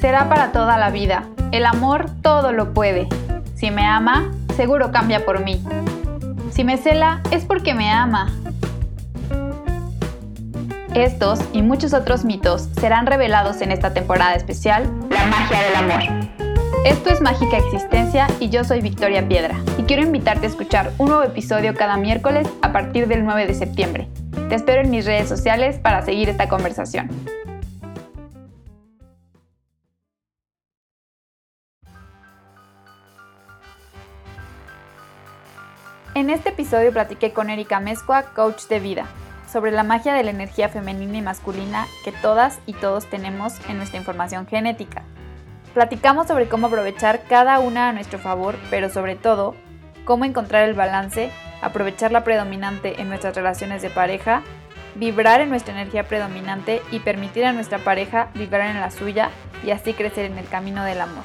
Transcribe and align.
será 0.00 0.28
para 0.28 0.52
toda 0.52 0.78
la 0.78 0.90
vida. 0.90 1.24
El 1.52 1.66
amor 1.66 2.10
todo 2.22 2.52
lo 2.52 2.74
puede. 2.74 3.08
Si 3.54 3.70
me 3.70 3.84
ama, 3.86 4.30
seguro 4.56 4.92
cambia 4.92 5.24
por 5.24 5.42
mí. 5.42 5.62
Si 6.50 6.64
me 6.64 6.76
cela, 6.76 7.20
es 7.30 7.44
porque 7.44 7.74
me 7.74 7.90
ama. 7.90 8.32
Estos 10.94 11.40
y 11.52 11.62
muchos 11.62 11.92
otros 11.92 12.24
mitos 12.24 12.68
serán 12.80 13.06
revelados 13.06 13.60
en 13.60 13.70
esta 13.70 13.92
temporada 13.92 14.34
especial, 14.34 14.84
La 15.10 15.26
magia 15.26 15.60
del 15.60 15.76
amor. 15.76 16.26
Esto 16.86 17.10
es 17.10 17.20
Mágica 17.20 17.58
Existencia 17.58 18.28
y 18.38 18.48
yo 18.48 18.64
soy 18.64 18.80
Victoria 18.80 19.26
Piedra 19.26 19.56
y 19.76 19.82
quiero 19.82 20.02
invitarte 20.02 20.46
a 20.46 20.48
escuchar 20.48 20.92
un 20.98 21.08
nuevo 21.08 21.24
episodio 21.24 21.74
cada 21.74 21.96
miércoles 21.96 22.48
a 22.62 22.72
partir 22.72 23.08
del 23.08 23.24
9 23.24 23.46
de 23.46 23.54
septiembre. 23.54 24.08
Te 24.48 24.54
espero 24.54 24.82
en 24.82 24.90
mis 24.90 25.04
redes 25.04 25.28
sociales 25.28 25.78
para 25.78 26.02
seguir 26.02 26.28
esta 26.28 26.48
conversación. 26.48 27.10
En 36.16 36.30
este 36.30 36.48
episodio 36.48 36.94
platiqué 36.94 37.34
con 37.34 37.50
Erika 37.50 37.78
Mezcua, 37.78 38.22
coach 38.34 38.68
de 38.68 38.80
vida, 38.80 39.04
sobre 39.52 39.70
la 39.70 39.82
magia 39.82 40.14
de 40.14 40.22
la 40.22 40.30
energía 40.30 40.70
femenina 40.70 41.18
y 41.18 41.20
masculina 41.20 41.86
que 42.06 42.10
todas 42.10 42.58
y 42.64 42.72
todos 42.72 43.04
tenemos 43.04 43.52
en 43.68 43.76
nuestra 43.76 43.98
información 43.98 44.46
genética. 44.46 45.02
Platicamos 45.74 46.26
sobre 46.26 46.48
cómo 46.48 46.68
aprovechar 46.68 47.24
cada 47.28 47.58
una 47.58 47.90
a 47.90 47.92
nuestro 47.92 48.18
favor, 48.18 48.56
pero 48.70 48.88
sobre 48.88 49.14
todo, 49.14 49.54
cómo 50.06 50.24
encontrar 50.24 50.66
el 50.66 50.72
balance, 50.72 51.30
aprovechar 51.60 52.12
la 52.12 52.24
predominante 52.24 52.98
en 52.98 53.10
nuestras 53.10 53.36
relaciones 53.36 53.82
de 53.82 53.90
pareja, 53.90 54.42
vibrar 54.94 55.42
en 55.42 55.50
nuestra 55.50 55.74
energía 55.74 56.08
predominante 56.08 56.80
y 56.90 57.00
permitir 57.00 57.44
a 57.44 57.52
nuestra 57.52 57.76
pareja 57.76 58.30
vibrar 58.32 58.70
en 58.70 58.80
la 58.80 58.90
suya 58.90 59.28
y 59.62 59.70
así 59.70 59.92
crecer 59.92 60.24
en 60.24 60.38
el 60.38 60.48
camino 60.48 60.82
del 60.82 61.02
amor. 61.02 61.24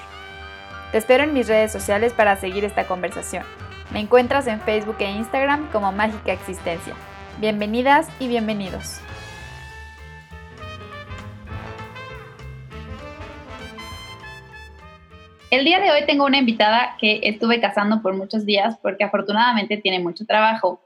Te 0.92 0.98
espero 0.98 1.24
en 1.24 1.34
mis 1.34 1.48
redes 1.48 1.72
sociales 1.72 2.12
para 2.12 2.36
seguir 2.36 2.66
esta 2.66 2.88
conversación. 2.88 3.46
Me 3.94 4.00
encuentras 4.00 4.48
en 4.48 4.62
Facebook 4.62 4.96
e 5.00 5.12
Instagram 5.12 5.70
como 5.70 5.92
Mágica 5.92 6.32
Existencia. 6.32 6.96
Bienvenidas 7.42 8.08
y 8.22 8.30
bienvenidos. 8.30 9.02
El 15.50 15.66
día 15.66 15.82
de 15.82 15.92
hoy 15.92 16.06
tengo 16.08 16.26
una 16.26 16.38
invitada 16.38 16.96
que 17.02 17.20
estuve 17.24 17.60
casando 17.60 18.02
por 18.02 18.16
muchos 18.16 18.46
días 18.46 18.78
porque 18.82 19.04
afortunadamente 19.04 19.76
tiene 19.76 20.00
mucho 20.00 20.26
trabajo. 20.26 20.80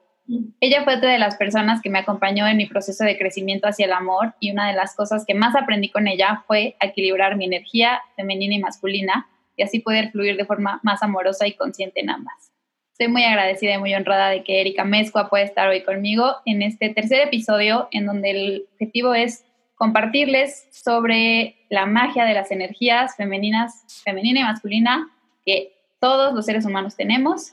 Ella 0.59 0.83
fue 0.83 0.95
otra 0.95 1.11
de 1.11 1.19
las 1.19 1.35
personas 1.35 1.83
que 1.83 1.91
me 1.91 1.99
acompañó 1.99 2.47
en 2.47 2.57
mi 2.57 2.65
proceso 2.65 3.03
de 3.03 3.19
crecimiento 3.19 3.67
hacia 3.67 3.85
el 3.85 3.93
amor 3.93 4.33
y 4.39 4.49
una 4.49 4.67
de 4.67 4.73
las 4.73 4.95
cosas 4.95 5.25
que 5.27 5.35
más 5.35 5.55
aprendí 5.55 5.91
con 5.91 6.07
ella 6.07 6.43
fue 6.47 6.75
equilibrar 6.81 7.37
mi 7.37 7.45
energía 7.45 8.01
femenina 8.15 8.55
y 8.55 8.59
masculina 8.59 9.27
y 9.55 9.61
así 9.61 9.77
poder 9.77 10.09
fluir 10.09 10.37
de 10.37 10.45
forma 10.45 10.79
más 10.81 11.03
amorosa 11.03 11.45
y 11.45 11.53
consciente 11.53 12.01
en 12.01 12.09
ambas. 12.09 12.54
Estoy 12.97 13.09
muy 13.09 13.25
agradecida 13.25 13.73
y 13.73 13.77
muy 13.77 13.93
honrada 13.93 14.29
de 14.29 14.41
que 14.45 14.61
Erika 14.61 14.85
Mezcua 14.85 15.27
pueda 15.27 15.43
estar 15.43 15.67
hoy 15.67 15.83
conmigo 15.83 16.37
en 16.45 16.61
este 16.61 16.87
tercer 16.87 17.27
episodio 17.27 17.89
en 17.91 18.05
donde 18.05 18.31
el 18.31 18.65
objetivo 18.71 19.13
es 19.13 19.43
compartirles 19.75 20.69
sobre 20.71 21.57
la 21.69 21.87
magia 21.87 22.23
de 22.23 22.33
las 22.33 22.51
energías 22.51 23.17
femeninas, 23.17 24.01
femenina 24.05 24.39
y 24.39 24.43
masculina 24.43 25.09
que 25.45 25.73
todos 25.99 26.33
los 26.33 26.45
seres 26.45 26.65
humanos 26.65 26.95
tenemos. 26.95 27.51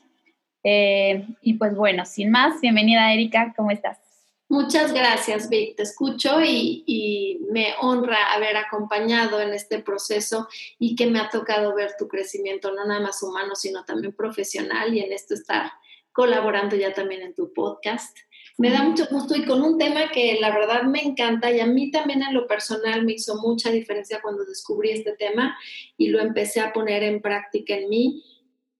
Eh, 0.62 1.26
y 1.42 1.54
pues 1.54 1.74
bueno, 1.74 2.04
sin 2.04 2.30
más, 2.30 2.60
bienvenida 2.60 3.12
Erika, 3.12 3.52
¿cómo 3.56 3.72
estás? 3.72 4.11
Muchas 4.52 4.92
gracias, 4.92 5.48
Vic. 5.48 5.76
Te 5.76 5.82
escucho 5.82 6.42
y, 6.44 7.40
me 7.50 7.74
honra 7.80 8.34
haber 8.34 8.54
acompañado 8.58 9.40
en 9.40 9.54
este 9.54 9.78
proceso 9.78 10.46
y 10.78 10.94
que 10.94 11.06
me 11.06 11.20
ha 11.20 11.30
tocado 11.30 11.74
ver 11.74 11.92
tu 11.98 12.06
crecimiento, 12.06 12.70
no 12.70 12.84
nada 12.84 13.00
más 13.00 13.22
humano, 13.22 13.54
sino 13.54 13.86
también 13.86 14.12
profesional 14.12 14.92
y 14.92 15.00
en 15.00 15.10
esto 15.10 15.32
estar 15.32 15.72
colaborando 16.12 16.76
ya 16.76 16.92
también 16.92 17.22
en 17.22 17.34
tu 17.34 17.50
podcast. 17.54 18.14
Me 18.58 18.68
da 18.68 18.82
mucho 18.82 19.06
gusto 19.10 19.34
y 19.34 19.46
con 19.46 19.62
un 19.62 19.78
tema 19.78 20.10
que 20.10 20.36
la 20.38 20.50
verdad 20.50 20.82
me 20.82 21.00
encanta 21.00 21.50
y 21.50 21.60
a 21.60 21.66
mí 21.66 21.90
también 21.90 22.22
en 22.22 22.34
lo 22.34 22.46
personal 22.46 23.06
me 23.06 23.12
hizo 23.14 23.36
mucha 23.36 23.70
diferencia 23.70 24.20
cuando 24.20 24.44
descubrí 24.44 24.90
este 24.90 25.12
tema 25.12 25.56
y 25.96 26.08
lo 26.08 26.20
empecé 26.20 26.60
a 26.60 26.74
poner 26.74 27.02
en 27.04 27.22
práctica 27.22 27.74
en 27.74 27.88
mí 27.88 28.22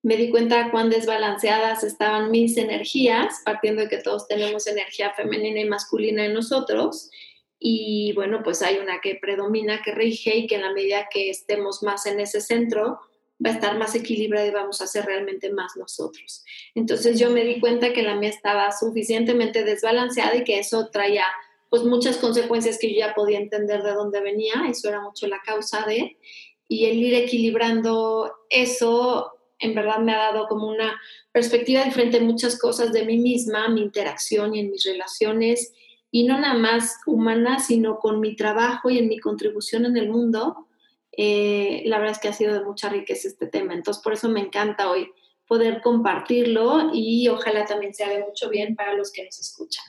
me 0.03 0.17
di 0.17 0.31
cuenta 0.31 0.71
cuán 0.71 0.91
desbalanceadas 0.91 1.85
estaban 1.85 2.31
mis 2.31 2.57
energías, 2.57 3.41
partiendo 3.45 3.83
de 3.83 3.89
que 3.89 3.99
todos 3.99 4.27
tenemos 4.27 4.67
energía 4.67 5.13
femenina 5.15 5.61
y 5.61 5.69
masculina 5.69 6.25
en 6.25 6.35
nosotros. 6.35 7.11
Y 7.59 8.13
bueno, 8.15 8.43
pues 8.43 8.63
hay 8.63 8.79
una 8.79 9.01
que 9.01 9.15
predomina, 9.15 9.81
que 9.83 9.93
rige 9.93 10.37
y 10.37 10.47
que 10.49 10.57
en 10.57 10.63
la 10.63 10.73
medida 10.73 11.09
que 11.09 11.31
estemos 11.31 11.85
más 11.85 12.07
en 12.07 12.19
ese 12.19 12.41
centro, 12.41 12.99
va 13.45 13.51
a 13.51 13.55
estar 13.55 13.79
más 13.79 13.95
equilibrada 13.95 14.47
y 14.47 14.51
vamos 14.51 14.81
a 14.81 14.87
ser 14.87 15.05
realmente 15.05 15.53
más 15.53 15.77
nosotros. 15.77 16.45
Entonces 16.75 17.19
yo 17.19 17.31
me 17.31 17.45
di 17.45 17.61
cuenta 17.61 17.93
que 17.93 18.03
la 18.03 18.17
mía 18.17 18.31
estaba 18.31 18.73
suficientemente 18.73 19.65
desbalanceada 19.65 20.37
y 20.37 20.45
que 20.45 20.59
eso 20.59 20.89
traía 20.91 21.25
pues 21.71 21.85
muchas 21.85 22.19
consecuencias 22.19 22.79
que 22.79 22.93
yo 22.93 22.99
ya 22.99 23.15
podía 23.15 23.39
entender 23.39 23.83
de 23.83 23.93
dónde 23.93 24.21
venía, 24.21 24.55
eso 24.69 24.89
era 24.89 25.01
mucho 25.01 25.27
la 25.27 25.41
causa 25.41 25.87
de, 25.87 26.19
y 26.69 26.85
el 26.85 26.99
ir 26.99 27.15
equilibrando 27.15 28.31
eso 28.51 29.33
en 29.63 29.75
verdad 29.75 29.99
me 29.99 30.13
ha 30.13 30.19
dado 30.19 30.47
como 30.49 30.67
una 30.67 31.01
perspectiva 31.33 31.85
diferente 31.85 32.19
en 32.19 32.27
muchas 32.27 32.59
cosas 32.59 32.93
de 32.93 33.05
mí 33.05 33.19
misma, 33.19 33.69
mi 33.69 33.81
interacción 33.81 34.55
y 34.55 34.61
en 34.61 34.71
mis 34.71 34.85
relaciones, 34.85 35.73
y 36.11 36.25
no 36.25 36.39
nada 36.39 36.55
más 36.55 36.99
humanas, 37.07 37.67
sino 37.67 37.99
con 37.99 38.21
mi 38.21 38.37
trabajo 38.37 38.91
y 38.91 38.99
en 38.99 39.09
mi 39.09 39.19
contribución 39.19 39.87
en 39.87 39.97
el 39.97 40.11
mundo. 40.11 40.67
Eh, 41.17 41.83
la 41.87 41.99
verdad 41.99 42.13
es 42.13 42.21
que 42.21 42.29
ha 42.29 42.33
sido 42.33 42.53
de 42.53 42.65
mucha 42.65 42.91
riqueza 42.91 43.29
este 43.29 43.47
tema. 43.47 43.73
Entonces, 43.73 44.03
por 44.03 44.13
eso 44.13 44.29
me 44.29 44.41
encanta 44.41 44.91
hoy 44.91 45.11
poder 45.47 45.81
compartirlo 45.81 46.91
y 46.93 47.29
ojalá 47.29 47.65
también 47.65 47.95
sea 47.95 48.09
de 48.09 48.21
mucho 48.21 48.51
bien 48.51 48.77
para 48.77 48.95
los 48.95 49.13
que 49.13 49.25
nos 49.25 49.39
escuchan. 49.41 49.85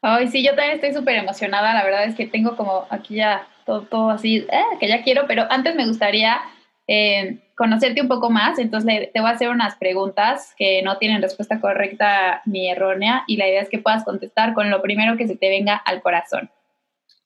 Ay, 0.00 0.28
sí, 0.28 0.44
yo 0.44 0.54
también 0.56 0.74
estoy 0.74 0.94
súper 0.94 1.16
emocionada. 1.16 1.74
La 1.74 1.84
verdad 1.84 2.04
es 2.04 2.16
que 2.16 2.26
tengo 2.26 2.56
como 2.56 2.86
aquí 2.90 3.16
ya 3.16 3.48
todo, 3.64 3.82
todo 3.82 4.10
así, 4.10 4.38
eh, 4.38 4.62
que 4.80 4.88
ya 4.88 5.02
quiero, 5.02 5.26
pero 5.28 5.46
antes 5.48 5.76
me 5.76 5.86
gustaría 5.86 6.40
eh, 6.88 7.38
conocerte 7.56 8.00
un 8.00 8.08
poco 8.08 8.30
más, 8.30 8.58
entonces 8.58 9.10
te 9.12 9.20
voy 9.20 9.30
a 9.30 9.34
hacer 9.34 9.48
unas 9.48 9.76
preguntas 9.76 10.54
que 10.56 10.82
no 10.82 10.98
tienen 10.98 11.22
respuesta 11.22 11.60
correcta 11.60 12.42
ni 12.46 12.70
errónea 12.70 13.24
y 13.26 13.36
la 13.36 13.48
idea 13.48 13.62
es 13.62 13.68
que 13.68 13.78
puedas 13.78 14.04
contestar 14.04 14.54
con 14.54 14.70
lo 14.70 14.82
primero 14.82 15.16
que 15.16 15.28
se 15.28 15.36
te 15.36 15.48
venga 15.48 15.76
al 15.76 16.02
corazón. 16.02 16.50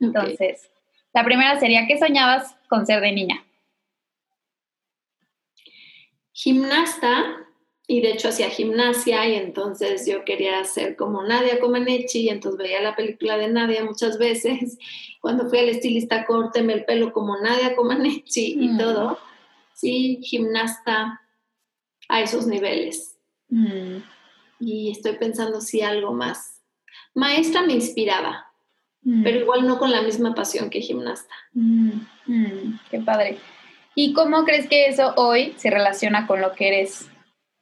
Entonces, 0.01 0.71
la 1.15 1.25
primera 1.25 1.59
sería, 1.59 1.87
¿qué 1.87 1.99
soñabas 1.99 2.57
con 2.69 2.87
ser 2.87 3.01
de 3.01 3.13
niña? 3.13 3.45
Gimnasta, 6.33 7.47
y 7.89 8.01
de 8.01 8.11
hecho 8.11 8.29
hacía 8.29 8.51
gimnasia 8.51 9.29
y 9.29 9.37
entonces 9.37 10.07
yo 10.07 10.25
quería 10.25 10.63
ser 10.65 10.97
como 10.97 11.23
Nadia 11.23 11.61
Comaneci 11.61 12.23
y 12.23 12.29
entonces 12.31 12.59
veía 12.59 12.83
la 12.83 12.97
película 12.97 13.39
de 13.39 13.49
Nadia 13.49 13.85
muchas 13.85 14.19
veces. 14.19 14.79
Cuando 15.21 15.49
fui 15.49 15.59
al 15.59 15.69
estilista, 15.69 16.25
córteme 16.25 16.73
el 16.73 16.85
pelo 16.85 17.13
como 17.13 17.37
Nadia 17.39 17.77
Comaneci 17.77 18.57
y 18.61 18.69
mm. 18.69 18.79
todo 18.79 19.19
sí, 19.77 20.21
gimnasta 20.23 21.21
a 22.09 22.21
esos 22.21 22.47
niveles. 22.47 23.17
Mm. 23.49 23.99
Y 24.59 24.91
estoy 24.91 25.17
pensando 25.17 25.61
si 25.61 25.83
algo 25.83 26.13
más. 26.13 26.63
Maestra 27.15 27.63
me 27.63 27.75
inspiraba, 27.75 28.53
mm. 29.03 29.23
pero 29.23 29.41
igual 29.41 29.67
no 29.67 29.79
con 29.79 29.93
la 29.93 30.03
misma 30.03 30.35
pasión 30.35 30.71
que 30.71 30.81
gimnasta. 30.81 31.35
Mm. 31.53 32.79
Qué 32.91 33.01
padre. 33.01 33.39
¿Y 33.95 34.13
cómo 34.13 34.45
crees 34.45 34.69
que 34.69 34.87
eso 34.87 35.15
hoy 35.17 35.55
se 35.57 35.71
relaciona 35.71 36.27
con 36.27 36.41
lo 36.41 36.53
que 36.53 36.69
eres 36.69 37.09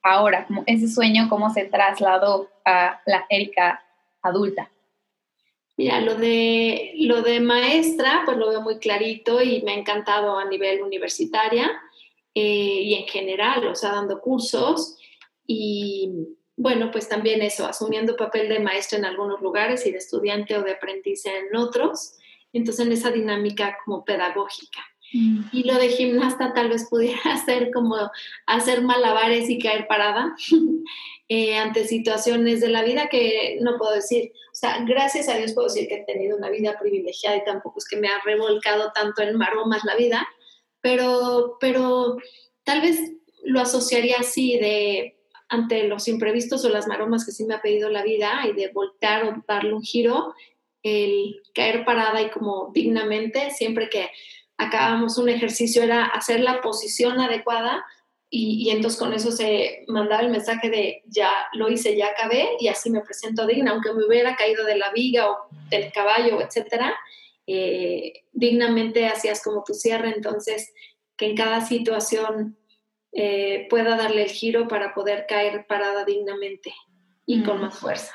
ahora? 0.03 0.47
ese 0.67 0.89
sueño, 0.89 1.29
¿cómo 1.29 1.51
se 1.51 1.65
trasladó 1.65 2.49
a 2.65 3.01
la 3.07 3.27
Erika 3.29 3.85
adulta? 4.23 4.71
Mira, 5.77 6.01
lo 6.01 6.15
de, 6.15 6.93
lo 6.99 7.23
de 7.23 7.41
maestra, 7.41 8.23
pues 8.25 8.37
lo 8.37 8.49
veo 8.49 8.61
muy 8.61 8.79
clarito 8.79 9.43
y 9.43 9.63
me 9.63 9.73
ha 9.73 9.77
encantado 9.77 10.38
a 10.38 10.44
nivel 10.44 10.83
universitaria. 10.83 11.69
Eh, 12.35 12.81
y 12.83 12.95
en 12.95 13.07
general, 13.07 13.67
o 13.67 13.75
sea, 13.75 13.93
dando 13.93 14.21
cursos 14.21 14.99
y 15.47 16.11
bueno, 16.57 16.91
pues 16.91 17.09
también 17.09 17.43
eso, 17.43 17.67
asumiendo 17.67 18.17
papel 18.17 18.49
de 18.49 18.61
maestra 18.61 18.99
en 18.99 19.05
algunos 19.05 19.41
lugares 19.41 19.87
y 19.87 19.91
de 19.91 19.99
estudiante 19.99 20.57
o 20.57 20.63
de 20.63 20.73
aprendiz 20.73 21.27
en 21.27 21.55
otros, 21.57 22.17
entonces 22.53 22.87
en 22.87 22.93
esa 22.93 23.11
dinámica 23.11 23.77
como 23.85 24.05
pedagógica. 24.05 24.81
Mm. 25.13 25.45
Y 25.53 25.65
lo 25.65 25.75
de 25.75 25.89
gimnasta 25.89 26.53
tal 26.53 26.69
vez 26.69 26.89
pudiera 26.89 27.37
ser 27.45 27.71
como 27.73 27.97
hacer 28.47 28.83
malabares 28.83 29.51
y 29.51 29.59
caer 29.59 29.87
parada 29.89 30.35
eh, 31.29 31.57
ante 31.57 31.87
situaciones 31.87 32.61
de 32.61 32.69
la 32.69 32.83
vida 32.83 33.09
que 33.09 33.59
no 33.61 33.77
puedo 33.77 33.93
decir. 33.93 34.33
O 34.53 34.55
sea, 34.55 34.79
gracias 34.87 35.29
a 35.29 35.37
Dios 35.37 35.53
puedo 35.53 35.67
decir 35.67 35.89
que 35.89 35.97
he 35.97 36.05
tenido 36.05 36.37
una 36.37 36.51
vida 36.51 36.79
privilegiada 36.81 37.37
y 37.37 37.45
tampoco 37.45 37.79
es 37.79 37.89
que 37.89 37.97
me 37.97 38.09
ha 38.09 38.21
revolcado 38.25 38.93
tanto 38.93 39.23
en 39.23 39.37
maromas 39.37 39.85
la 39.85 39.97
vida, 39.97 40.27
pero, 40.85 41.57
pero 41.61 42.19
tal 42.63 42.83
vez 42.83 43.01
lo 43.43 43.63
asociaría 43.63 44.19
así 44.19 44.59
de 44.59 45.17
ante 45.49 45.85
los 45.89 46.09
imprevistos 46.09 46.63
o 46.63 46.69
las 46.69 46.87
maromas 46.87 47.25
que 47.25 47.33
sí 47.33 47.47
me 47.47 47.55
ha 47.55 47.63
pedido 47.63 47.89
la 47.89 48.03
vida 48.03 48.43
y 48.47 48.53
de 48.53 48.69
voltear 48.69 49.25
o 49.25 49.43
darle 49.49 49.73
un 49.73 49.83
giro, 49.83 50.35
el 50.83 51.41
caer 51.55 51.87
parada 51.87 52.21
y 52.21 52.29
como 52.29 52.71
dignamente, 52.75 53.51
siempre 53.51 53.89
que 53.89 54.11
acabamos 54.59 55.17
un 55.17 55.31
ejercicio, 55.31 55.83
era 55.83 56.05
hacer 56.05 56.41
la 56.41 56.61
posición 56.61 57.19
adecuada 57.19 57.83
y, 58.29 58.69
entonces 58.69 59.01
con 59.01 59.15
eso 59.15 59.33
se 59.33 59.87
mandaba 59.89 60.21
el 60.21 60.31
mensaje 60.31 60.69
de 60.69 61.03
ya 61.07 61.31
lo 61.55 61.71
hice, 61.71 61.97
ya 61.97 62.09
acabé 62.09 62.47
y 62.61 62.69
así 62.69 62.91
me 62.91 63.01
presento 63.01 63.47
digna, 63.47 63.71
aunque 63.71 63.95
me 63.95 64.05
hubiera 64.05 64.37
caído 64.37 64.67
de 64.67 64.77
la 64.77 64.93
viga 64.93 65.31
o 65.31 65.37
del 65.71 65.91
caballo, 65.93 66.43
etcétera, 66.43 66.95
eh, 67.46 68.25
dignamente 68.32 69.06
hacías 69.06 69.43
como 69.43 69.64
tu 69.64 69.75
cierre, 69.75 70.12
entonces 70.14 70.73
que 71.17 71.26
en 71.26 71.37
cada 71.37 71.64
situación 71.64 72.58
eh, 73.12 73.67
pueda 73.70 73.96
darle 73.96 74.25
el 74.25 74.31
giro 74.31 74.67
para 74.67 74.94
poder 74.94 75.26
caer 75.29 75.67
parada 75.67 76.05
dignamente 76.05 76.75
y 77.26 77.43
con 77.43 77.61
más 77.61 77.79
fuerza. 77.79 78.12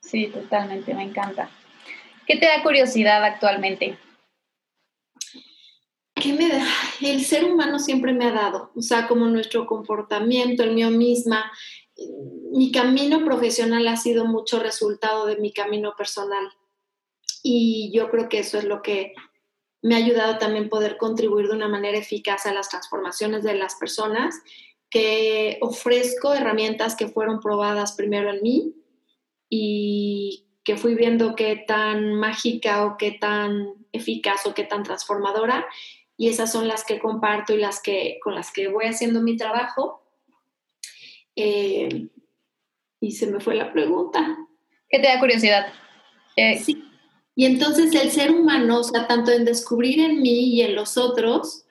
Sí, 0.00 0.26
totalmente, 0.26 0.94
me 0.94 1.04
encanta. 1.04 1.50
¿Qué 2.26 2.36
te 2.36 2.46
da 2.46 2.62
curiosidad 2.62 3.24
actualmente? 3.24 3.98
¿Qué 6.14 6.32
me 6.32 6.48
da? 6.48 6.66
El 7.00 7.24
ser 7.24 7.44
humano 7.44 7.78
siempre 7.78 8.12
me 8.12 8.26
ha 8.26 8.32
dado, 8.32 8.72
o 8.74 8.82
sea, 8.82 9.06
como 9.06 9.26
nuestro 9.26 9.66
comportamiento, 9.66 10.64
el 10.64 10.72
mío 10.72 10.90
misma. 10.90 11.52
Mi 12.52 12.72
camino 12.72 13.24
profesional 13.24 13.86
ha 13.88 13.96
sido 13.96 14.26
mucho 14.26 14.58
resultado 14.58 15.26
de 15.26 15.36
mi 15.36 15.52
camino 15.52 15.94
personal. 15.96 16.52
Y 17.48 17.92
yo 17.94 18.10
creo 18.10 18.28
que 18.28 18.40
eso 18.40 18.58
es 18.58 18.64
lo 18.64 18.82
que 18.82 19.14
me 19.80 19.94
ha 19.94 19.98
ayudado 19.98 20.36
también 20.38 20.68
poder 20.68 20.96
contribuir 20.96 21.46
de 21.46 21.54
una 21.54 21.68
manera 21.68 21.96
eficaz 21.96 22.44
a 22.44 22.52
las 22.52 22.70
transformaciones 22.70 23.44
de 23.44 23.54
las 23.54 23.76
personas, 23.76 24.34
que 24.90 25.58
ofrezco 25.60 26.34
herramientas 26.34 26.96
que 26.96 27.06
fueron 27.06 27.38
probadas 27.38 27.92
primero 27.92 28.30
en 28.30 28.42
mí 28.42 28.74
y 29.48 30.48
que 30.64 30.76
fui 30.76 30.96
viendo 30.96 31.36
qué 31.36 31.54
tan 31.54 32.14
mágica 32.14 32.84
o 32.84 32.96
qué 32.96 33.12
tan 33.12 33.74
eficaz 33.92 34.44
o 34.46 34.52
qué 34.52 34.64
tan 34.64 34.82
transformadora 34.82 35.68
y 36.16 36.28
esas 36.28 36.50
son 36.50 36.66
las 36.66 36.82
que 36.82 36.98
comparto 36.98 37.54
y 37.54 37.58
las 37.58 37.80
que, 37.80 38.18
con 38.24 38.34
las 38.34 38.50
que 38.50 38.66
voy 38.66 38.86
haciendo 38.86 39.22
mi 39.22 39.36
trabajo. 39.36 40.02
Eh, 41.36 42.08
y 42.98 43.12
se 43.12 43.28
me 43.28 43.38
fue 43.38 43.54
la 43.54 43.72
pregunta. 43.72 44.36
¿Qué 44.88 44.98
te 44.98 45.06
da 45.06 45.20
curiosidad? 45.20 45.72
Eh, 46.34 46.58
sí. 46.58 46.85
Y 47.36 47.44
entonces 47.44 47.94
el 47.94 48.10
ser 48.10 48.32
humano, 48.32 48.80
o 48.80 48.82
sea, 48.82 49.06
tanto 49.06 49.30
en 49.30 49.44
descubrir 49.44 50.00
en 50.00 50.20
mí 50.20 50.54
y 50.54 50.62
en 50.62 50.74
los 50.74 50.96
otros, 50.96 51.66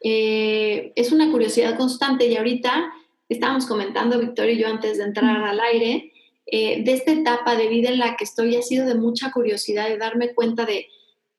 eh, 0.00 0.92
es 0.96 1.12
una 1.12 1.30
curiosidad 1.30 1.76
constante. 1.76 2.26
Y 2.26 2.36
ahorita 2.36 2.92
estábamos 3.28 3.66
comentando, 3.66 4.18
Victoria 4.18 4.54
y 4.54 4.58
yo, 4.58 4.66
antes 4.66 4.98
de 4.98 5.04
entrar 5.04 5.44
al 5.44 5.60
aire, 5.60 6.12
de 6.50 6.92
esta 6.92 7.10
etapa 7.12 7.56
de 7.56 7.68
vida 7.68 7.90
en 7.90 7.98
la 7.98 8.16
que 8.16 8.24
estoy, 8.24 8.56
ha 8.56 8.62
sido 8.62 8.86
de 8.86 8.94
mucha 8.94 9.32
curiosidad 9.32 9.88
de 9.88 9.98
darme 9.98 10.32
cuenta 10.32 10.64
de 10.64 10.86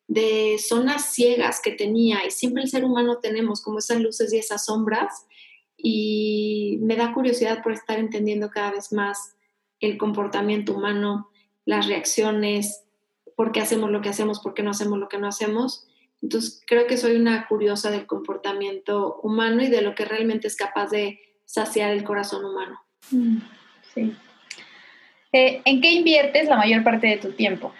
de 0.07 0.57
zonas 0.57 1.13
ciegas 1.13 1.59
que 1.61 1.71
tenía 1.71 2.25
y 2.25 2.31
siempre 2.31 2.63
el 2.63 2.69
ser 2.69 2.85
humano 2.85 3.17
tenemos 3.17 3.61
como 3.61 3.79
esas 3.79 3.99
luces 3.99 4.31
y 4.31 4.37
esas 4.37 4.65
sombras 4.65 5.27
y 5.75 6.79
me 6.81 6.95
da 6.95 7.13
curiosidad 7.13 7.61
por 7.61 7.73
estar 7.73 7.99
entendiendo 7.99 8.49
cada 8.49 8.71
vez 8.71 8.93
más 8.93 9.35
el 9.79 9.97
comportamiento 9.97 10.73
humano, 10.73 11.29
las 11.65 11.87
reacciones, 11.87 12.83
por 13.37 13.51
qué 13.51 13.61
hacemos 13.61 13.91
lo 13.91 14.01
que 14.01 14.09
hacemos, 14.09 14.39
por 14.41 14.55
qué 14.55 14.63
no 14.63 14.71
hacemos 14.71 14.97
lo 14.97 15.07
que 15.07 15.19
no 15.19 15.27
hacemos. 15.27 15.87
Entonces 16.21 16.63
creo 16.65 16.87
que 16.87 16.97
soy 16.97 17.15
una 17.15 17.47
curiosa 17.47 17.91
del 17.91 18.07
comportamiento 18.07 19.19
humano 19.21 19.61
y 19.61 19.67
de 19.69 19.83
lo 19.83 19.93
que 19.93 20.05
realmente 20.05 20.47
es 20.47 20.55
capaz 20.55 20.89
de 20.89 21.19
saciar 21.45 21.91
el 21.91 22.03
corazón 22.03 22.43
humano. 22.43 22.81
Mm, 23.11 23.37
sí. 23.93 24.15
Eh, 25.31 25.61
¿En 25.65 25.81
qué 25.81 25.91
inviertes 25.91 26.49
la 26.49 26.57
mayor 26.57 26.83
parte 26.83 27.07
de 27.07 27.17
tu 27.17 27.31
tiempo? 27.33 27.71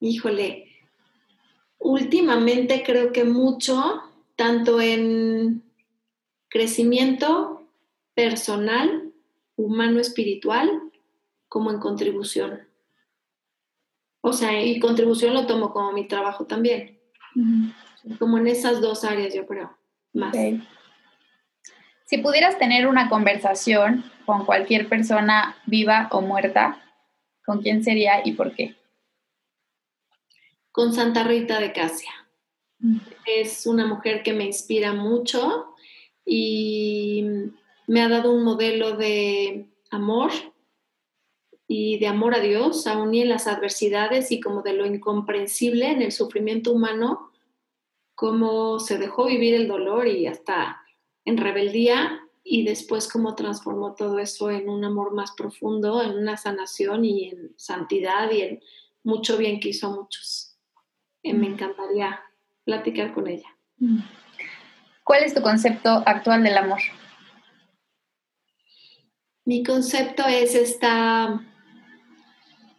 híjole, 0.00 0.66
últimamente 1.78 2.82
creo 2.84 3.12
que 3.12 3.24
mucho, 3.24 4.02
tanto 4.34 4.80
en 4.80 5.62
crecimiento 6.48 7.68
personal, 8.14 9.12
humano, 9.56 10.00
espiritual, 10.00 10.89
como 11.50 11.70
en 11.70 11.78
contribución. 11.78 12.66
O 14.22 14.32
sea, 14.32 14.62
y 14.62 14.80
contribución 14.80 15.34
lo 15.34 15.46
tomo 15.46 15.70
como 15.74 15.92
mi 15.92 16.08
trabajo 16.08 16.46
también. 16.46 16.98
Como 18.18 18.38
en 18.38 18.46
esas 18.46 18.80
dos 18.80 19.04
áreas, 19.04 19.34
yo 19.34 19.46
creo, 19.46 19.76
más. 20.14 20.34
Si 22.06 22.18
pudieras 22.18 22.58
tener 22.58 22.86
una 22.86 23.10
conversación 23.10 24.02
con 24.24 24.46
cualquier 24.46 24.88
persona 24.88 25.58
viva 25.66 26.08
o 26.10 26.22
muerta, 26.22 26.82
¿con 27.44 27.60
quién 27.60 27.84
sería 27.84 28.26
y 28.26 28.32
por 28.32 28.54
qué? 28.54 28.80
con 30.72 30.92
Santa 30.92 31.24
Rita 31.24 31.60
de 31.60 31.72
Casia. 31.72 32.10
Mm. 32.78 32.98
Es 33.26 33.66
una 33.66 33.86
mujer 33.86 34.22
que 34.22 34.32
me 34.32 34.44
inspira 34.44 34.92
mucho 34.92 35.74
y 36.24 37.24
me 37.86 38.02
ha 38.02 38.08
dado 38.08 38.32
un 38.32 38.44
modelo 38.44 38.96
de 38.96 39.68
amor 39.90 40.30
y 41.72 41.98
de 41.98 42.08
amor 42.08 42.34
a 42.34 42.40
Dios, 42.40 42.88
aún 42.88 43.14
y 43.14 43.22
en 43.22 43.28
las 43.28 43.46
adversidades 43.46 44.32
y 44.32 44.40
como 44.40 44.62
de 44.62 44.72
lo 44.72 44.86
incomprensible 44.86 45.88
en 45.88 46.02
el 46.02 46.10
sufrimiento 46.10 46.72
humano, 46.72 47.30
cómo 48.16 48.80
se 48.80 48.98
dejó 48.98 49.26
vivir 49.26 49.54
el 49.54 49.68
dolor 49.68 50.08
y 50.08 50.26
hasta 50.26 50.82
en 51.24 51.36
rebeldía 51.36 52.22
y 52.42 52.64
después 52.64 53.06
cómo 53.06 53.36
transformó 53.36 53.94
todo 53.94 54.18
eso 54.18 54.50
en 54.50 54.68
un 54.68 54.84
amor 54.84 55.14
más 55.14 55.30
profundo, 55.36 56.02
en 56.02 56.18
una 56.18 56.36
sanación 56.36 57.04
y 57.04 57.28
en 57.28 57.54
santidad 57.56 58.32
y 58.32 58.42
en 58.42 58.60
mucho 59.04 59.36
bien 59.36 59.60
que 59.60 59.68
hizo 59.68 59.86
a 59.86 59.94
muchos. 59.94 60.56
Eh, 61.22 61.34
me 61.34 61.46
encantaría 61.46 62.20
platicar 62.64 63.14
con 63.14 63.28
ella. 63.28 63.56
Mm. 63.78 64.00
¿Cuál 65.04 65.22
es 65.22 65.34
tu 65.34 65.40
concepto 65.40 66.02
actual 66.04 66.42
del 66.42 66.58
amor? 66.58 66.80
Mi 69.44 69.62
concepto 69.62 70.26
es 70.26 70.56
esta 70.56 71.46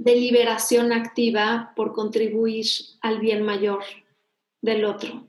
deliberación 0.03 0.91
activa 0.91 1.73
por 1.75 1.93
contribuir 1.93 2.65
al 3.01 3.19
bien 3.19 3.43
mayor 3.43 3.83
del 4.61 4.85
otro, 4.85 5.27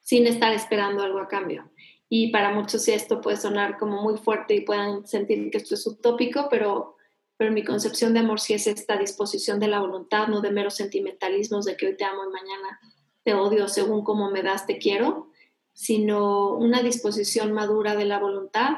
sin 0.00 0.26
estar 0.26 0.52
esperando 0.54 1.02
algo 1.02 1.18
a 1.18 1.28
cambio. 1.28 1.70
Y 2.08 2.30
para 2.30 2.52
muchos 2.52 2.88
esto 2.88 3.20
puede 3.20 3.36
sonar 3.36 3.76
como 3.78 4.00
muy 4.00 4.16
fuerte 4.16 4.54
y 4.54 4.62
puedan 4.62 5.06
sentir 5.06 5.50
que 5.50 5.58
esto 5.58 5.74
es 5.74 5.86
utópico, 5.86 6.48
pero 6.48 6.96
pero 7.36 7.52
mi 7.52 7.64
concepción 7.64 8.14
de 8.14 8.20
amor 8.20 8.40
sí 8.40 8.54
es 8.54 8.66
esta 8.66 8.96
disposición 8.96 9.60
de 9.60 9.68
la 9.68 9.80
voluntad, 9.80 10.28
no 10.28 10.40
de 10.40 10.50
meros 10.50 10.74
sentimentalismos 10.74 11.66
de 11.66 11.76
que 11.76 11.88
hoy 11.88 11.96
te 11.96 12.04
amo 12.04 12.22
y 12.24 12.32
mañana 12.32 12.80
te 13.24 13.34
odio 13.34 13.68
según 13.68 14.04
cómo 14.04 14.30
me 14.30 14.42
das, 14.42 14.66
te 14.66 14.78
quiero, 14.78 15.30
sino 15.74 16.54
una 16.54 16.80
disposición 16.82 17.52
madura 17.52 17.94
de 17.94 18.06
la 18.06 18.18
voluntad 18.18 18.76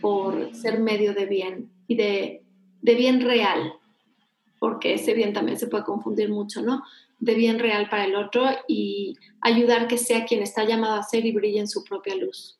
por 0.00 0.54
ser 0.54 0.80
medio 0.80 1.12
de 1.12 1.26
bien 1.26 1.70
y 1.86 1.96
de, 1.96 2.42
de 2.80 2.94
bien 2.94 3.20
real, 3.20 3.74
porque 4.64 4.94
ese 4.94 5.12
bien 5.12 5.34
también 5.34 5.58
se 5.58 5.66
puede 5.66 5.84
confundir 5.84 6.30
mucho, 6.30 6.62
¿no? 6.62 6.84
De 7.18 7.34
bien 7.34 7.58
real 7.58 7.86
para 7.90 8.06
el 8.06 8.16
otro 8.16 8.46
y 8.66 9.14
ayudar 9.42 9.88
que 9.88 9.98
sea 9.98 10.24
quien 10.24 10.42
está 10.42 10.64
llamado 10.64 10.94
a 10.94 11.02
ser 11.02 11.26
y 11.26 11.32
brille 11.32 11.60
en 11.60 11.68
su 11.68 11.84
propia 11.84 12.14
luz, 12.14 12.58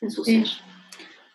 en 0.00 0.10
su 0.10 0.24
ser. 0.24 0.48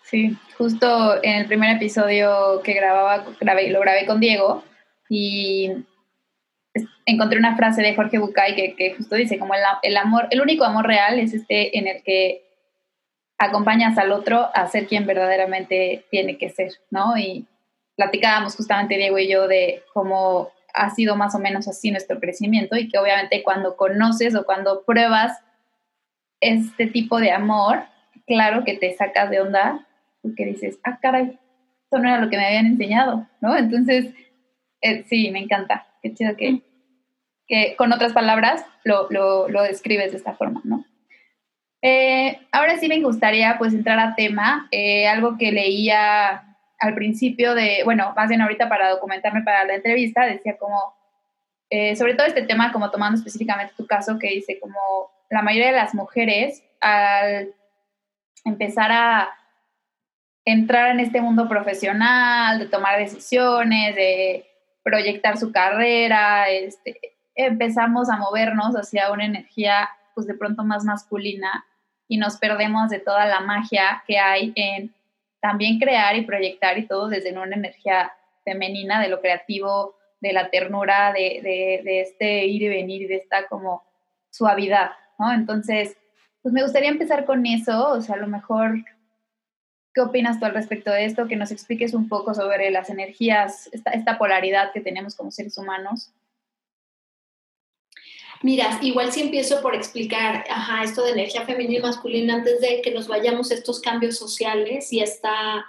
Sí, 0.04 0.36
justo 0.58 1.24
en 1.24 1.38
el 1.38 1.46
primer 1.46 1.78
episodio 1.78 2.62
que 2.66 2.74
grababa, 2.74 3.28
lo 3.40 3.80
grabé 3.80 4.06
con 4.06 4.20
Diego 4.20 4.62
y 5.08 5.72
encontré 7.06 7.40
una 7.40 7.56
frase 7.56 7.82
de 7.82 7.96
Jorge 7.96 8.18
Bucay 8.18 8.76
que, 8.76 8.94
justo 8.94 9.16
dice, 9.16 9.40
como 9.40 9.54
el, 9.84 9.96
amor, 9.96 10.28
el 10.32 10.42
único 10.42 10.66
amor 10.66 10.86
real 10.86 11.18
es 11.18 11.34
este 11.34 11.78
en 11.78 11.88
el 11.88 12.04
que 12.04 12.44
acompañas 13.38 13.98
al 13.98 14.12
otro 14.12 14.50
a 14.54 14.68
ser 14.68 14.86
quien 14.86 15.06
verdaderamente 15.06 16.04
tiene 16.12 16.38
que 16.38 16.50
ser, 16.50 16.74
¿no? 16.92 17.18
Y 17.18 17.48
platicábamos 17.98 18.56
justamente 18.56 18.96
Diego 18.96 19.18
y 19.18 19.28
yo 19.28 19.48
de 19.48 19.84
cómo 19.94 20.52
ha 20.74 20.90
sido 20.92 21.18
más 21.18 21.36
o 21.36 21.40
menos 21.40 21.68
así 21.68 21.92
nuestro 21.92 22.20
crecimiento 22.20 22.78
y 22.78 22.88
que 22.88 23.00
obviamente 23.00 23.44
cuando 23.44 23.76
conoces 23.76 24.36
o 24.36 24.46
cuando 24.46 24.84
pruebas 24.86 25.42
este 26.40 26.88
tipo 26.88 27.20
de 27.20 27.32
amor, 27.32 27.84
claro 28.26 28.64
que 28.64 28.78
te 28.78 28.96
sacas 28.96 29.30
de 29.32 29.42
onda 29.42 29.84
que 30.36 30.46
dices, 30.46 30.80
ah, 30.84 31.00
caray, 31.02 31.40
esto 31.84 32.00
no 32.00 32.10
era 32.10 32.20
lo 32.20 32.30
que 32.30 32.38
me 32.38 32.46
habían 32.46 32.66
enseñado, 32.66 33.28
¿no? 33.42 33.56
Entonces, 33.58 34.14
eh, 34.82 35.04
sí, 35.08 35.32
me 35.32 35.40
encanta. 35.40 35.88
Qué 36.02 36.14
chido 36.14 36.36
que, 36.36 36.52
mm. 36.52 36.62
que 37.48 37.76
con 37.78 37.94
otras 37.94 38.14
palabras 38.14 38.66
lo, 38.84 39.08
lo, 39.10 39.48
lo, 39.48 39.64
describes 39.64 40.12
de 40.12 40.18
esta 40.18 40.34
forma, 40.34 40.62
¿no? 40.64 40.86
Eh, 41.82 42.40
ahora 42.52 42.78
sí 42.78 42.88
me 42.88 43.02
gustaría 43.02 43.58
pues 43.58 43.74
entrar 43.74 44.00
a 44.00 44.16
tema, 44.16 44.68
eh, 44.72 45.08
algo 45.08 45.38
que 45.38 45.52
leía 45.52 46.57
al 46.80 46.94
principio 46.94 47.56
de, 47.56 47.82
bueno, 47.84 48.14
más 48.16 48.30
bien 48.30 48.42
ahorita 48.42 48.70
para 48.70 48.90
documentarme 48.90 49.42
para 49.42 49.66
la 49.66 49.76
entrevista, 49.76 50.26
decía 50.26 50.58
como, 50.58 50.96
sobre 51.96 52.14
todo 52.14 52.28
este 52.28 52.44
tema, 52.44 52.72
como 52.72 52.92
tomando 52.92 53.18
específicamente 53.18 53.74
tu 53.76 53.88
caso, 53.88 54.20
que 54.20 54.30
dice 54.30 54.60
como 54.60 54.78
la 55.30 55.42
mayoría 55.42 55.68
de 55.68 55.78
las 55.78 55.94
mujeres 55.94 56.64
al 56.80 57.54
empezar 58.46 58.92
a 58.92 59.30
entrar 60.46 60.92
en 60.92 61.02
este 61.02 61.20
mundo 61.20 61.50
profesional, 61.50 62.60
de 62.60 62.68
tomar 62.68 62.98
decisiones, 62.98 63.96
de 63.96 64.46
proyectar 64.84 65.38
su 65.38 65.52
carrera, 65.52 66.50
este, 66.50 67.18
empezamos 67.36 68.10
a 68.10 68.16
movernos 68.16 68.76
hacia 68.76 69.12
una 69.12 69.26
energía 69.26 69.90
pues 70.16 70.26
de 70.26 70.34
pronto 70.34 70.64
más 70.64 70.86
masculina 70.86 71.66
y 72.08 72.18
nos 72.18 72.38
perdemos 72.38 72.90
de 72.90 73.00
toda 73.00 73.26
la 73.26 73.42
magia 73.42 74.04
que 74.08 74.18
hay 74.18 74.54
en 74.56 74.96
también 75.48 75.80
crear 75.80 76.14
y 76.18 76.26
proyectar 76.26 76.78
y 76.78 76.88
todo 76.88 77.08
desde 77.08 77.32
una 77.32 77.56
energía 77.56 78.12
femenina, 78.44 79.02
de 79.02 79.08
lo 79.08 79.22
creativo, 79.22 79.96
de 80.20 80.34
la 80.34 80.50
ternura, 80.50 81.14
de, 81.14 81.40
de, 81.86 82.02
este 82.02 82.46
ir 82.48 82.64
y 82.64 82.68
venir, 82.68 83.08
de 83.08 83.16
esta 83.16 83.48
como 83.48 83.82
suavidad, 84.30 84.92
¿no? 85.18 85.32
Entonces, 85.32 85.96
pues 86.42 86.54
me 86.54 86.64
gustaría 86.64 86.90
empezar 86.90 87.24
con 87.24 87.46
eso, 87.46 87.92
o 87.92 88.02
sea, 88.02 88.16
a 88.16 88.20
lo 88.20 88.28
mejor, 88.28 88.76
¿qué 89.94 90.02
opinas 90.02 90.38
tú 90.38 90.46
al 90.46 90.54
respecto 90.54 90.92
de 90.92 91.06
esto? 91.06 91.30
Que 91.30 91.38
nos 91.38 91.52
expliques 91.52 91.94
un 91.94 92.10
poco 92.10 92.34
sobre 92.34 92.70
las 92.70 92.90
energías, 92.90 93.70
esta 93.72 94.18
polaridad 94.18 94.74
que 94.74 94.82
tenemos 94.82 95.16
como 95.16 95.32
seres 95.32 95.58
humanos. 95.58 96.12
Mira, 98.44 98.80
igual 98.82 99.12
si 99.12 99.22
empiezo 99.22 99.62
por 99.62 99.76
explicar, 99.76 100.46
ajá, 100.50 100.84
esto 100.84 101.04
de 101.04 101.12
energía 101.12 101.46
femenina 101.46 101.80
y 101.80 101.82
masculina 101.82 102.36
antes 102.36 102.62
de 102.62 102.82
que 102.82 102.92
nos 102.92 103.08
vayamos 103.08 103.52
a 103.52 103.56
estos 103.56 103.80
cambios 103.80 104.18
sociales 104.18 104.94
y 104.94 105.00
esta 105.00 105.66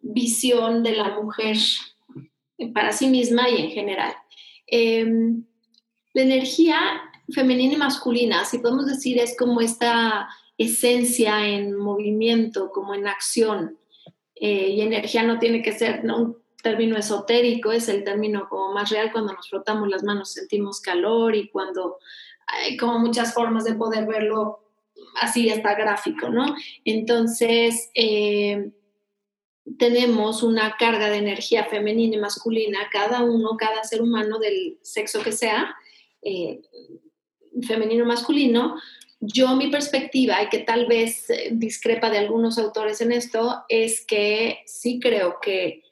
visión 0.00 0.82
de 0.82 0.92
la 0.92 1.10
mujer 1.20 1.56
para 2.74 2.92
sí 2.92 3.08
misma 3.08 3.48
y 3.48 3.62
en 3.62 3.70
general. 3.70 4.14
Em, 4.66 5.44
la 6.14 6.22
energía 6.22 6.78
femenina 7.32 7.74
y 7.74 7.76
masculina, 7.76 8.44
si 8.44 8.58
podemos 8.58 8.86
decir, 8.86 9.18
es 9.18 9.36
como 9.36 9.60
esta 9.60 10.28
esencia 10.58 11.46
en 11.48 11.76
movimiento, 11.76 12.70
como 12.70 12.94
en 12.94 13.06
acción. 13.06 13.78
Eh, 14.34 14.70
y 14.70 14.80
energía 14.80 15.22
no 15.22 15.38
tiene 15.38 15.62
que 15.62 15.72
ser 15.72 16.02
un 16.04 16.41
término 16.62 16.96
esotérico, 16.96 17.72
es 17.72 17.88
el 17.88 18.04
término 18.04 18.48
como 18.48 18.72
más 18.72 18.90
real 18.90 19.10
cuando 19.12 19.32
nos 19.32 19.48
frotamos 19.48 19.88
las 19.88 20.02
manos 20.04 20.32
sentimos 20.32 20.80
calor 20.80 21.34
y 21.34 21.48
cuando 21.48 21.98
hay 22.46 22.76
como 22.76 22.98
muchas 22.98 23.34
formas 23.34 23.64
de 23.64 23.74
poder 23.74 24.06
verlo 24.06 24.60
así 25.20 25.50
hasta 25.50 25.74
gráfico, 25.74 26.28
¿no? 26.28 26.54
Entonces, 26.84 27.90
eh, 27.94 28.70
tenemos 29.78 30.42
una 30.42 30.76
carga 30.78 31.08
de 31.08 31.18
energía 31.18 31.64
femenina 31.64 32.16
y 32.16 32.20
masculina, 32.20 32.78
cada 32.90 33.22
uno, 33.22 33.56
cada 33.56 33.84
ser 33.84 34.02
humano 34.02 34.38
del 34.38 34.78
sexo 34.82 35.22
que 35.22 35.32
sea, 35.32 35.74
eh, 36.22 36.60
femenino 37.66 38.04
o 38.04 38.06
masculino, 38.06 38.76
yo 39.20 39.54
mi 39.54 39.68
perspectiva, 39.68 40.42
y 40.42 40.48
que 40.48 40.58
tal 40.58 40.86
vez 40.86 41.30
eh, 41.30 41.50
discrepa 41.52 42.10
de 42.10 42.18
algunos 42.18 42.58
autores 42.58 43.00
en 43.00 43.12
esto, 43.12 43.64
es 43.68 44.04
que 44.04 44.58
sí 44.66 44.98
creo 45.00 45.38
que 45.40 45.82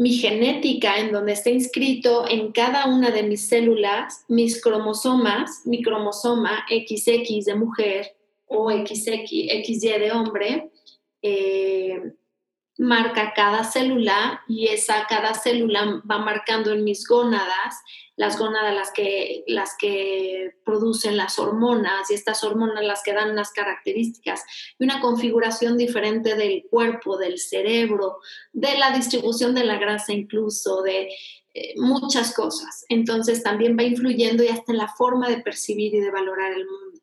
mi 0.00 0.14
genética, 0.14 0.98
en 0.98 1.12
donde 1.12 1.32
está 1.32 1.50
inscrito 1.50 2.26
en 2.26 2.52
cada 2.52 2.86
una 2.86 3.10
de 3.10 3.22
mis 3.22 3.48
células, 3.48 4.24
mis 4.28 4.58
cromosomas, 4.62 5.60
mi 5.66 5.82
cromosoma 5.82 6.64
XX 6.70 7.44
de 7.44 7.54
mujer 7.54 8.16
o 8.46 8.70
XX, 8.70 9.28
XY 9.62 9.98
de 9.98 10.12
hombre, 10.12 10.70
eh, 11.20 12.14
marca 12.78 13.34
cada 13.36 13.62
célula 13.62 14.40
y 14.48 14.68
esa 14.68 15.04
cada 15.06 15.34
célula 15.34 16.02
va 16.10 16.16
marcando 16.16 16.72
en 16.72 16.82
mis 16.82 17.06
gónadas, 17.06 17.74
las 18.20 18.38
gónadas 18.38 18.74
las 18.74 18.90
que, 18.90 19.44
las 19.46 19.76
que 19.78 20.54
producen 20.62 21.16
las 21.16 21.38
hormonas 21.38 22.10
y 22.10 22.14
estas 22.14 22.44
hormonas 22.44 22.84
las 22.84 23.02
que 23.02 23.14
dan 23.14 23.30
unas 23.30 23.50
características 23.50 24.42
y 24.78 24.84
una 24.84 25.00
configuración 25.00 25.78
diferente 25.78 26.34
del 26.34 26.66
cuerpo, 26.68 27.16
del 27.16 27.38
cerebro, 27.38 28.18
de 28.52 28.76
la 28.76 28.90
distribución 28.90 29.54
de 29.54 29.64
la 29.64 29.78
grasa 29.78 30.12
incluso, 30.12 30.82
de 30.82 31.08
eh, 31.54 31.72
muchas 31.76 32.34
cosas. 32.34 32.84
Entonces 32.90 33.42
también 33.42 33.74
va 33.74 33.84
influyendo 33.84 34.44
y 34.44 34.48
hasta 34.48 34.72
en 34.72 34.76
la 34.76 34.88
forma 34.88 35.30
de 35.30 35.38
percibir 35.38 35.94
y 35.94 36.00
de 36.00 36.10
valorar 36.10 36.52
el 36.52 36.66
mundo. 36.66 37.00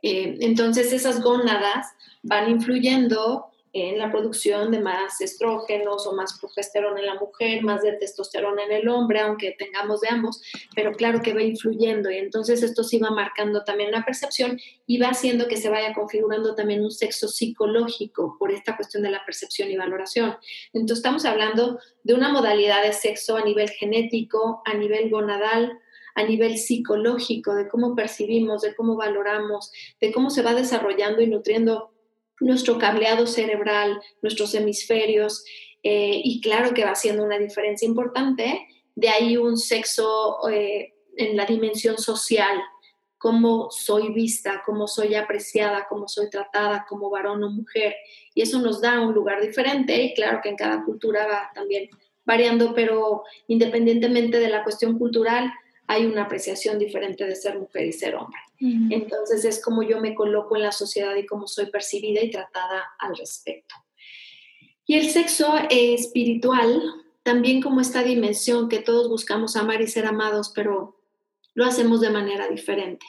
Eh, 0.00 0.38
entonces 0.40 0.94
esas 0.94 1.22
gónadas 1.22 1.88
van 2.22 2.48
influyendo 2.48 3.48
en 3.72 3.98
la 3.98 4.10
producción 4.10 4.70
de 4.70 4.80
más 4.80 5.20
estrógenos 5.20 6.06
o 6.06 6.14
más 6.14 6.38
progesterona 6.38 7.00
en 7.00 7.06
la 7.06 7.14
mujer, 7.14 7.62
más 7.62 7.82
de 7.82 7.92
testosterona 7.92 8.64
en 8.64 8.72
el 8.72 8.88
hombre, 8.88 9.20
aunque 9.20 9.54
tengamos 9.58 10.00
de 10.00 10.08
ambos, 10.08 10.42
pero 10.74 10.92
claro 10.92 11.20
que 11.20 11.34
va 11.34 11.42
influyendo 11.42 12.10
y 12.10 12.18
entonces 12.18 12.62
esto 12.62 12.82
sí 12.82 12.98
va 12.98 13.10
marcando 13.10 13.64
también 13.64 13.90
una 13.90 14.04
percepción 14.04 14.58
y 14.86 14.98
va 14.98 15.08
haciendo 15.08 15.48
que 15.48 15.56
se 15.56 15.68
vaya 15.68 15.92
configurando 15.94 16.54
también 16.54 16.82
un 16.82 16.90
sexo 16.90 17.28
psicológico 17.28 18.36
por 18.38 18.52
esta 18.52 18.76
cuestión 18.76 19.02
de 19.02 19.10
la 19.10 19.24
percepción 19.24 19.70
y 19.70 19.76
valoración. 19.76 20.36
Entonces 20.72 20.98
estamos 20.98 21.24
hablando 21.24 21.78
de 22.02 22.14
una 22.14 22.32
modalidad 22.32 22.82
de 22.82 22.92
sexo 22.92 23.36
a 23.36 23.44
nivel 23.44 23.68
genético, 23.70 24.62
a 24.64 24.74
nivel 24.74 25.10
gonadal, 25.10 25.78
a 26.14 26.24
nivel 26.24 26.58
psicológico, 26.58 27.54
de 27.54 27.68
cómo 27.68 27.94
percibimos, 27.94 28.62
de 28.62 28.74
cómo 28.74 28.96
valoramos, 28.96 29.70
de 30.00 30.12
cómo 30.12 30.30
se 30.30 30.42
va 30.42 30.52
desarrollando 30.54 31.22
y 31.22 31.28
nutriendo 31.28 31.92
nuestro 32.40 32.78
cableado 32.78 33.26
cerebral, 33.26 34.00
nuestros 34.22 34.54
hemisferios, 34.54 35.44
eh, 35.82 36.20
y 36.22 36.40
claro 36.40 36.74
que 36.74 36.84
va 36.84 36.90
haciendo 36.90 37.24
una 37.24 37.38
diferencia 37.38 37.86
importante. 37.86 38.66
De 38.94 39.08
ahí 39.08 39.36
un 39.36 39.56
sexo 39.56 40.48
eh, 40.50 40.94
en 41.16 41.36
la 41.36 41.46
dimensión 41.46 41.98
social, 41.98 42.58
cómo 43.18 43.68
soy 43.70 44.12
vista, 44.12 44.62
cómo 44.64 44.86
soy 44.86 45.14
apreciada, 45.14 45.86
cómo 45.88 46.08
soy 46.08 46.30
tratada 46.30 46.86
como 46.88 47.10
varón 47.10 47.42
o 47.44 47.50
mujer. 47.50 47.94
Y 48.34 48.42
eso 48.42 48.60
nos 48.60 48.80
da 48.80 49.00
un 49.00 49.14
lugar 49.14 49.40
diferente 49.40 50.02
y 50.02 50.14
claro 50.14 50.40
que 50.42 50.48
en 50.50 50.56
cada 50.56 50.84
cultura 50.84 51.26
va 51.26 51.50
también 51.54 51.88
variando, 52.24 52.74
pero 52.74 53.24
independientemente 53.46 54.38
de 54.38 54.50
la 54.50 54.62
cuestión 54.62 54.98
cultural, 54.98 55.50
hay 55.86 56.04
una 56.04 56.24
apreciación 56.24 56.78
diferente 56.78 57.24
de 57.24 57.34
ser 57.34 57.58
mujer 57.58 57.86
y 57.86 57.92
ser 57.92 58.14
hombre. 58.14 58.38
Entonces 58.60 59.44
es 59.44 59.62
como 59.62 59.82
yo 59.82 60.00
me 60.00 60.14
coloco 60.14 60.56
en 60.56 60.62
la 60.62 60.72
sociedad 60.72 61.14
y 61.14 61.26
cómo 61.26 61.46
soy 61.46 61.66
percibida 61.66 62.22
y 62.22 62.30
tratada 62.30 62.84
al 62.98 63.16
respecto. 63.16 63.74
Y 64.84 64.94
el 64.94 65.10
sexo 65.10 65.54
espiritual, 65.70 66.82
también 67.22 67.60
como 67.62 67.80
esta 67.80 68.02
dimensión 68.02 68.68
que 68.68 68.78
todos 68.80 69.08
buscamos 69.08 69.54
amar 69.54 69.80
y 69.80 69.86
ser 69.86 70.06
amados, 70.06 70.50
pero 70.54 71.00
lo 71.54 71.66
hacemos 71.66 72.00
de 72.00 72.10
manera 72.10 72.48
diferente. 72.48 73.06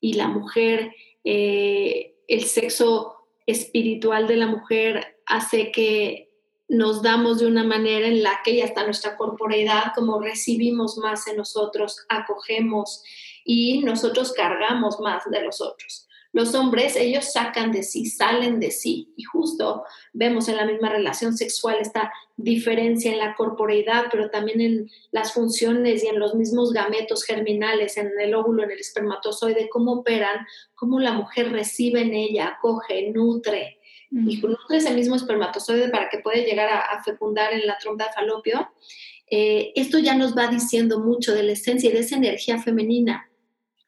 Y 0.00 0.14
la 0.14 0.28
mujer, 0.28 0.94
eh, 1.24 2.14
el 2.28 2.44
sexo 2.44 3.16
espiritual 3.46 4.26
de 4.26 4.36
la 4.36 4.46
mujer 4.46 5.18
hace 5.26 5.72
que 5.72 6.28
nos 6.68 7.02
damos 7.02 7.40
de 7.40 7.46
una 7.46 7.64
manera 7.64 8.06
en 8.06 8.22
la 8.22 8.40
que 8.44 8.56
ya 8.56 8.64
está 8.64 8.84
nuestra 8.84 9.16
corporeidad, 9.16 9.92
como 9.94 10.20
recibimos 10.20 10.98
más 10.98 11.26
en 11.26 11.38
nosotros, 11.38 12.04
acogemos 12.08 13.02
y 13.50 13.80
nosotros 13.80 14.34
cargamos 14.34 15.00
más 15.00 15.22
de 15.30 15.42
los 15.42 15.62
otros. 15.62 16.06
Los 16.32 16.54
hombres, 16.54 16.96
ellos 16.96 17.32
sacan 17.32 17.72
de 17.72 17.82
sí, 17.82 18.04
salen 18.04 18.60
de 18.60 18.70
sí 18.70 19.14
y 19.16 19.22
justo 19.22 19.84
vemos 20.12 20.50
en 20.50 20.56
la 20.56 20.66
misma 20.66 20.90
relación 20.90 21.34
sexual 21.34 21.78
esta 21.80 22.12
diferencia 22.36 23.10
en 23.10 23.18
la 23.18 23.34
corporeidad, 23.34 24.04
pero 24.12 24.28
también 24.28 24.60
en 24.60 24.90
las 25.12 25.32
funciones 25.32 26.04
y 26.04 26.08
en 26.08 26.18
los 26.20 26.34
mismos 26.34 26.74
gametos 26.74 27.24
germinales, 27.24 27.96
en 27.96 28.10
el 28.20 28.34
óvulo, 28.34 28.64
en 28.64 28.70
el 28.70 28.80
espermatozoide, 28.80 29.70
cómo 29.70 29.92
operan, 29.92 30.46
cómo 30.74 31.00
la 31.00 31.12
mujer 31.12 31.50
recibe 31.50 32.02
en 32.02 32.12
ella, 32.12 32.48
acoge, 32.58 33.10
nutre, 33.12 33.78
y 34.10 34.36
nutre 34.42 34.76
ese 34.76 34.92
mismo 34.92 35.16
espermatozoide 35.16 35.88
para 35.88 36.10
que 36.10 36.18
pueda 36.18 36.36
llegar 36.36 36.68
a, 36.68 37.02
fecundar 37.02 37.54
en 37.54 37.66
la 37.66 37.78
trompa 37.78 38.04
de 38.04 38.12
falopio, 38.12 38.68
eh, 39.30 39.72
esto 39.74 39.98
ya 39.98 40.14
nos 40.14 40.36
va 40.36 40.48
diciendo 40.48 41.00
mucho 41.00 41.34
de 41.34 41.42
la 41.42 41.52
esencia 41.52 41.88
y 41.88 41.92
de 41.92 42.00
esa 42.00 42.16
energía 42.16 42.58
femenina. 42.58 43.27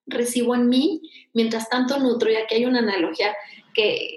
Recibo 0.06 0.54
en 0.54 0.68
mí, 0.68 1.02
mientras 1.32 1.68
tanto 1.68 1.98
nutro, 1.98 2.30
y 2.30 2.36
aquí 2.36 2.56
hay 2.56 2.64
una 2.64 2.80
analogía 2.80 3.34
que 3.74 4.16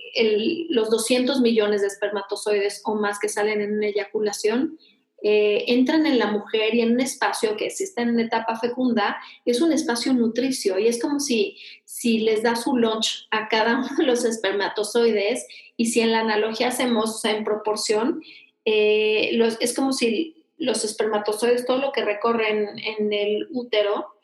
los 0.70 0.90
200 0.90 1.42
millones 1.42 1.82
de 1.82 1.88
espermatozoides 1.88 2.82
o 2.86 2.96
más 2.96 3.20
que 3.20 3.30
salen 3.30 3.62
en 3.62 3.74
una 3.78 3.88
eyaculación 3.88 4.80
eh, 5.25 5.63
entran 5.72 6.06
en 6.06 6.20
la 6.20 6.28
mujer 6.28 6.75
y 6.75 6.82
en 6.82 6.96
un 6.96 7.00
espacio 7.00 7.56
que 7.56 7.70
si 7.70 7.86
está 7.86 8.02
en 8.02 8.20
etapa 8.20 8.60
fecunda, 8.60 9.18
es 9.46 9.62
un 9.62 9.72
espacio 9.72 10.13
nutricio 10.13 10.78
y 10.78 10.88
es 10.88 11.02
como 11.02 11.22
si, 11.22 11.58
si 11.86 12.20
les 12.20 12.44
da 12.44 12.58
su 12.58 12.75
lunch 12.75 13.25
a 13.32 13.48
cada 13.48 13.78
uno 13.78 13.88
de 13.98 14.04
los 14.04 14.25
espermatozoides 14.25 15.48
y 15.78 15.86
si 15.86 16.02
en 16.02 16.12
la 16.12 16.20
analogía 16.20 16.68
hacemos 16.68 17.24
en 17.24 17.46
proporción, 17.46 18.22
eh, 18.66 19.40
es 19.62 19.74
como 19.74 19.94
si 19.94 20.44
los 20.58 20.84
espermatozoides, 20.84 21.66
todo 21.66 21.78
lo 21.78 21.94
que 21.94 22.04
recorren 22.04 22.78
en 22.80 23.13
el 23.13 23.48
útero, 23.52 24.16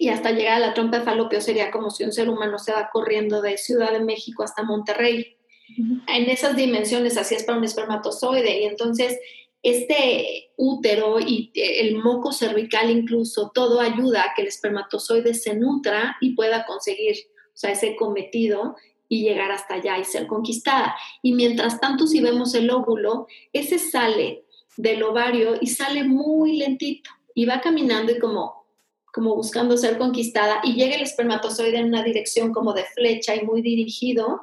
y 0.00 0.08
hasta 0.08 0.32
llegar 0.32 0.54
a 0.54 0.66
la 0.66 0.72
trompa 0.72 1.00
de 1.00 1.04
falopio 1.04 1.42
sería 1.42 1.70
como 1.70 1.90
si 1.90 2.04
un 2.04 2.12
ser 2.12 2.30
humano 2.30 2.58
se 2.58 2.72
va 2.72 2.88
corriendo 2.90 3.42
de 3.42 3.58
Ciudad 3.58 3.92
de 3.92 4.00
México 4.00 4.42
hasta 4.42 4.62
Monterrey. 4.62 5.36
En 6.08 6.30
esas 6.30 6.56
dimensiones 6.56 7.18
así 7.18 7.34
es 7.34 7.44
para 7.44 7.58
un 7.58 7.64
espermatozoide 7.64 8.62
y 8.62 8.64
entonces 8.64 9.18
este 9.62 10.52
útero 10.56 11.20
y 11.20 11.52
el 11.54 11.96
moco 11.96 12.32
cervical 12.32 12.90
incluso, 12.90 13.52
todo 13.54 13.78
ayuda 13.78 14.22
a 14.22 14.34
que 14.34 14.40
el 14.40 14.48
espermatozoide 14.48 15.34
se 15.34 15.54
nutra 15.54 16.16
y 16.22 16.34
pueda 16.34 16.64
conseguir 16.64 17.16
o 17.36 17.56
sea, 17.60 17.72
ese 17.72 17.94
cometido 17.94 18.76
y 19.06 19.24
llegar 19.24 19.52
hasta 19.52 19.74
allá 19.74 19.98
y 19.98 20.04
ser 20.04 20.26
conquistada. 20.26 20.96
Y 21.20 21.34
mientras 21.34 21.78
tanto, 21.78 22.06
si 22.06 22.22
vemos 22.22 22.54
el 22.54 22.70
óvulo, 22.70 23.26
ese 23.52 23.78
sale 23.78 24.46
del 24.78 25.02
ovario 25.02 25.58
y 25.60 25.66
sale 25.66 26.04
muy 26.04 26.56
lentito. 26.56 27.10
y 27.34 27.44
va 27.44 27.60
caminando 27.60 28.12
y 28.12 28.18
como, 28.18 28.59
como 29.12 29.34
buscando 29.34 29.76
ser 29.76 29.98
conquistada 29.98 30.60
y 30.62 30.74
llega 30.74 30.96
el 30.96 31.02
espermatozoide 31.02 31.78
en 31.78 31.86
una 31.86 32.02
dirección 32.02 32.52
como 32.52 32.72
de 32.72 32.84
flecha 32.84 33.34
y 33.34 33.44
muy 33.44 33.62
dirigido 33.62 34.42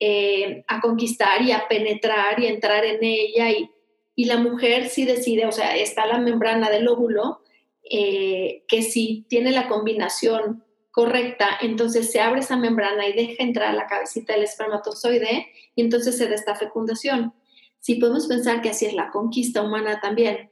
eh, 0.00 0.64
a 0.68 0.80
conquistar 0.80 1.42
y 1.42 1.52
a 1.52 1.68
penetrar 1.68 2.40
y 2.40 2.46
entrar 2.46 2.84
en 2.84 3.02
ella 3.02 3.50
y, 3.50 3.70
y, 4.14 4.26
la 4.26 4.36
mujer 4.36 4.88
sí 4.88 5.04
decide, 5.04 5.46
o 5.46 5.52
sea, 5.52 5.76
está 5.76 6.06
la 6.06 6.18
membrana 6.18 6.70
del 6.70 6.88
óvulo 6.88 7.40
eh, 7.88 8.64
que 8.66 8.82
si 8.82 9.24
tiene 9.28 9.52
la 9.52 9.68
combinación 9.68 10.64
correcta, 10.90 11.50
entonces 11.60 12.10
se 12.10 12.20
abre 12.20 12.40
esa 12.40 12.56
membrana 12.56 13.06
y 13.06 13.12
deja 13.12 13.42
entrar 13.42 13.74
la 13.74 13.86
cabecita 13.86 14.32
del 14.32 14.42
espermatozoide 14.42 15.46
y 15.74 15.82
entonces 15.82 16.18
se 16.18 16.26
da 16.28 16.34
esta 16.34 16.56
fecundación. 16.56 17.34
Si 17.78 17.96
podemos 17.96 18.26
pensar 18.26 18.62
que 18.62 18.70
así 18.70 18.86
es 18.86 18.94
la 18.94 19.10
conquista 19.10 19.62
humana 19.62 20.00
también. 20.00 20.50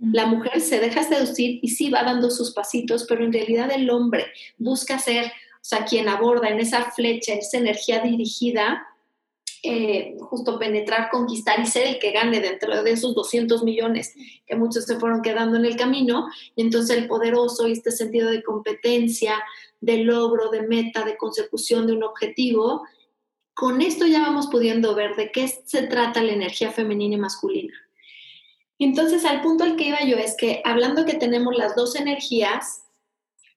La 0.00 0.26
mujer 0.26 0.60
se 0.60 0.80
deja 0.80 1.02
seducir 1.04 1.60
y 1.62 1.68
sí 1.68 1.90
va 1.90 2.02
dando 2.02 2.30
sus 2.30 2.52
pasitos, 2.52 3.04
pero 3.08 3.24
en 3.24 3.32
realidad 3.32 3.70
el 3.70 3.90
hombre 3.90 4.26
busca 4.58 4.98
ser 4.98 5.32
o 5.60 5.64
sea, 5.64 5.84
quien 5.84 6.08
aborda 6.08 6.48
en 6.48 6.58
esa 6.58 6.90
flecha, 6.90 7.34
en 7.34 7.40
esa 7.40 7.58
energía 7.58 8.00
dirigida, 8.00 8.86
eh, 9.62 10.16
justo 10.18 10.58
penetrar, 10.58 11.10
conquistar 11.10 11.60
y 11.60 11.66
ser 11.66 11.86
el 11.86 11.98
que 11.98 12.12
gane 12.12 12.40
dentro 12.40 12.82
de 12.82 12.90
esos 12.90 13.14
200 13.14 13.62
millones 13.62 14.14
que 14.46 14.56
muchos 14.56 14.86
se 14.86 14.98
fueron 14.98 15.20
quedando 15.20 15.58
en 15.58 15.66
el 15.66 15.76
camino. 15.76 16.28
Y 16.56 16.62
entonces 16.62 16.96
el 16.96 17.06
poderoso 17.06 17.68
y 17.68 17.72
este 17.72 17.90
sentido 17.90 18.30
de 18.30 18.42
competencia, 18.42 19.34
de 19.82 19.98
logro, 19.98 20.48
de 20.48 20.62
meta, 20.62 21.04
de 21.04 21.18
consecución 21.18 21.86
de 21.86 21.92
un 21.92 22.04
objetivo, 22.04 22.84
con 23.52 23.82
esto 23.82 24.06
ya 24.06 24.20
vamos 24.20 24.46
pudiendo 24.46 24.94
ver 24.94 25.14
de 25.16 25.30
qué 25.30 25.46
se 25.46 25.82
trata 25.82 26.22
la 26.22 26.32
energía 26.32 26.72
femenina 26.72 27.16
y 27.16 27.18
masculina. 27.18 27.74
Entonces, 28.80 29.24
al 29.24 29.42
punto 29.42 29.62
al 29.62 29.76
que 29.76 29.88
iba 29.88 30.02
yo 30.04 30.16
es 30.16 30.36
que 30.36 30.60
hablando 30.64 31.04
que 31.04 31.14
tenemos 31.14 31.56
las 31.56 31.76
dos 31.76 31.94
energías, 31.94 32.82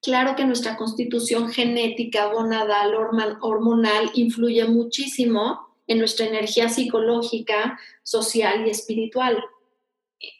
Claro 0.04 0.36
que 0.36 0.44
nuestra 0.44 0.76
constitución 0.76 1.50
genética, 1.50 2.26
gonadal, 2.26 2.94
hormonal, 3.40 4.12
influye 4.16 4.66
muchísimo 4.66 5.66
en 5.88 6.00
nuestra 6.00 6.26
energía 6.26 6.68
psicológica, 6.68 7.80
social 8.04 8.68
y 8.68 8.70
espiritual. 8.70 9.42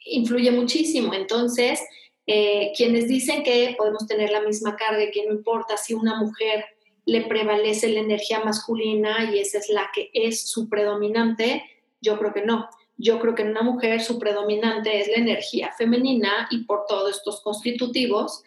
Influye 0.04 0.50
muchísimo. 0.50 1.14
Entonces, 1.14 1.80
eh, 2.26 2.72
quienes 2.76 3.08
dicen 3.08 3.42
que 3.42 3.74
podemos 3.78 4.06
tener 4.06 4.30
la 4.30 4.42
misma 4.42 4.76
carga, 4.76 5.10
que 5.10 5.24
no 5.24 5.32
importa 5.32 5.78
si 5.78 5.94
una 5.94 6.20
mujer 6.20 6.66
le 7.06 7.22
prevalece 7.22 7.88
la 7.88 8.00
energía 8.00 8.40
masculina 8.40 9.32
y 9.32 9.38
esa 9.38 9.56
es 9.58 9.70
la 9.70 9.90
que 9.94 10.10
es 10.12 10.46
su 10.46 10.68
predominante, 10.68 11.64
yo 12.02 12.18
creo 12.18 12.34
que 12.34 12.44
no. 12.44 12.68
Yo 12.96 13.18
creo 13.18 13.34
que 13.34 13.42
en 13.42 13.50
una 13.50 13.62
mujer 13.62 14.00
su 14.00 14.18
predominante 14.18 15.00
es 15.00 15.08
la 15.08 15.16
energía 15.16 15.72
femenina 15.76 16.48
y 16.50 16.64
por 16.64 16.86
todos 16.86 17.16
estos 17.16 17.40
constitutivos 17.40 18.42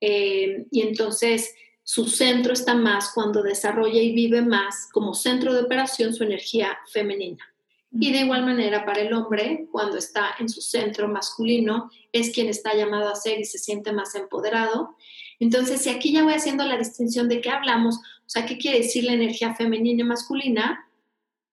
eh, 0.00 0.66
y 0.70 0.82
entonces 0.82 1.54
su 1.82 2.06
centro 2.06 2.52
está 2.52 2.74
más 2.74 3.12
cuando 3.14 3.42
desarrolla 3.42 4.00
y 4.00 4.12
vive 4.12 4.42
más 4.42 4.88
como 4.92 5.14
centro 5.14 5.52
de 5.52 5.62
operación 5.62 6.14
su 6.14 6.24
energía 6.24 6.78
femenina. 6.92 7.44
Y 7.92 8.12
de 8.12 8.20
igual 8.20 8.44
manera 8.44 8.84
para 8.84 9.00
el 9.00 9.12
hombre, 9.12 9.66
cuando 9.72 9.98
está 9.98 10.36
en 10.38 10.48
su 10.48 10.60
centro 10.60 11.08
masculino, 11.08 11.90
es 12.12 12.30
quien 12.30 12.48
está 12.48 12.74
llamado 12.74 13.10
a 13.10 13.16
ser 13.16 13.40
y 13.40 13.44
se 13.44 13.58
siente 13.58 13.92
más 13.92 14.14
empoderado. 14.14 14.96
Entonces, 15.40 15.80
si 15.80 15.90
aquí 15.90 16.12
ya 16.12 16.22
voy 16.22 16.34
haciendo 16.34 16.64
la 16.64 16.78
distinción 16.78 17.28
de 17.28 17.40
qué 17.40 17.50
hablamos, 17.50 17.96
o 17.96 18.28
sea, 18.28 18.46
¿qué 18.46 18.58
quiere 18.58 18.78
decir 18.78 19.02
la 19.02 19.14
energía 19.14 19.56
femenina 19.56 20.02
y 20.02 20.04
masculina? 20.04 20.88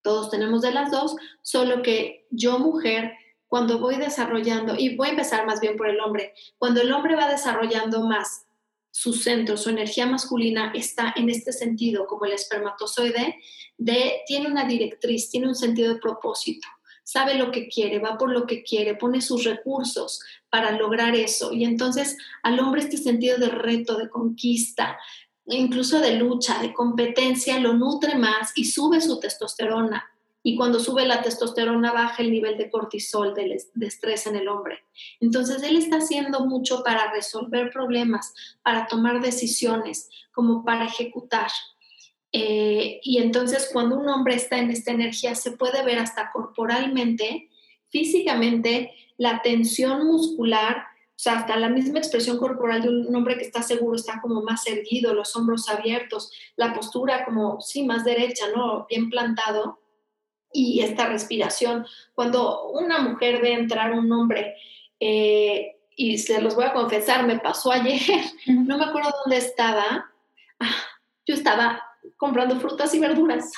Todos 0.08 0.30
tenemos 0.30 0.62
de 0.62 0.72
las 0.72 0.90
dos, 0.90 1.18
solo 1.42 1.82
que 1.84 2.26
yo 2.30 2.60
mujer 2.60 3.12
cuando 3.46 3.80
voy 3.80 3.98
desarrollando, 3.98 4.76
y 4.78 4.96
voy 4.96 5.10
a 5.10 5.12
empezar 5.12 5.46
más 5.46 5.60
bien 5.60 5.76
por 5.76 5.90
el 5.90 6.00
hombre, 6.00 6.34
cuando 6.58 6.80
el 6.80 6.94
hombre 6.94 7.18
va 7.18 7.30
desarrollando 7.30 8.08
más 8.08 8.46
su 8.90 9.12
centro, 9.12 9.58
su 9.58 9.70
energía 9.70 10.06
masculina 10.06 10.72
está 10.74 11.14
en 11.18 11.30
este 11.30 11.52
sentido, 11.52 12.08
como 12.08 12.24
el 12.24 12.32
espermatozoide, 12.32 13.36
de, 13.78 14.22
tiene 14.26 14.48
una 14.48 14.64
directriz, 14.64 15.30
tiene 15.30 15.50
un 15.50 15.56
sentido 15.56 15.94
de 15.94 16.00
propósito, 16.00 16.70
sabe 17.04 17.36
lo 17.36 17.52
que 17.52 17.68
quiere, 17.68 18.00
va 18.00 18.18
por 18.18 18.32
lo 18.32 18.46
que 18.46 18.64
quiere, 18.64 18.96
pone 18.96 19.20
sus 19.20 19.44
recursos 19.44 20.22
para 20.50 20.72
lograr 20.72 21.16
eso. 21.16 21.52
Y 21.52 21.66
entonces 21.66 22.16
al 22.44 22.62
hombre 22.62 22.80
este 22.80 22.96
sentido 22.96 23.38
de 23.40 23.50
reto, 23.50 23.98
de 23.98 24.10
conquista, 24.10 24.98
incluso 25.48 26.00
de 26.00 26.14
lucha, 26.14 26.62
de 26.62 26.74
competencia, 26.74 27.60
lo 27.60 27.74
nutre 27.74 28.16
más 28.16 28.52
y 28.56 28.66
sube 28.66 29.02
su 29.02 29.20
testosterona 29.20 30.06
y 30.48 30.56
cuando 30.56 30.80
sube 30.80 31.06
la 31.06 31.22
testosterona 31.22 31.92
baja 31.92 32.24
el 32.24 32.32
nivel 32.32 32.58
de 32.58 32.70
cortisol, 32.70 33.34
de, 33.34 33.58
estrés 33.86 34.28
en 34.28 34.38
el 34.38 34.48
hombre. 34.48 34.80
Entonces 35.20 35.62
él 35.62 35.76
está 35.76 35.98
haciendo 35.98 36.46
mucho 36.46 36.84
para 36.84 37.12
resolver 37.12 37.70
problemas, 37.70 38.34
para 38.64 38.88
tomar 38.88 39.22
decisiones, 39.22 40.10
como 40.32 40.64
para 40.64 40.86
ejecutar. 40.86 41.52
Eh, 42.32 43.02
y 43.04 43.18
entonces 43.18 43.70
cuando 43.74 43.98
un 43.98 44.08
hombre 44.08 44.36
está 44.36 44.58
en 44.58 44.72
esta 44.72 44.92
energía 44.92 45.36
se 45.36 45.52
puede 45.52 45.84
ver 45.84 46.00
hasta 46.00 46.32
corporalmente, 46.32 47.50
físicamente, 47.90 48.94
la 49.18 49.42
tensión 49.42 50.08
muscular, 50.08 50.86
o 51.18 51.20
sea, 51.20 51.40
hasta 51.40 51.58
la 51.58 51.70
misma 51.70 51.98
expresión 51.98 52.38
corporal 52.38 52.84
de 52.84 52.90
un 52.90 53.16
hombre 53.16 53.40
que 53.40 53.44
está 53.44 53.64
seguro, 53.64 53.96
está 53.96 54.22
como 54.22 54.44
más 54.44 54.68
erguido, 54.68 55.16
los 55.16 55.36
hombros 55.36 55.68
abiertos, 55.68 56.32
la 56.56 56.76
postura 56.76 57.26
como, 57.26 57.60
sí, 57.60 57.84
más 57.84 58.06
derecha, 58.06 58.46
¿no? 58.56 58.86
Bien 58.88 59.10
plantado 59.10 59.80
y 60.54 60.82
esta 60.82 61.08
respiración. 61.08 61.88
Cuando 62.14 62.70
una 62.70 63.00
mujer 63.00 63.42
ve 63.42 63.54
entrar 63.54 63.94
un 63.94 64.12
hombre, 64.12 64.58
eh, 65.00 65.78
y 65.96 66.20
se 66.20 66.40
los 66.40 66.54
voy 66.54 66.66
a 66.66 66.74
confesar, 66.74 67.26
me 67.26 67.40
pasó 67.40 67.72
ayer, 67.72 68.00
no 68.46 68.78
me 68.78 68.86
acuerdo 68.86 69.10
dónde 69.24 69.38
estaba, 69.38 70.12
ah, 70.60 70.76
yo 71.26 71.34
estaba 71.34 71.82
comprando 72.18 72.60
frutas 72.60 72.94
y 72.94 73.00
verduras 73.00 73.52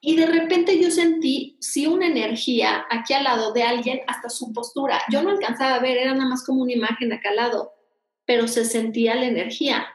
y 0.00 0.16
de 0.16 0.26
repente 0.26 0.80
yo 0.80 0.90
sentí, 0.90 1.58
sí, 1.60 1.86
una 1.86 2.06
energía 2.06 2.86
aquí 2.90 3.12
al 3.12 3.24
lado 3.24 3.52
de 3.52 3.64
alguien, 3.64 4.00
hasta 4.06 4.30
su 4.30 4.52
postura. 4.52 5.02
Yo 5.10 5.22
no 5.22 5.30
alcanzaba 5.30 5.74
a 5.74 5.80
ver, 5.80 5.98
era 5.98 6.14
nada 6.14 6.28
más 6.28 6.44
como 6.44 6.62
una 6.62 6.72
imagen 6.72 7.12
acá 7.12 7.28
al 7.30 7.36
lado, 7.36 7.74
pero 8.24 8.48
se 8.48 8.64
sentía 8.64 9.14
la 9.14 9.26
energía. 9.26 9.86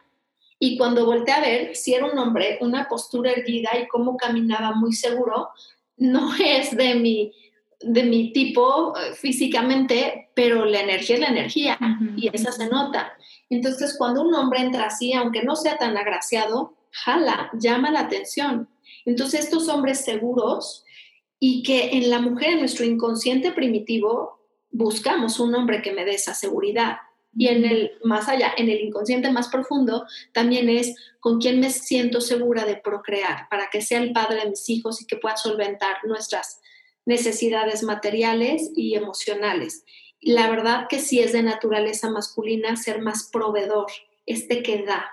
Y 0.59 0.77
cuando 0.77 1.05
volteé 1.05 1.33
a 1.33 1.41
ver, 1.41 1.75
si 1.75 1.95
era 1.95 2.05
un 2.05 2.17
hombre, 2.19 2.59
una 2.61 2.87
postura 2.87 3.31
erguida 3.31 3.71
y 3.81 3.87
cómo 3.87 4.15
caminaba 4.15 4.73
muy 4.75 4.93
seguro, 4.93 5.49
no 5.97 6.35
es 6.39 6.75
de 6.77 6.95
mi, 6.95 7.33
de 7.81 8.03
mi 8.03 8.31
tipo 8.31 8.95
eh, 8.97 9.15
físicamente, 9.15 10.29
pero 10.35 10.65
la 10.65 10.81
energía 10.81 11.15
es 11.15 11.21
la 11.21 11.29
energía 11.29 11.79
y 12.15 12.29
esa 12.31 12.51
se 12.51 12.67
nota. 12.67 13.13
Entonces, 13.49 13.95
cuando 13.97 14.21
un 14.21 14.35
hombre 14.35 14.59
entra 14.59 14.85
así, 14.85 15.13
aunque 15.13 15.41
no 15.41 15.55
sea 15.55 15.77
tan 15.77 15.97
agraciado, 15.97 16.75
jala, 16.91 17.49
llama 17.53 17.89
la 17.89 18.01
atención. 18.01 18.69
Entonces, 19.05 19.45
estos 19.45 19.69
hombres 19.69 20.03
seguros 20.03 20.83
y 21.39 21.63
que 21.63 21.97
en 21.97 22.09
la 22.09 22.19
mujer, 22.19 22.53
en 22.53 22.59
nuestro 22.59 22.85
inconsciente 22.85 23.51
primitivo, 23.51 24.39
buscamos 24.71 25.39
un 25.39 25.53
hombre 25.55 25.81
que 25.81 25.93
me 25.93 26.05
dé 26.05 26.15
esa 26.15 26.33
seguridad. 26.33 26.97
Y 27.37 27.47
en 27.49 27.65
el 27.65 27.91
más 28.03 28.29
allá, 28.29 28.53
en 28.57 28.69
el 28.69 28.81
inconsciente 28.81 29.31
más 29.31 29.49
profundo, 29.49 30.05
también 30.33 30.69
es 30.69 30.95
con 31.19 31.39
quién 31.39 31.59
me 31.59 31.69
siento 31.69 32.21
segura 32.21 32.65
de 32.65 32.77
procrear, 32.77 33.47
para 33.49 33.69
que 33.69 33.81
sea 33.81 34.01
el 34.01 34.13
padre 34.13 34.41
de 34.41 34.49
mis 34.49 34.69
hijos 34.69 35.01
y 35.01 35.05
que 35.05 35.17
pueda 35.17 35.35
solventar 35.35 35.97
nuestras 36.05 36.61
necesidades 37.05 37.83
materiales 37.83 38.71
y 38.75 38.95
emocionales. 38.95 39.83
La 40.21 40.49
verdad 40.49 40.87
que 40.89 40.99
sí 40.99 41.19
es 41.19 41.33
de 41.33 41.43
naturaleza 41.43 42.09
masculina 42.09 42.75
ser 42.77 43.01
más 43.01 43.29
proveedor, 43.31 43.87
este 44.25 44.63
que 44.63 44.83
da, 44.83 45.05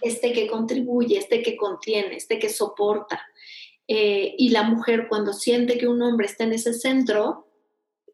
este 0.00 0.32
que 0.32 0.46
contribuye, 0.46 1.18
este 1.18 1.42
que 1.42 1.56
contiene, 1.56 2.16
este 2.16 2.38
que 2.38 2.48
soporta. 2.48 3.20
Eh, 3.88 4.34
y 4.38 4.50
la 4.50 4.62
mujer 4.62 5.06
cuando 5.08 5.32
siente 5.32 5.78
que 5.78 5.88
un 5.88 6.00
hombre 6.02 6.26
está 6.26 6.44
en 6.44 6.52
ese 6.52 6.72
centro, 6.72 7.46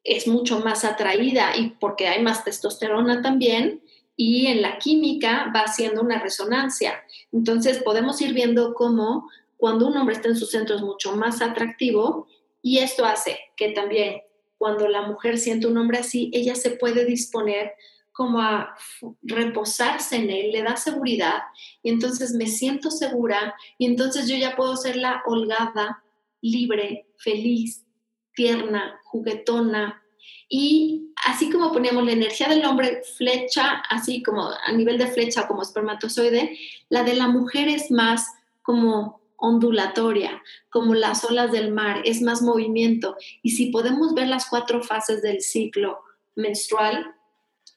es 0.05 0.27
mucho 0.27 0.61
más 0.61 0.85
atraída 0.85 1.57
y 1.57 1.71
porque 1.81 2.09
hay 2.09 2.23
más 2.23 2.45
testosterona 2.45 3.21
también 3.23 3.83
y 4.17 4.47
en 4.47 4.63
la 4.63 4.79
química 4.79 5.53
va 5.55 5.61
haciendo 5.61 6.03
una 6.03 6.21
resonancia. 6.21 7.01
Entonces 7.31 7.83
podemos 7.83 8.21
ir 8.21 8.33
viendo 8.33 8.75
cómo 8.75 9.29
cuando 9.57 9.87
un 9.87 9.97
hombre 9.97 10.17
está 10.17 10.29
en 10.29 10.37
su 10.37 10.47
centro 10.47 10.77
es 10.77 10.83
mucho 10.83 11.15
más 11.15 11.43
atractivo 11.43 12.27
y 12.63 12.79
esto 12.79 13.05
hace 13.05 13.39
que 13.57 13.71
también 13.71 14.23
cuando 14.57 14.89
la 14.89 15.03
mujer 15.03 15.39
siente 15.39 15.69
un 15.69 15.79
hombre 15.79 15.99
así, 15.99 16.31
ella 16.33 16.57
se 16.57 16.71
puede 16.73 17.05
disponer 17.05 17.75
como 18.19 18.41
a 18.41 18.75
reposarse 19.23 20.17
en 20.17 20.29
él, 20.29 20.51
le 20.51 20.65
da 20.65 20.75
seguridad 20.75 21.39
y 21.85 21.91
entonces 21.91 22.33
me 22.33 22.49
siento 22.49 22.91
segura 22.91 23.55
y 23.79 23.87
entonces 23.87 24.27
yo 24.29 24.37
ya 24.37 24.57
puedo 24.57 24.77
ser 24.77 24.97
la 24.97 25.23
holgada, 25.25 26.03
libre, 26.41 27.07
feliz, 27.17 27.87
tierna, 28.35 28.99
juguetona. 29.05 30.03
Y 30.49 31.13
así 31.27 31.49
como 31.49 31.71
poníamos 31.71 32.05
la 32.07 32.11
energía 32.11 32.49
del 32.49 32.65
hombre 32.65 33.03
flecha, 33.17 33.85
así 33.89 34.21
como 34.21 34.51
a 34.51 34.73
nivel 34.73 34.99
de 34.99 35.07
flecha 35.07 35.47
como 35.47 35.63
espermatozoide, 35.63 36.59
la 36.89 37.05
de 37.05 37.15
la 37.15 37.29
mujer 37.29 37.69
es 37.69 37.93
más 37.93 38.27
como 38.63 39.21
ondulatoria, 39.37 40.43
como 40.71 40.95
las 40.95 41.23
olas 41.23 41.53
del 41.53 41.73
mar, 41.73 42.03
es 42.05 42.21
más 42.21 42.43
movimiento. 42.43 43.17
Y 43.43 43.51
si 43.51 43.67
podemos 43.67 44.13
ver 44.13 44.27
las 44.27 44.49
cuatro 44.49 44.83
fases 44.83 45.23
del 45.23 45.41
ciclo 45.41 46.01
menstrual, 46.35 47.15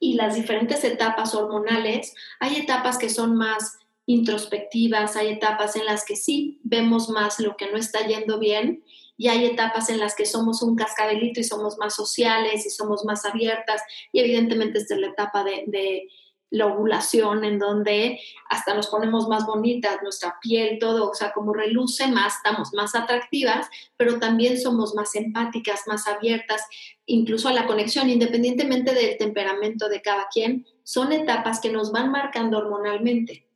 y 0.01 0.15
las 0.15 0.35
diferentes 0.35 0.83
etapas 0.83 1.35
hormonales, 1.35 2.15
hay 2.39 2.55
etapas 2.57 2.97
que 2.97 3.07
son 3.07 3.37
más 3.37 3.77
introspectivas, 4.07 5.15
hay 5.15 5.29
etapas 5.29 5.75
en 5.75 5.85
las 5.85 6.03
que 6.03 6.15
sí 6.15 6.59
vemos 6.63 7.09
más 7.09 7.39
lo 7.39 7.55
que 7.55 7.71
no 7.71 7.77
está 7.77 8.05
yendo 8.07 8.39
bien 8.39 8.83
y 9.15 9.27
hay 9.27 9.45
etapas 9.45 9.91
en 9.91 9.99
las 9.99 10.15
que 10.15 10.25
somos 10.25 10.63
un 10.63 10.75
cascabelito 10.75 11.39
y 11.39 11.43
somos 11.43 11.77
más 11.77 11.95
sociales 11.95 12.65
y 12.65 12.71
somos 12.71 13.05
más 13.05 13.25
abiertas 13.25 13.83
y 14.11 14.21
evidentemente 14.21 14.79
esta 14.79 14.95
es 14.95 15.01
la 15.01 15.09
etapa 15.09 15.43
de, 15.43 15.65
de 15.67 16.09
la 16.51 16.67
ovulación 16.67 17.45
en 17.45 17.57
donde 17.57 18.19
hasta 18.49 18.73
nos 18.73 18.87
ponemos 18.87 19.27
más 19.29 19.45
bonitas, 19.45 20.03
nuestra 20.03 20.37
piel, 20.41 20.77
todo, 20.79 21.09
o 21.09 21.13
sea, 21.13 21.31
como 21.31 21.53
reluce 21.53 22.07
más, 22.07 22.35
estamos 22.35 22.73
más 22.73 22.93
atractivas, 22.93 23.67
pero 23.95 24.19
también 24.19 24.59
somos 24.59 24.93
más 24.93 25.15
empáticas, 25.15 25.87
más 25.87 26.07
abiertas, 26.07 26.61
incluso 27.05 27.47
a 27.47 27.53
la 27.53 27.65
conexión, 27.65 28.09
independientemente 28.09 28.93
del 28.93 29.17
temperamento 29.17 29.87
de 29.87 30.01
cada 30.01 30.27
quien, 30.27 30.67
son 30.83 31.13
etapas 31.13 31.61
que 31.61 31.71
nos 31.71 31.93
van 31.93 32.11
marcando 32.11 32.57
hormonalmente. 32.57 33.47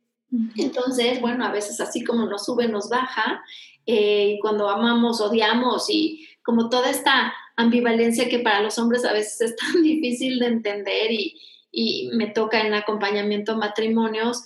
Entonces, 0.56 1.20
bueno, 1.20 1.44
a 1.44 1.52
veces 1.52 1.80
así 1.80 2.02
como 2.02 2.24
nos 2.24 2.46
sube, 2.46 2.66
nos 2.66 2.88
baja, 2.88 3.42
eh, 3.84 4.36
y 4.36 4.40
cuando 4.40 4.70
amamos, 4.70 5.20
odiamos, 5.20 5.90
y 5.90 6.26
como 6.42 6.70
toda 6.70 6.88
esta 6.88 7.34
ambivalencia 7.56 8.28
que 8.28 8.38
para 8.38 8.62
los 8.62 8.78
hombres 8.78 9.04
a 9.04 9.12
veces 9.12 9.52
es 9.52 9.56
tan 9.56 9.82
difícil 9.82 10.38
de 10.38 10.46
entender 10.46 11.12
y, 11.12 11.38
y 11.70 12.10
me 12.14 12.28
toca 12.28 12.60
en 12.60 12.74
acompañamiento 12.74 13.52
a 13.52 13.56
matrimonios, 13.56 14.44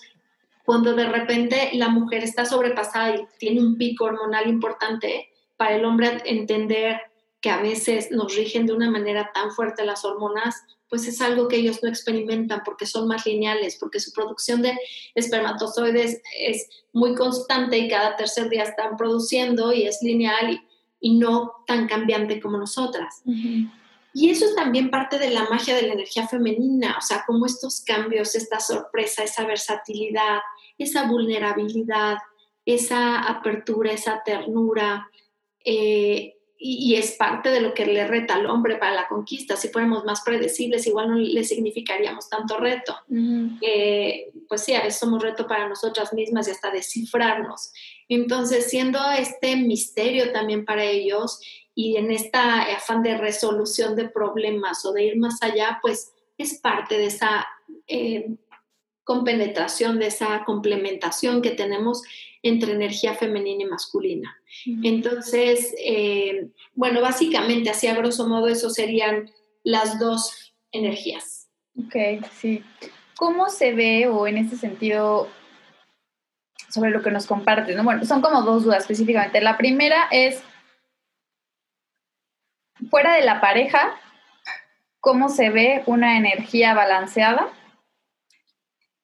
cuando 0.64 0.94
de 0.94 1.06
repente 1.06 1.70
la 1.74 1.88
mujer 1.88 2.22
está 2.22 2.44
sobrepasada 2.44 3.16
y 3.16 3.26
tiene 3.38 3.60
un 3.60 3.76
pico 3.76 4.04
hormonal 4.04 4.48
importante, 4.48 5.28
para 5.56 5.76
el 5.76 5.84
hombre 5.84 6.22
entender 6.24 7.00
que 7.40 7.50
a 7.50 7.60
veces 7.60 8.10
nos 8.10 8.34
rigen 8.34 8.66
de 8.66 8.72
una 8.72 8.90
manera 8.90 9.30
tan 9.34 9.50
fuerte 9.50 9.84
las 9.84 10.04
hormonas, 10.04 10.62
pues 10.88 11.06
es 11.06 11.20
algo 11.20 11.48
que 11.48 11.56
ellos 11.56 11.82
no 11.82 11.88
experimentan 11.88 12.62
porque 12.64 12.84
son 12.84 13.06
más 13.06 13.24
lineales, 13.24 13.76
porque 13.78 14.00
su 14.00 14.12
producción 14.12 14.60
de 14.62 14.76
espermatozoides 15.14 16.20
es 16.38 16.68
muy 16.92 17.14
constante 17.14 17.78
y 17.78 17.88
cada 17.88 18.16
tercer 18.16 18.48
día 18.48 18.64
están 18.64 18.96
produciendo 18.96 19.72
y 19.72 19.84
es 19.84 19.98
lineal 20.02 20.60
y, 21.00 21.18
no 21.18 21.52
tan 21.66 21.86
cambiante 21.86 22.40
como 22.40 22.58
nosotras. 22.58 23.22
Y 24.12 24.30
eso 24.30 24.44
es 24.44 24.54
también 24.54 24.90
parte 24.90 25.18
de 25.18 25.30
la 25.30 25.44
magia 25.44 25.74
de 25.74 25.82
la 25.82 25.94
energía 25.94 26.26
femenina, 26.26 26.96
o 26.98 27.00
sea, 27.00 27.24
como 27.26 27.46
estos 27.46 27.80
cambios, 27.80 28.34
esta 28.34 28.58
sorpresa, 28.60 29.22
esa 29.22 29.44
versatilidad, 29.44 30.40
esa 30.78 31.06
vulnerabilidad, 31.06 32.18
esa 32.64 33.20
apertura, 33.20 33.92
esa 33.92 34.22
ternura, 34.24 35.08
eh, 35.64 36.36
y, 36.62 36.94
es 36.96 37.12
parte 37.12 37.48
de 37.48 37.62
lo 37.62 37.72
que 37.72 37.86
le 37.86 38.06
reta 38.06 38.34
al 38.34 38.44
hombre 38.44 38.76
para 38.76 38.94
la 38.94 39.08
conquista. 39.08 39.56
Si 39.56 39.68
fuéramos 39.68 40.04
más 40.04 40.20
predecibles, 40.20 40.86
igual 40.86 41.08
no 41.08 41.16
le 41.16 41.42
significaríamos 41.42 42.28
tanto 42.28 42.58
reto. 42.58 42.94
Eh, 43.62 44.30
pues 44.46 44.64
sí, 44.64 44.74
a 44.74 44.82
veces 44.82 45.00
somos 45.00 45.22
reto 45.22 45.46
para 45.46 45.70
nosotras 45.70 46.12
mismas 46.12 46.48
y 46.48 46.50
hasta 46.50 46.70
descifrarnos. 46.70 47.72
Entonces, 48.10 48.68
siendo 48.68 48.98
este 49.10 49.56
misterio 49.56 50.32
también 50.32 50.66
para 50.66 50.84
ellos 50.84 51.40
y 51.74 51.96
en 51.96 52.10
esta 52.10 52.62
afán 52.62 53.02
de 53.02 53.16
resolución 53.16 53.96
de 53.96 54.08
problemas 54.08 54.84
o 54.84 54.92
de 54.92 55.04
ir 55.04 55.16
más 55.16 55.42
allá, 55.42 55.78
pues 55.80 56.12
es 56.36 56.58
parte 56.58 56.98
de 56.98 57.06
esa 57.06 57.46
eh, 57.86 58.36
compenetración, 59.04 59.98
de 59.98 60.06
esa 60.06 60.44
complementación 60.44 61.42
que 61.42 61.50
tenemos 61.50 62.02
entre 62.42 62.72
energía 62.72 63.14
femenina 63.14 63.64
y 63.64 63.66
masculina. 63.66 64.36
Entonces, 64.82 65.74
eh, 65.78 66.48
bueno, 66.74 67.00
básicamente, 67.00 67.70
así 67.70 67.86
a 67.86 67.94
grosso 67.94 68.26
modo, 68.26 68.48
eso 68.48 68.70
serían 68.70 69.30
las 69.62 69.98
dos 69.98 70.54
energías. 70.72 71.48
Ok, 71.78 72.24
sí. 72.32 72.62
¿Cómo 73.16 73.50
se 73.50 73.72
ve 73.74 74.08
o 74.08 74.26
en 74.26 74.38
este 74.38 74.56
sentido 74.56 75.28
sobre 76.70 76.90
lo 76.90 77.02
que 77.02 77.10
nos 77.10 77.26
compartes? 77.26 77.76
¿no? 77.76 77.84
Bueno, 77.84 78.04
son 78.04 78.22
como 78.22 78.42
dos 78.42 78.64
dudas 78.64 78.82
específicamente. 78.82 79.40
La 79.40 79.58
primera 79.58 80.08
es, 80.10 80.42
fuera 82.88 83.14
de 83.14 83.24
la 83.24 83.40
pareja, 83.40 83.98
¿cómo 85.00 85.28
se 85.28 85.50
ve 85.50 85.82
una 85.86 86.16
energía 86.16 86.74
balanceada? 86.74 87.48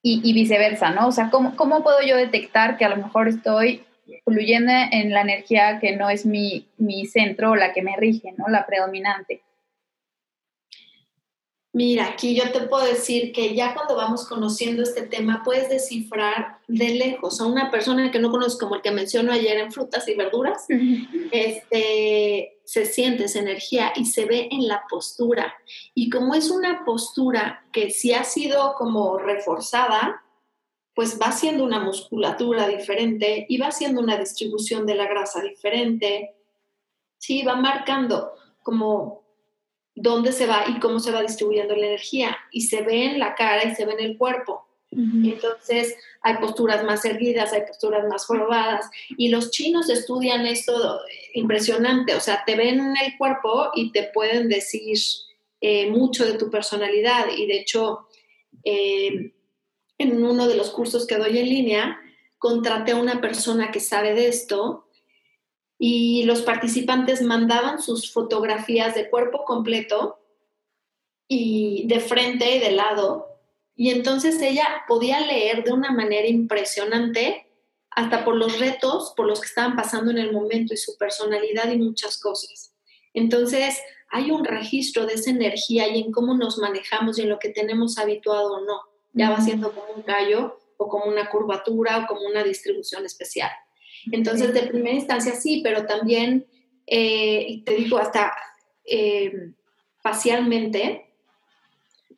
Y, 0.09 0.33
viceversa, 0.35 0.91
¿no? 0.91 1.09
O 1.09 1.12
sea, 1.12 1.31
¿cómo, 1.31 1.57
¿cómo, 1.57 1.83
puedo 1.83 2.01
yo 2.01 2.17
detectar 2.17 2.77
que 2.77 2.85
a 2.85 2.89
lo 2.91 2.97
mejor 2.97 3.27
estoy 3.27 3.85
fluyendo 4.25 4.71
en 4.93 5.12
la 5.12 5.23
energía 5.23 5.81
que 5.81 5.97
no 5.97 6.09
es 6.09 6.25
mi, 6.25 6.69
mi 6.77 7.07
centro 7.07 7.51
o 7.51 7.57
la 7.57 7.73
que 7.73 7.83
me 7.83 7.97
rige, 7.97 8.33
¿no? 8.37 8.47
La 8.49 8.67
predominante. 8.67 9.43
Mira, 11.77 12.07
aquí 12.07 12.35
yo 12.35 12.51
te 12.53 12.61
puedo 12.62 12.87
decir 12.87 13.33
que 13.33 13.55
ya 13.55 13.75
cuando 13.75 13.97
vamos 13.97 14.27
conociendo 14.27 14.83
este 14.83 15.03
tema, 15.03 15.43
puedes 15.45 15.69
descifrar 15.69 16.57
de 16.69 16.95
lejos 16.95 17.39
a 17.39 17.45
una 17.45 17.71
persona 17.71 18.11
que 18.11 18.19
no 18.19 18.31
conozco, 18.31 18.61
como 18.61 18.77
el 18.77 18.81
que 18.81 18.93
menciono 18.93 19.31
ayer 19.31 19.59
en 19.59 19.71
frutas 19.71 20.09
y 20.09 20.15
verduras, 20.15 20.65
este, 21.31 22.56
se 22.66 22.85
siente 22.85 23.24
esa 23.24 23.38
energía 23.38 23.92
y 23.94 24.07
se 24.07 24.24
ve 24.24 24.48
en 24.50 24.66
la 24.66 24.85
postura. 24.90 25.55
Y 25.94 26.11
como 26.11 26.35
es 26.35 26.50
una 26.50 26.85
postura 26.85 27.64
que 27.72 27.90
sí 27.90 28.12
ha 28.12 28.24
sido 28.24 28.74
como 28.74 29.18
reforzada, 29.18 30.24
pues 30.92 31.18
va 31.20 31.31
siendo 31.31 31.62
una 31.62 31.79
musculatura 31.79 32.66
diferente 32.66 33.46
y 33.48 33.59
va 33.59 33.70
siendo 33.70 34.00
una 34.00 34.16
distribución 34.16 34.85
de 34.85 34.96
la 34.96 35.07
grasa 35.07 35.40
diferente. 35.42 36.35
Sí, 37.18 37.44
va 37.44 37.55
marcando 37.55 38.33
como 38.64 39.22
dónde 39.94 40.33
se 40.33 40.46
va 40.46 40.64
y 40.68 40.81
cómo 40.81 40.98
se 40.98 41.12
va 41.12 41.22
distribuyendo 41.22 41.76
la 41.76 41.87
energía. 41.87 42.37
Y 42.50 42.62
se 42.62 42.83
ve 42.83 43.05
en 43.05 43.20
la 43.20 43.37
cara 43.37 43.64
y 43.64 43.76
se 43.76 43.87
ve 43.87 43.92
en 43.92 44.00
el 44.00 44.18
cuerpo. 44.18 44.66
Entonces, 44.96 45.94
hay 46.22 46.37
posturas 46.38 46.82
más 46.85 47.04
erguidas, 47.04 47.52
hay 47.52 47.62
posturas 47.66 48.09
más 48.09 48.24
jorobadas. 48.24 48.88
Y 49.18 49.28
los 49.28 49.50
chinos 49.50 49.90
estudian 49.90 50.46
esto 50.46 51.00
impresionante. 51.35 52.14
O 52.14 52.20
sea, 52.20 52.44
te 52.46 52.56
ven 52.56 52.80
en 52.80 52.96
el 52.96 53.18
cuerpo 53.18 53.70
y 53.74 53.92
te 53.92 54.04
pueden 54.14 54.48
decir 54.48 54.96
eh, 55.61 55.90
mucho 55.90 56.24
de 56.24 56.38
tu 56.38 56.50
personalidad. 56.50 57.26
Y 57.37 57.46
de 57.46 57.59
hecho, 57.59 58.06
eh, 58.64 59.35
en 59.98 60.24
uno 60.24 60.48
de 60.48 60.56
los 60.56 60.70
cursos 60.70 61.06
que 61.06 61.18
doy 61.18 61.38
en 61.38 61.48
línea, 61.48 62.00
contraté 62.38 62.92
a 62.92 62.96
una 62.96 63.20
persona 63.20 63.70
que 63.70 63.80
sabe 63.80 64.14
de 64.14 64.28
esto 64.28 64.87
y 65.78 66.24
los 66.24 66.42
participantes 66.42 67.22
mandaban 67.22 67.82
sus 67.82 68.12
fotografías 68.12 68.94
de 68.94 69.11
cuerpo 69.11 69.44
completo 69.44 70.18
y 71.28 71.87
de 71.87 72.00
frente 72.00 72.56
y 72.56 72.61
de 72.61 72.72
lado. 72.72 73.36
Y 73.77 73.91
entonces 73.91 74.41
ella 74.41 74.67
podía 74.89 75.21
leer 75.21 75.62
de 75.62 75.73
una 75.73 75.93
manera 75.93 76.27
impresionante 76.27 77.47
hasta 77.91 78.25
por 78.25 78.37
los 78.37 78.59
retos 78.59 79.12
por 79.17 79.27
los 79.27 79.41
que 79.41 79.47
estaban 79.47 79.77
pasando 79.77 80.11
en 80.11 80.19
el 80.19 80.33
momento 80.33 80.75
y 80.75 80.77
su 80.77 80.97
personalidad 80.97 81.71
y 81.71 81.79
muchas 81.79 82.19
cosas. 82.19 82.75
Entonces 83.15 83.79
hay 84.11 84.31
un 84.31 84.45
registro 84.45 85.07
de 85.07 85.15
esa 85.15 85.31
energía 85.31 85.89
y 85.89 86.01
en 86.01 86.12
cómo 86.12 86.35
nos 86.35 86.59
manejamos 86.59 87.19
y 87.19 87.23
en 87.23 87.31
lo 87.31 87.39
que 87.39 87.51
tenemos 87.51 87.99
habituado 87.99 88.55
o 88.55 88.61
no. 88.61 88.81
Ya 89.12 89.31
va 89.31 89.41
siendo 89.41 89.73
como 89.73 89.95
un 89.95 90.05
gallo 90.05 90.59
o 90.77 90.89
como 90.89 91.07
una 91.07 91.31
curvatura 91.31 91.99
o 91.99 92.07
como 92.07 92.27
una 92.27 92.45
distribución 92.45 93.05
especial. 93.05 93.51
Entonces, 94.12 94.53
de 94.55 94.62
primera 94.65 94.95
instancia 94.95 95.35
sí, 95.35 95.61
pero 95.65 95.87
también, 95.87 96.47
eh, 96.87 97.62
te 97.65 97.75
digo, 97.75 97.99
hasta 97.99 98.33
eh, 98.85 99.33
facialmente, 100.03 101.06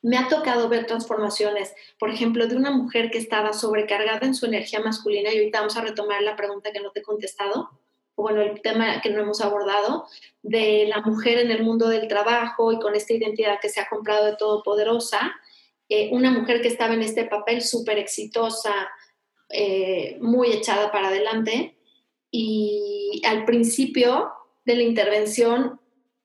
me 0.03 0.17
ha 0.17 0.29
tocado 0.29 0.69
ver 0.69 0.87
transformaciones, 0.87 1.75
por 1.99 2.11
ejemplo, 2.11 2.47
de 2.47 2.57
una 2.57 2.71
mujer 2.71 3.11
que 3.11 3.19
estaba 3.19 3.53
sobrecargada 3.53 4.27
en 4.27 4.35
su 4.35 4.47
energía 4.47 4.81
masculina, 4.81 5.33
y 5.33 5.39
ahorita 5.39 5.61
vamos 5.61 5.77
a 5.77 5.83
retomar 5.83 6.23
la 6.23 6.37
pregunta 6.37 6.73
que 6.73 6.81
no 6.81 6.91
te 6.91 7.01
he 7.01 7.03
contestado, 7.03 7.71
o 8.15 8.23
bueno, 8.23 8.41
el 8.41 8.61
tema 8.63 9.01
que 9.01 9.11
no 9.11 9.23
hemos 9.23 9.41
abordado, 9.41 10.07
de 10.43 10.87
la 10.89 11.01
mujer 11.03 11.39
en 11.39 11.51
el 11.51 11.63
mundo 11.63 11.89
del 11.89 12.09
trabajo 12.09 12.73
y 12.73 12.79
con 12.79 12.95
esta 12.95 13.13
identidad 13.13 13.61
que 13.61 13.69
se 13.69 13.81
ha 13.81 13.89
comprado 13.89 14.27
de 14.27 14.37
todopoderosa, 14.37 15.35
eh, 15.89 16.11
una 16.13 16.31
mujer 16.31 16.61
que 16.61 16.69
estaba 16.69 16.95
en 16.95 17.03
este 17.03 17.25
papel 17.25 17.63
súper 17.63 17.99
exitosa, 17.99 18.75
eh, 19.51 20.19
muy 20.21 20.53
echada 20.53 20.93
para 20.93 21.09
adelante, 21.09 21.79
y 22.31 23.23
al 23.25 23.45
principio 23.45 24.33
de 24.65 24.77
la 24.77 24.83
intervención 24.83 25.81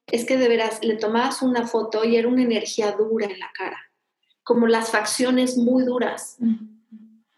es 0.08 0.26
que 0.26 0.38
de 0.38 0.48
veras 0.48 0.84
le 0.84 0.96
tomabas 0.96 1.42
una 1.42 1.68
foto 1.68 2.04
y 2.04 2.18
era 2.18 2.28
una 2.28 2.44
energía 2.44 2.92
dura 2.92 3.26
en 3.28 3.40
la 3.40 3.52
cara, 3.54 3.80
como 4.44 4.68
las 4.68 4.92
facciones 4.92 5.58
muy 5.58 5.86
duras. 5.86 6.38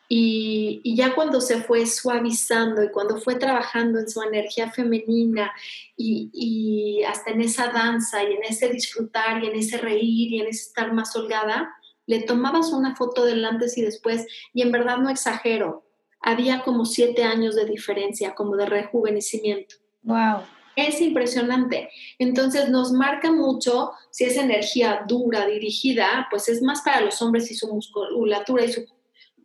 Y, 0.08 0.95
ya 0.95 1.15
cuando 1.15 1.41
se 1.41 1.62
fue 1.62 1.86
suavizando 1.88 2.84
y 2.84 2.91
cuando 2.91 3.19
fue 3.19 3.36
trabajando 3.36 3.99
en 3.99 4.08
su 4.08 4.21
energía 4.21 4.71
femenina 4.71 5.51
y, 5.97 7.01
hasta 7.08 7.32
en 7.32 7.41
esa 7.41 7.67
danza 7.67 8.23
y 8.23 8.34
en 8.34 8.43
ese 8.43 8.69
disfrutar 8.69 9.43
y 9.43 9.47
en 9.47 9.56
ese 9.56 9.78
reír 9.78 10.34
y 10.34 10.41
en 10.41 10.47
ese 10.47 10.67
estar 10.67 10.93
más 10.93 11.15
holgada, 11.15 11.73
le 12.06 12.21
tomabas 12.21 12.71
una 12.71 12.95
foto 12.95 13.25
del 13.25 13.43
antes 13.45 13.78
y 13.78 13.82
después 13.82 14.28
y 14.54 14.62
en 14.62 14.71
verdad 14.71 14.97
no 14.97 15.10
exagero, 15.10 15.86
había 16.21 16.63
como 16.63 16.86
siete 16.86 17.23
años 17.23 17.56
de 17.56 17.65
diferencia, 17.65 18.36
como 18.36 18.56
de 18.56 18.65
rejuvenecimiento. 18.65 19.75
Wow. 20.04 20.41
Es 20.76 21.02
impresionante. 21.02 21.90
Entonces 22.20 22.70
nos 22.70 22.92
marca 22.92 23.32
mucho 23.32 23.92
si 24.12 24.26
es 24.26 24.38
energía 24.38 25.06
dura, 25.08 25.46
dirigida, 25.46 26.28
pues 26.30 26.50
es 26.50 26.62
más 26.62 26.82
para 26.82 27.02
los 27.02 27.22
hombres 27.22 27.50
y 27.52 27.56
su 27.56 27.68
musculatura 27.74 28.66
y 28.66 28.72
su 28.72 28.86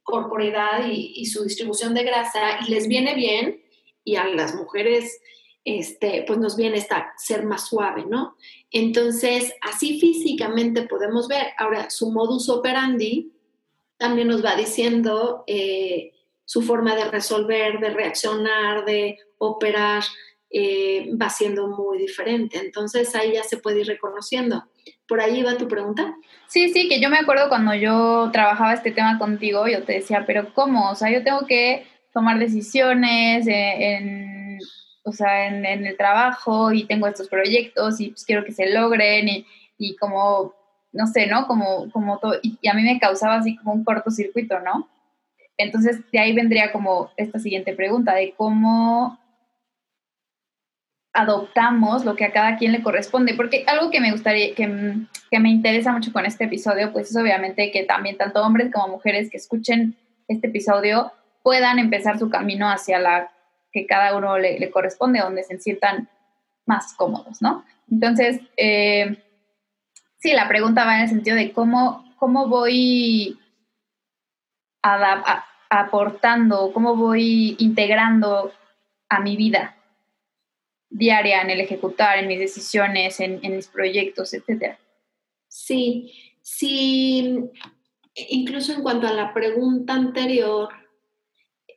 corporeidad 0.02 0.86
y, 0.90 1.24
su 1.26 1.44
distribución 1.44 1.94
de 1.94 2.04
grasa 2.04 2.58
y 2.66 2.70
les 2.70 2.88
viene 2.88 3.14
bien 3.14 3.62
y 4.04 4.16
a 4.16 4.26
las 4.26 4.54
mujeres 4.54 5.20
este, 5.64 6.24
pues 6.26 6.38
nos 6.38 6.56
viene 6.56 6.78
esta, 6.78 7.12
ser 7.16 7.44
más 7.44 7.68
suave, 7.68 8.06
¿no? 8.06 8.34
Entonces, 8.70 9.52
así 9.60 10.00
físicamente 10.00 10.82
podemos 10.82 11.28
ver. 11.28 11.48
Ahora, 11.58 11.90
su 11.90 12.10
modus 12.10 12.48
operandi 12.48 13.32
también 13.98 14.28
nos 14.28 14.44
va 14.44 14.56
diciendo 14.56 15.44
eh, 15.46 16.12
su 16.44 16.62
forma 16.62 16.96
de 16.96 17.04
resolver, 17.04 17.78
de 17.78 17.90
reaccionar, 17.90 18.84
de 18.84 19.18
operar, 19.38 20.02
eh, 20.52 21.08
va 21.20 21.30
siendo 21.30 21.68
muy 21.68 21.98
diferente. 21.98 22.58
Entonces 22.58 23.14
ahí 23.14 23.34
ya 23.34 23.44
se 23.44 23.58
puede 23.58 23.80
ir 23.80 23.86
reconociendo. 23.86 24.64
¿Por 25.06 25.20
ahí 25.20 25.42
va 25.42 25.56
tu 25.56 25.68
pregunta? 25.68 26.16
Sí, 26.48 26.72
sí, 26.72 26.88
que 26.88 27.00
yo 27.00 27.08
me 27.08 27.18
acuerdo 27.18 27.48
cuando 27.48 27.74
yo 27.74 28.30
trabajaba 28.32 28.74
este 28.74 28.90
tema 28.90 29.18
contigo, 29.18 29.68
yo 29.68 29.84
te 29.84 29.94
decía, 29.94 30.24
pero 30.26 30.52
¿cómo? 30.54 30.90
O 30.90 30.94
sea, 30.94 31.10
yo 31.10 31.22
tengo 31.22 31.46
que 31.46 31.86
tomar 32.12 32.38
decisiones 32.38 33.46
en, 33.46 34.58
o 35.04 35.12
sea, 35.12 35.46
en, 35.46 35.64
el 35.64 35.96
trabajo 35.96 36.72
y 36.72 36.84
tengo 36.84 37.06
estos 37.06 37.28
proyectos 37.28 38.00
y 38.00 38.08
pues 38.10 38.24
quiero 38.24 38.44
que 38.44 38.52
se 38.52 38.72
logren 38.72 39.28
y, 39.28 39.46
y 39.78 39.96
como, 39.96 40.54
no 40.92 41.06
sé, 41.06 41.28
¿no? 41.28 41.46
Como, 41.46 41.90
como 41.92 42.18
todo, 42.18 42.34
y, 42.42 42.58
y 42.60 42.68
a 42.68 42.74
mí 42.74 42.82
me 42.82 42.98
causaba 42.98 43.36
así 43.36 43.56
como 43.56 43.72
un 43.72 43.84
cortocircuito, 43.84 44.58
¿no? 44.60 44.88
Entonces, 45.56 46.00
de 46.10 46.18
ahí 46.18 46.34
vendría 46.34 46.72
como 46.72 47.10
esta 47.16 47.38
siguiente 47.38 47.74
pregunta 47.74 48.14
de 48.14 48.34
cómo 48.36 49.18
adoptamos 51.12 52.04
lo 52.04 52.14
que 52.14 52.24
a 52.24 52.32
cada 52.32 52.56
quien 52.56 52.72
le 52.72 52.82
corresponde, 52.82 53.34
porque 53.34 53.64
algo 53.66 53.90
que 53.90 54.00
me 54.00 54.12
gustaría, 54.12 54.54
que, 54.54 54.66
me 54.66 55.50
interesa 55.50 55.92
mucho 55.92 56.12
con 56.12 56.24
este 56.24 56.44
episodio, 56.44 56.92
pues 56.92 57.10
es 57.10 57.16
obviamente 57.16 57.72
que 57.72 57.84
también 57.84 58.16
tanto 58.16 58.42
hombres 58.42 58.72
como 58.72 58.88
mujeres 58.88 59.30
que 59.30 59.36
escuchen 59.36 59.96
este 60.28 60.46
episodio 60.46 61.12
puedan 61.42 61.78
empezar 61.78 62.18
su 62.18 62.30
camino 62.30 62.70
hacia 62.70 62.98
la 62.98 63.30
que 63.72 63.86
cada 63.86 64.16
uno 64.16 64.38
le, 64.38 64.70
corresponde, 64.70 65.20
donde 65.20 65.42
se 65.42 65.58
sientan 65.58 66.08
más 66.66 66.94
cómodos, 66.94 67.40
¿no? 67.42 67.64
Entonces, 67.90 68.40
eh, 68.56 69.16
sí, 70.18 70.32
la 70.32 70.48
pregunta 70.48 70.84
va 70.84 70.96
en 70.96 71.02
el 71.02 71.08
sentido 71.08 71.36
de 71.36 71.52
cómo, 71.52 72.04
cómo 72.18 72.48
voy 72.48 73.38
aportando, 75.68 76.72
cómo 76.72 76.96
voy 76.96 77.56
integrando 77.58 78.52
a 79.08 79.20
mi 79.20 79.36
vida 79.36 79.76
diaria 80.90 81.40
en 81.40 81.50
el 81.50 81.60
ejecutar, 81.60 82.18
en 82.18 82.26
mis 82.26 82.40
decisiones, 82.40 83.20
en, 83.20 83.40
mis 83.42 83.68
proyectos, 83.68 84.34
etcétera. 84.34 84.78
Sí, 85.48 86.12
sí, 86.42 87.38
incluso 88.14 88.72
en 88.72 88.82
cuanto 88.82 89.06
a 89.06 89.12
la 89.12 89.32
pregunta 89.32 89.94
anterior, 89.94 90.68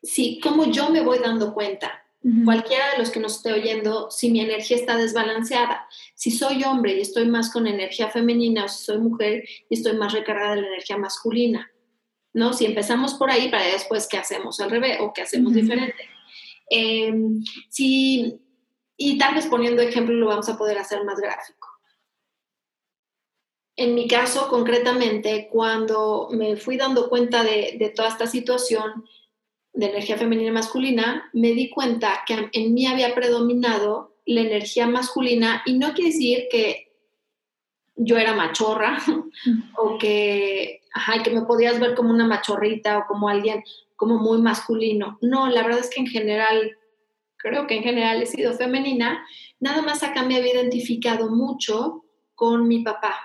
sí, 0.01 0.39
cómo 0.41 0.71
yo 0.71 0.89
me 0.89 1.01
voy 1.01 1.19
dando 1.19 1.53
cuenta, 1.53 2.03
cualquiera 2.45 2.91
de 2.91 2.99
los 2.99 3.09
que 3.09 3.19
nos 3.19 3.35
esté 3.35 3.51
oyendo, 3.51 4.09
si 4.09 4.31
mi 4.31 4.39
energía 4.39 4.77
está 4.77 4.95
desbalanceada, 4.95 5.87
si 6.15 6.31
soy 6.31 6.63
hombre 6.63 6.93
y 6.93 7.01
estoy 7.01 7.27
más 7.27 7.51
con 7.51 7.67
energía 7.67 8.09
femenina 8.09 8.63
o 8.63 8.67
si 8.69 8.85
soy 8.85 8.99
mujer 8.99 9.43
y 9.69 9.75
estoy 9.75 9.97
más 9.97 10.13
recargada 10.13 10.55
de 10.55 10.61
la 10.61 10.67
energía 10.67 10.97
masculina, 10.97 11.69
¿no? 12.31 12.53
Si 12.53 12.65
empezamos 12.65 13.15
por 13.15 13.29
ahí, 13.29 13.49
para 13.49 13.65
después, 13.65 14.07
¿qué 14.07 14.17
hacemos 14.17 14.61
al 14.61 14.71
revés 14.71 14.99
o 15.01 15.11
qué 15.13 15.21
hacemos 15.21 15.53
diferente? 15.53 16.09
Em, 16.69 17.43
si 17.69 18.39
y 19.05 19.17
tal 19.17 19.35
vez 19.35 19.47
poniendo 19.47 19.81
ejemplo 19.81 20.15
lo 20.15 20.27
vamos 20.27 20.47
a 20.47 20.57
poder 20.57 20.77
hacer 20.77 21.03
más 21.03 21.19
gráfico. 21.19 21.67
En 23.75 23.95
mi 23.95 24.07
caso, 24.07 24.47
concretamente, 24.49 25.49
cuando 25.51 26.29
me 26.31 26.55
fui 26.55 26.77
dando 26.77 27.09
cuenta 27.09 27.43
de, 27.43 27.91
toda 27.95 28.09
esta 28.09 28.27
situación 28.27 29.05
de 29.73 29.87
energía 29.87 30.17
femenina 30.17 30.49
y 30.49 30.53
masculina, 30.53 31.29
me 31.33 31.53
di 31.53 31.69
cuenta 31.69 32.23
que 32.25 32.49
en 32.53 32.73
mí 32.73 32.85
había 32.85 33.13
predominado 33.13 34.15
la 34.25 34.41
energía 34.41 34.87
masculina 34.87 35.63
y 35.65 35.73
no 35.79 35.93
quiere 35.93 36.11
decir 36.11 36.47
que 36.49 36.93
yo 37.95 38.17
era 38.17 38.35
machorra 38.35 38.99
o 39.77 39.97
que, 39.97 40.81
que 41.23 41.31
me 41.31 41.41
podías 41.41 41.79
ver 41.79 41.95
como 41.95 42.11
una 42.11 42.27
machorrita 42.27 42.99
o 42.99 43.07
como 43.07 43.27
alguien 43.27 43.63
como 43.95 44.17
muy 44.19 44.39
masculino. 44.39 45.17
No, 45.21 45.47
la 45.47 45.63
verdad 45.63 45.79
es 45.79 45.89
que 45.89 45.99
en 45.99 46.07
general 46.07 46.77
creo 47.43 47.67
que 47.67 47.75
en 47.75 47.83
general 47.83 48.23
he 48.23 48.25
sido 48.25 48.53
femenina, 48.53 49.23
nada 49.59 49.81
más 49.81 50.01
acá 50.01 50.23
me 50.23 50.37
había 50.37 50.53
identificado 50.53 51.29
mucho 51.29 52.05
con 52.33 52.67
mi 52.67 52.79
papá 52.79 53.15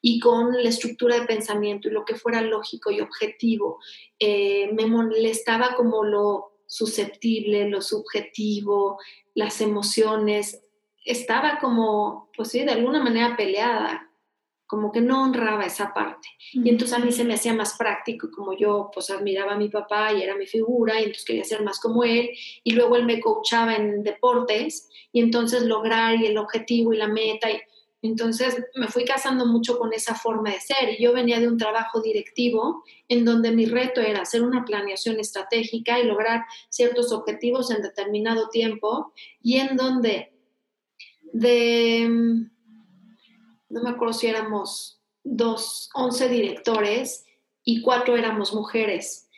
y 0.00 0.20
con 0.20 0.52
la 0.62 0.68
estructura 0.68 1.18
de 1.18 1.26
pensamiento 1.26 1.88
y 1.88 1.92
lo 1.92 2.04
que 2.04 2.14
fuera 2.14 2.42
lógico 2.42 2.90
y 2.90 3.00
objetivo. 3.00 3.80
Eh, 4.18 4.70
me 4.74 4.86
molestaba 4.86 5.74
como 5.74 6.04
lo 6.04 6.52
susceptible, 6.66 7.68
lo 7.68 7.80
subjetivo, 7.80 8.98
las 9.34 9.60
emociones. 9.60 10.62
Estaba 11.04 11.58
como, 11.58 12.30
pues 12.36 12.50
sí, 12.50 12.60
de 12.64 12.72
alguna 12.72 13.02
manera 13.02 13.36
peleada 13.36 14.03
como 14.74 14.90
que 14.90 15.00
no 15.00 15.22
honraba 15.22 15.64
esa 15.64 15.94
parte. 15.94 16.26
Y 16.52 16.68
entonces 16.68 16.98
a 16.98 17.00
mí 17.00 17.12
se 17.12 17.22
me 17.22 17.34
hacía 17.34 17.54
más 17.54 17.78
práctico, 17.78 18.28
como 18.34 18.58
yo 18.58 18.90
pues 18.92 19.08
admiraba 19.08 19.52
a 19.52 19.56
mi 19.56 19.68
papá 19.68 20.12
y 20.12 20.20
era 20.20 20.34
mi 20.34 20.48
figura, 20.48 20.98
y 20.98 21.04
entonces 21.04 21.24
quería 21.24 21.44
ser 21.44 21.62
más 21.62 21.78
como 21.78 22.02
él, 22.02 22.30
y 22.64 22.72
luego 22.72 22.96
él 22.96 23.04
me 23.04 23.20
coachaba 23.20 23.76
en 23.76 24.02
deportes, 24.02 24.88
y 25.12 25.20
entonces 25.20 25.62
lograr 25.62 26.16
y 26.16 26.26
el 26.26 26.38
objetivo 26.38 26.92
y 26.92 26.96
la 26.96 27.06
meta, 27.06 27.52
y 27.52 27.60
entonces 28.02 28.64
me 28.74 28.88
fui 28.88 29.04
casando 29.04 29.46
mucho 29.46 29.78
con 29.78 29.92
esa 29.92 30.16
forma 30.16 30.50
de 30.50 30.58
ser, 30.58 30.98
y 30.98 31.00
yo 31.04 31.12
venía 31.12 31.38
de 31.38 31.46
un 31.46 31.56
trabajo 31.56 32.02
directivo 32.02 32.82
en 33.06 33.24
donde 33.24 33.52
mi 33.52 33.66
reto 33.66 34.00
era 34.00 34.22
hacer 34.22 34.42
una 34.42 34.64
planeación 34.64 35.20
estratégica 35.20 36.00
y 36.00 36.04
lograr 36.04 36.46
ciertos 36.68 37.12
objetivos 37.12 37.70
en 37.70 37.80
determinado 37.80 38.48
tiempo, 38.48 39.12
y 39.40 39.58
en 39.58 39.76
donde 39.76 40.32
de 41.32 42.50
no 43.74 43.82
me 43.82 43.90
acuerdo 43.90 44.14
si 44.14 44.28
éramos 44.28 45.00
dos, 45.24 45.90
once 45.94 46.28
directores 46.28 47.26
y 47.64 47.82
cuatro 47.82 48.16
éramos 48.16 48.54
mujeres. 48.54 49.28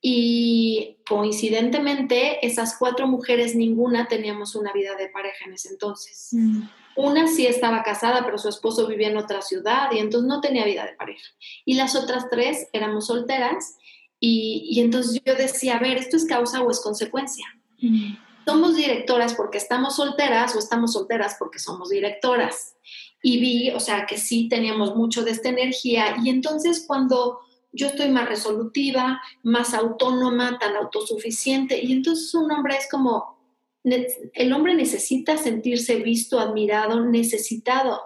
Y 0.00 0.98
coincidentemente, 1.08 2.44
esas 2.44 2.76
cuatro 2.78 3.06
mujeres, 3.06 3.54
ninguna 3.54 4.08
teníamos 4.08 4.56
una 4.56 4.72
vida 4.72 4.96
de 4.96 5.08
pareja 5.08 5.44
en 5.46 5.54
ese 5.54 5.68
entonces. 5.68 6.30
Mm. 6.32 6.62
Una 6.96 7.28
sí 7.28 7.46
estaba 7.46 7.84
casada, 7.84 8.24
pero 8.24 8.38
su 8.38 8.48
esposo 8.48 8.88
vivía 8.88 9.08
en 9.08 9.18
otra 9.18 9.40
ciudad 9.40 9.90
y 9.92 9.98
entonces 9.98 10.28
no 10.28 10.40
tenía 10.40 10.64
vida 10.64 10.84
de 10.84 10.94
pareja. 10.94 11.24
Y 11.64 11.74
las 11.74 11.94
otras 11.94 12.28
tres 12.28 12.68
éramos 12.72 13.06
solteras 13.06 13.76
y, 14.18 14.66
y 14.68 14.80
entonces 14.80 15.20
yo 15.24 15.34
decía, 15.36 15.76
a 15.76 15.80
ver, 15.80 15.96
¿esto 15.96 16.16
es 16.16 16.24
causa 16.24 16.62
o 16.62 16.70
es 16.70 16.80
consecuencia? 16.80 17.46
Mm. 17.80 18.16
¿Somos 18.46 18.76
directoras 18.76 19.34
porque 19.34 19.58
estamos 19.58 19.96
solteras 19.96 20.56
o 20.56 20.58
estamos 20.58 20.92
solteras 20.92 21.36
porque 21.38 21.58
somos 21.58 21.90
directoras? 21.90 22.76
Y 23.28 23.40
vi, 23.40 23.70
o 23.70 23.80
sea, 23.80 24.06
que 24.06 24.18
sí 24.18 24.48
teníamos 24.48 24.94
mucho 24.94 25.24
de 25.24 25.32
esta 25.32 25.48
energía 25.48 26.14
y 26.22 26.30
entonces 26.30 26.84
cuando 26.86 27.40
yo 27.72 27.88
estoy 27.88 28.08
más 28.08 28.28
resolutiva, 28.28 29.20
más 29.42 29.74
autónoma, 29.74 30.60
tan 30.60 30.76
autosuficiente 30.76 31.82
y 31.82 31.90
entonces 31.90 32.32
un 32.34 32.52
hombre 32.52 32.76
es 32.76 32.88
como, 32.88 33.36
el 33.82 34.52
hombre 34.52 34.74
necesita 34.74 35.38
sentirse 35.38 35.96
visto, 35.96 36.38
admirado, 36.38 37.04
necesitado. 37.04 38.00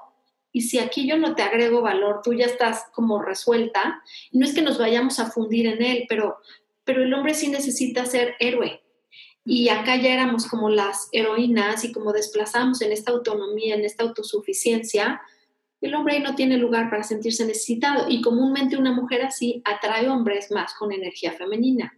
Y 0.53 0.63
si 0.63 0.79
aquí 0.79 1.07
yo 1.07 1.19
no 1.19 1.35
te 1.35 1.43
agrego 1.43 1.83
valor, 1.83 2.23
tú 2.25 2.33
ya 2.33 2.47
estás 2.47 2.87
como 2.95 3.21
resuelta, 3.21 4.03
no 4.33 4.47
es 4.47 4.55
que 4.55 4.63
nos 4.63 4.79
vayamos 4.79 5.19
a 5.19 5.31
fundir 5.31 5.67
en 5.67 5.83
él, 5.83 6.07
pero, 6.09 6.39
pero 6.83 7.03
el 7.05 7.13
hombre 7.13 7.35
sí 7.35 7.49
necesita 7.49 8.07
ser 8.07 8.37
héroe, 8.41 8.81
y 9.45 9.69
acá 9.69 9.97
ya 9.97 10.13
éramos 10.13 10.47
como 10.47 10.69
las 10.69 11.09
heroínas 11.13 11.85
y 11.85 11.93
como 11.93 12.13
desplazamos 12.13 12.83
en 12.83 12.93
esta 12.93 13.13
autonomía, 13.13 13.75
en 13.75 13.85
esta 13.85 14.05
autosuficiencia, 14.05 15.21
el 15.81 15.95
hombre 15.95 16.17
ahí 16.17 16.23
no 16.23 16.35
tiene 16.35 16.59
lugar 16.59 16.91
para 16.91 17.03
sentirse 17.03 17.47
necesitado 17.47 18.07
y 18.09 18.21
comúnmente 18.21 18.77
una 18.77 18.93
mujer 18.93 19.23
así 19.23 19.63
atrae 19.65 20.09
hombres 20.09 20.51
más 20.51 20.75
con 20.75 20.93
energía 20.93 21.33
femenina, 21.33 21.97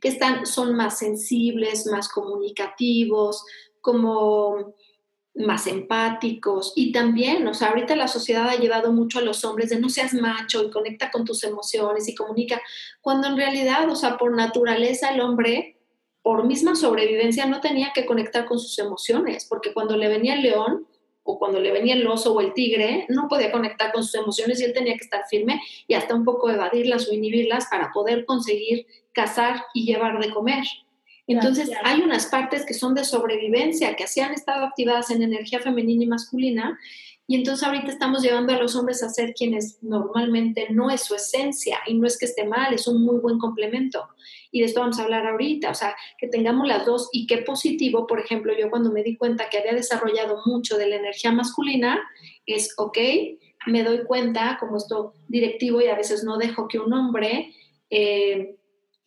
que 0.00 0.08
están, 0.08 0.46
son 0.46 0.76
más 0.76 0.98
sensibles, 0.98 1.86
más 1.86 2.08
comunicativos, 2.08 3.44
como 3.80 4.74
más 5.34 5.66
empáticos 5.66 6.72
y 6.74 6.92
también, 6.92 7.46
o 7.46 7.54
sea, 7.54 7.68
ahorita 7.68 7.94
la 7.96 8.08
sociedad 8.08 8.48
ha 8.48 8.56
llevado 8.56 8.92
mucho 8.92 9.18
a 9.18 9.22
los 9.22 9.44
hombres 9.44 9.70
de 9.70 9.80
no 9.80 9.88
seas 9.88 10.14
macho 10.14 10.64
y 10.64 10.70
conecta 10.70 11.10
con 11.10 11.24
tus 11.24 11.44
emociones 11.44 12.08
y 12.08 12.14
comunica, 12.14 12.60
cuando 13.00 13.28
en 13.28 13.36
realidad, 13.36 13.88
o 13.88 13.96
sea, 13.96 14.16
por 14.16 14.34
naturaleza 14.34 15.10
el 15.10 15.20
hombre 15.20 15.77
por 16.28 16.44
misma 16.44 16.74
sobrevivencia 16.74 17.46
no 17.46 17.62
tenía 17.62 17.92
que 17.94 18.04
conectar 18.04 18.44
con 18.44 18.58
sus 18.58 18.78
emociones, 18.78 19.46
porque 19.46 19.72
cuando 19.72 19.96
le 19.96 20.08
venía 20.08 20.34
el 20.34 20.42
león 20.42 20.86
o 21.22 21.38
cuando 21.38 21.58
le 21.58 21.72
venía 21.72 21.94
el 21.94 22.06
oso 22.06 22.34
o 22.34 22.42
el 22.42 22.52
tigre, 22.52 23.06
no 23.08 23.28
podía 23.28 23.50
conectar 23.50 23.92
con 23.94 24.04
sus 24.04 24.14
emociones 24.14 24.60
y 24.60 24.64
él 24.64 24.74
tenía 24.74 24.92
que 24.92 25.04
estar 25.04 25.24
firme 25.26 25.58
y 25.86 25.94
hasta 25.94 26.14
un 26.14 26.26
poco 26.26 26.50
evadirlas 26.50 27.08
o 27.08 27.14
inhibirlas 27.14 27.68
para 27.70 27.92
poder 27.92 28.26
conseguir 28.26 28.86
cazar 29.14 29.64
y 29.72 29.86
llevar 29.86 30.18
de 30.18 30.28
comer. 30.28 30.64
Entonces, 31.26 31.70
hay 31.82 32.02
unas 32.02 32.26
partes 32.26 32.66
que 32.66 32.74
son 32.74 32.94
de 32.94 33.04
sobrevivencia, 33.04 33.96
que 33.96 34.04
así 34.04 34.20
han 34.20 34.34
estado 34.34 34.66
activadas 34.66 35.10
en 35.10 35.22
energía 35.22 35.60
femenina 35.60 36.04
y 36.04 36.08
masculina, 36.08 36.78
y 37.28 37.36
entonces 37.36 37.64
ahorita 37.64 37.92
estamos 37.92 38.22
llevando 38.22 38.54
a 38.54 38.58
los 38.58 38.74
hombres 38.74 39.02
a 39.02 39.10
ser 39.10 39.34
quienes 39.34 39.78
normalmente 39.82 40.68
no 40.70 40.90
es 40.90 41.02
su 41.02 41.14
esencia, 41.14 41.78
y 41.86 41.94
no 41.94 42.06
es 42.06 42.18
que 42.18 42.24
esté 42.24 42.44
mal, 42.46 42.72
es 42.72 42.88
un 42.88 43.04
muy 43.04 43.18
buen 43.18 43.38
complemento. 43.38 44.08
Y 44.50 44.60
de 44.60 44.66
esto 44.66 44.80
vamos 44.80 44.98
a 44.98 45.04
hablar 45.04 45.26
ahorita, 45.26 45.70
o 45.70 45.74
sea, 45.74 45.94
que 46.18 46.26
tengamos 46.26 46.66
las 46.66 46.86
dos, 46.86 47.10
y 47.12 47.26
qué 47.26 47.38
positivo, 47.38 48.06
por 48.06 48.18
ejemplo, 48.18 48.54
yo 48.58 48.70
cuando 48.70 48.90
me 48.90 49.02
di 49.02 49.16
cuenta 49.16 49.50
que 49.50 49.58
había 49.58 49.74
desarrollado 49.74 50.40
mucho 50.46 50.78
de 50.78 50.88
la 50.88 50.96
energía 50.96 51.30
masculina, 51.30 52.00
es, 52.46 52.74
ok, 52.78 52.98
me 53.66 53.84
doy 53.84 54.04
cuenta, 54.04 54.56
como 54.58 54.78
esto 54.78 55.12
directivo, 55.28 55.82
y 55.82 55.88
a 55.88 55.96
veces 55.96 56.24
no 56.24 56.38
dejo 56.38 56.66
que 56.66 56.78
un 56.78 56.92
hombre... 56.94 57.54
Eh, 57.90 58.56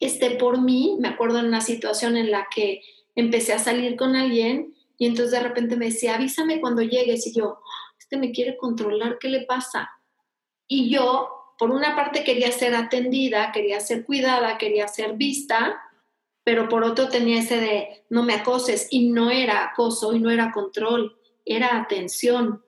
esté 0.02 0.32
por 0.32 0.60
mí. 0.60 0.98
Me 1.00 1.08
acuerdo 1.08 1.40
en 1.40 1.46
una 1.46 1.62
situación 1.62 2.18
en 2.18 2.32
la 2.32 2.48
que 2.54 2.82
empecé 3.16 3.54
a 3.54 3.60
salir 3.60 3.96
con 3.96 4.16
alguien 4.16 4.74
y 4.98 5.06
entonces 5.06 5.32
de 5.32 5.40
repente 5.40 5.78
me 5.78 5.86
decía, 5.86 6.16
avísame 6.16 6.60
cuando 6.60 6.82
llegues. 6.82 7.26
Y 7.28 7.34
yo, 7.34 7.60
este 8.12 8.18
me 8.18 8.34
quiere 8.34 8.58
controlar, 8.58 9.20
¿qué 9.20 9.30
le 9.30 9.46
pasa? 9.46 9.90
Y 10.68 10.90
yo, 10.90 11.30
por 11.58 11.72
una 11.72 11.96
parte, 11.96 12.26
quería 12.26 12.52
ser 12.52 12.76
atendida, 12.76 13.54
quería 13.54 13.80
ser 13.80 14.04
cuidada, 14.04 14.58
quería 14.58 14.90
ser 14.90 15.14
vista, 15.14 15.82
pero 16.44 16.68
por 16.68 16.84
otro 16.84 17.08
tenía 17.08 17.40
ese 17.40 17.62
de, 17.62 18.04
no 18.10 18.24
me 18.24 18.34
acoses. 18.34 18.90
Y 18.92 19.12
no 19.12 19.32
era 19.32 19.64
acoso 19.64 20.14
y 20.14 20.20
no 20.20 20.30
era 20.30 20.52
control, 20.52 21.18
era 21.46 21.78
atención. 21.78 22.66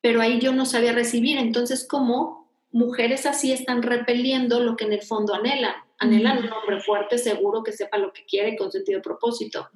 Pero 0.00 0.20
ahí 0.20 0.40
yo 0.40 0.52
no 0.52 0.66
sabía 0.66 0.92
recibir. 0.92 1.38
Entonces, 1.38 1.86
¿cómo 1.88 2.50
mujeres 2.72 3.24
así 3.24 3.52
están 3.52 3.82
repeliendo 3.82 4.58
lo 4.58 4.74
que 4.74 4.86
en 4.86 4.94
el 4.94 5.02
fondo 5.02 5.32
anhelan? 5.34 5.74
anhelan 5.98 6.38
un 6.38 6.52
hombre 6.52 6.80
fuerte, 6.80 7.18
seguro, 7.18 7.62
que 7.62 7.70
sepa 7.70 7.96
lo 7.98 8.12
que 8.12 8.24
quiere 8.24 8.56
con 8.56 8.72
sentido 8.72 8.98
de 8.98 9.04
propósito. 9.04 9.68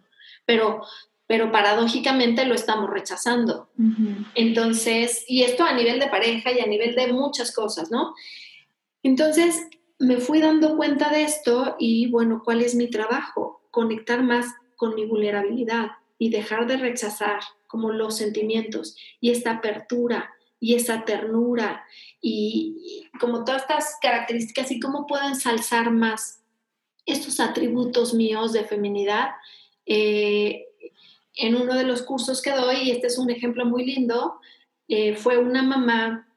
Pero, 0.45 0.81
pero 1.27 1.51
paradójicamente 1.51 2.45
lo 2.45 2.55
estamos 2.55 2.89
rechazando. 2.91 3.69
Entonces, 4.35 5.25
y 5.27 5.43
esto 5.43 5.65
a 5.65 5.73
nivel 5.73 5.99
de 5.99 6.07
pareja 6.07 6.53
y 6.53 6.61
a 6.61 6.67
nivel 6.67 6.95
de 6.95 7.13
muchas 7.13 7.53
cosas, 7.53 7.91
¿no? 7.91 8.15
Entonces, 9.03 9.69
me 9.99 10.19
fui 10.19 10.41
dando 10.41 10.77
cuenta 10.77 11.11
de 11.11 11.23
esto 11.23 11.77
y 11.79 12.11
bueno, 12.11 12.43
¿cuál 12.45 12.63
es 12.63 12.75
mi 12.75 12.89
trabajo? 12.89 13.63
Conectar 13.71 14.23
más 14.23 14.47
con 14.77 14.95
mi 14.95 15.05
vulnerabilidad 15.07 15.93
y 16.19 16.31
dejar 16.31 16.67
de 16.67 16.77
rechazar 16.77 17.41
como 17.67 17.91
los 17.91 18.17
sentimientos 18.17 18.97
y 19.21 19.31
esta 19.31 19.53
apertura 19.53 20.31
y 20.61 20.75
esa 20.75 21.05
ternura 21.05 21.85
y, 22.21 23.09
como 23.21 23.45
todas 23.45 23.63
estas 23.63 23.97
características 24.01 24.71
y 24.71 24.81
cómo 24.81 25.07
puedo 25.07 25.27
ensalzar 25.27 25.91
más 25.91 26.43
estos 27.05 27.41
atributos 27.41 28.15
míos 28.15 28.53
de 28.53 28.65
feminidad. 28.65 29.31
Eh, 29.85 30.66
en 31.37 31.55
uno 31.55 31.75
de 31.75 31.85
los 31.85 32.03
cursos 32.03 32.43
que 32.43 32.51
doy, 32.51 32.77
y 32.77 32.91
este 32.91 33.07
es 33.07 33.19
un 33.19 33.31
ejemplo 33.31 33.65
muy 33.67 33.85
lindo, 33.85 34.41
eh, 34.89 35.15
fue 35.15 35.39
una 35.39 35.63
mamá, 35.63 36.29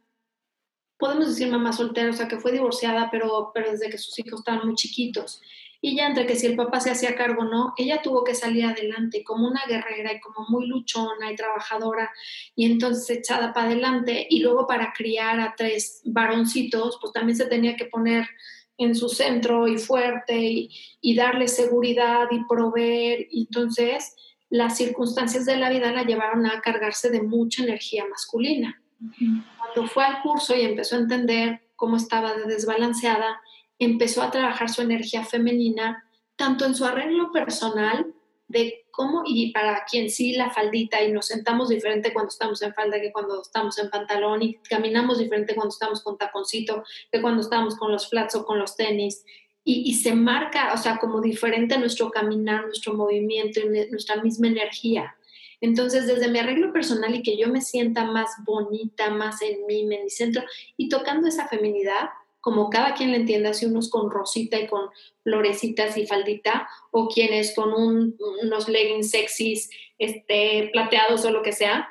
podemos 0.98 1.28
decir 1.30 1.50
mamá 1.50 1.72
soltera, 1.72 2.10
o 2.10 2.14
sea, 2.14 2.28
que 2.28 2.38
fue 2.38 2.52
divorciada, 2.52 3.10
pero, 3.10 3.52
pero 3.54 3.72
desde 3.72 3.90
que 3.90 3.98
sus 3.98 4.18
hijos 4.20 4.42
estaban 4.42 4.68
muy 4.68 4.76
chiquitos. 4.76 5.42
Y 5.82 5.96
ya 5.96 6.08
entre 6.08 6.26
que 6.26 6.36
si 6.36 6.46
el 6.46 6.58
papá 6.58 6.82
se 6.82 6.92
hacía 6.92 7.16
cargo 7.16 7.46
no, 7.46 7.74
ella 7.78 8.02
tuvo 8.02 8.26
que 8.26 8.36
salir 8.36 8.66
adelante 8.66 9.24
como 9.24 9.48
una 9.48 9.62
guerrera 9.66 10.12
y 10.12 10.20
como 10.20 10.46
muy 10.50 10.68
luchona 10.68 11.32
y 11.32 11.36
trabajadora 11.36 12.12
y 12.54 12.66
entonces 12.66 13.10
echada 13.10 13.54
para 13.54 13.68
adelante 13.68 14.28
y 14.30 14.42
luego 14.42 14.68
para 14.68 14.92
criar 14.92 15.40
a 15.40 15.54
tres 15.56 16.02
varoncitos, 16.04 16.98
pues 17.00 17.14
también 17.14 17.38
se 17.38 17.46
tenía 17.46 17.78
que 17.78 17.86
poner 17.86 18.28
en 18.78 18.94
su 18.94 19.08
centro 19.08 19.70
y 19.70 19.78
fuerte 19.78 20.36
y, 20.36 20.70
y 21.00 21.16
darle 21.16 21.48
seguridad 21.48 22.28
y 22.30 22.44
proveer. 22.44 23.28
Y 23.32 23.44
entonces 23.44 24.16
las 24.50 24.78
circunstancias 24.78 25.46
de 25.46 25.58
la 25.58 25.70
vida 25.70 25.92
la 25.92 26.04
llevaron 26.04 26.46
a 26.46 26.62
cargarse 26.62 27.10
de 27.10 27.22
mucha 27.22 27.64
energía 27.64 28.06
masculina. 28.10 28.82
Cuando 29.58 29.90
fue 29.90 30.04
al 30.04 30.22
curso 30.22 30.56
y 30.56 30.62
empezó 30.62 30.96
a 30.96 31.00
entender 31.00 31.62
cómo 31.76 31.98
estaba 31.98 32.34
desbalanceada, 32.34 33.42
empezó 33.78 34.22
a 34.22 34.32
trabajar 34.32 34.70
su 34.70 34.82
energía 34.82 35.24
femenina, 35.24 36.04
tanto 36.36 36.66
en 36.66 36.76
su 36.76 36.86
arreglo 36.86 37.32
personal, 37.32 38.14
de 38.48 38.86
cómo, 38.92 39.22
y 39.26 39.52
para 39.54 39.86
quien 39.86 40.10
sí 40.10 40.34
la 40.34 40.50
faldita, 40.50 41.02
y 41.04 41.12
nos 41.12 41.28
sentamos 41.28 41.70
diferente 41.70 42.12
cuando 42.12 42.30
estamos 42.30 42.62
en 42.62 42.74
falda 42.74 43.00
que 43.00 43.14
cuando 43.14 43.42
estamos 43.42 43.78
en 43.78 43.90
pantalón, 43.90 44.42
y 44.42 44.56
caminamos 44.56 45.20
diferente 45.20 45.56
cuando 45.56 45.72
estamos 45.72 46.04
con 46.04 46.18
taconcito 46.18 46.84
que 47.12 47.22
cuando 47.22 47.42
estamos 47.42 47.78
con 47.78 47.92
los 47.92 48.10
flats 48.10 48.36
o 48.36 48.46
con 48.46 48.60
los 48.60 48.76
tenis, 48.76 49.24
y, 49.70 49.90
y 49.90 49.94
se 49.94 50.16
marca, 50.16 50.74
o 50.74 50.78
sea, 50.78 50.98
como 50.98 51.22
diferente 51.22 51.78
nuestro 51.78 52.10
caminar, 52.10 52.66
nuestro 52.66 52.96
movimiento, 52.96 53.62
nuestra 53.92 54.22
misma 54.24 54.48
energía. 54.48 55.16
Entonces, 55.62 56.08
desde 56.08 56.28
mi 56.28 56.40
arreglo 56.40 56.74
personal 56.74 57.14
y 57.14 57.22
que 57.22 57.38
yo 57.38 57.50
me 57.50 57.62
sienta 57.62 58.06
más 58.06 58.30
bonita, 58.46 59.12
más 59.12 59.44
en 59.44 59.66
mí, 59.68 59.82
en 59.82 60.06
mi 60.06 60.10
centro, 60.10 60.42
y 60.76 60.90
tocando 60.90 61.28
esa 61.28 61.48
feminidad, 61.48 62.10
como 62.40 62.72
cada 62.72 62.96
quien 62.96 63.12
le 63.12 63.18
entienda, 63.18 63.54
si 63.54 63.68
unos 63.68 63.92
con 63.92 64.10
rosita 64.10 64.58
y 64.60 64.66
con 64.66 64.90
florecitas 65.24 65.98
y 65.98 66.08
faldita, 66.08 66.68
o 66.90 67.08
quienes 67.08 67.54
con 67.54 67.72
unos 67.74 68.70
leggings 68.70 69.12
sexys, 69.12 69.70
este, 70.00 70.70
plateados 70.72 71.26
o 71.26 71.32
lo 71.32 71.44
que 71.44 71.52
sea, 71.52 71.90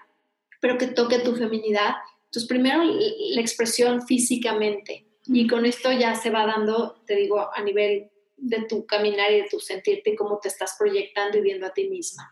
pero 0.60 0.78
que 0.78 0.88
toque 0.88 1.20
tu 1.20 1.36
feminidad. 1.36 1.94
Entonces, 2.24 2.48
primero 2.48 2.82
la 2.82 3.40
expresión 3.40 4.02
físicamente, 4.04 5.04
y 5.28 5.46
con 5.46 5.66
esto 5.66 5.92
ya 5.92 6.14
se 6.14 6.30
va 6.30 6.46
dando, 6.46 7.02
te 7.06 7.16
digo, 7.16 7.48
a 7.54 7.62
nivel 7.62 8.10
de 8.36 8.62
tu 8.62 8.86
caminar 8.86 9.30
y 9.32 9.42
de 9.42 9.48
tu 9.48 9.60
sentirte 9.60 10.10
y 10.10 10.16
cómo 10.16 10.38
te 10.38 10.48
estás 10.48 10.76
proyectando 10.78 11.38
y 11.38 11.42
viendo 11.42 11.66
a 11.66 11.74
ti 11.74 11.88
misma. 11.88 12.30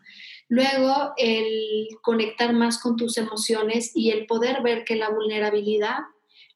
Luego, 0.49 1.13
el 1.17 1.89
conectar 2.03 2.53
más 2.53 2.81
con 2.81 2.97
tus 2.97 3.19
emociones 3.19 3.91
y 3.95 4.11
el 4.11 4.27
poder 4.27 4.63
ver 4.63 4.85
que 4.85 4.97
la 4.97 5.11
vulnerabilidad 5.11 5.99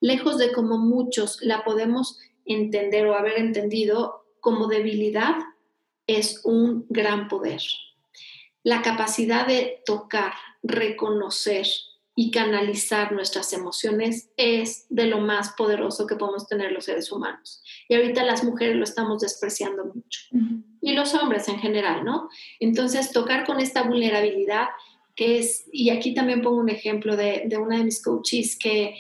lejos 0.01 0.39
de 0.39 0.53
como 0.53 0.79
muchos 0.79 1.41
la 1.43 1.63
podemos 1.63 2.19
entender 2.45 3.07
o 3.07 3.15
haber 3.15 3.39
entendido 3.39 4.25
como 4.41 4.67
debilidad, 4.67 5.37
es 6.07 6.41
un 6.45 6.87
gran 6.89 7.29
poder. 7.29 7.61
La 8.63 8.83
capacidad 8.83 9.47
de 9.47 9.83
tocar, 9.85 10.33
reconocer 10.63 11.67
y 12.15 12.31
canalizar 12.31 13.13
nuestras 13.13 13.53
emociones 13.53 14.31
es 14.37 14.87
de 14.89 15.07
lo 15.07 15.21
más 15.21 15.55
poderoso 15.57 16.07
que 16.07 16.17
podemos 16.17 16.47
tener 16.47 16.73
los 16.73 16.85
seres 16.85 17.11
humanos. 17.13 17.63
Y 17.89 17.95
ahorita 17.95 18.25
las 18.25 18.45
mujeres 18.45 18.77
lo 18.77 18.85
estamos 18.85 19.23
despreciando 19.23 19.85
mucho. 19.87 20.21
Y 20.83 20.93
los 20.93 21.15
hombres 21.15 21.49
en 21.49 21.59
general, 21.59 22.05
¿no? 22.05 22.29
Entonces, 22.59 23.13
tocar 23.13 23.47
con 23.47 23.61
esta 23.61 23.83
vulnerabilidad 23.83 24.69
que 25.15 25.39
es, 25.39 25.67
y 25.73 25.91
aquí 25.91 26.15
también 26.15 26.43
pongo 26.43 26.59
un 26.59 26.69
ejemplo 26.71 27.17
de, 27.17 27.45
de 27.47 27.59
una 27.59 27.79
de 27.79 27.85
mis 27.85 28.03
coaches 28.03 28.57
que 28.59 28.95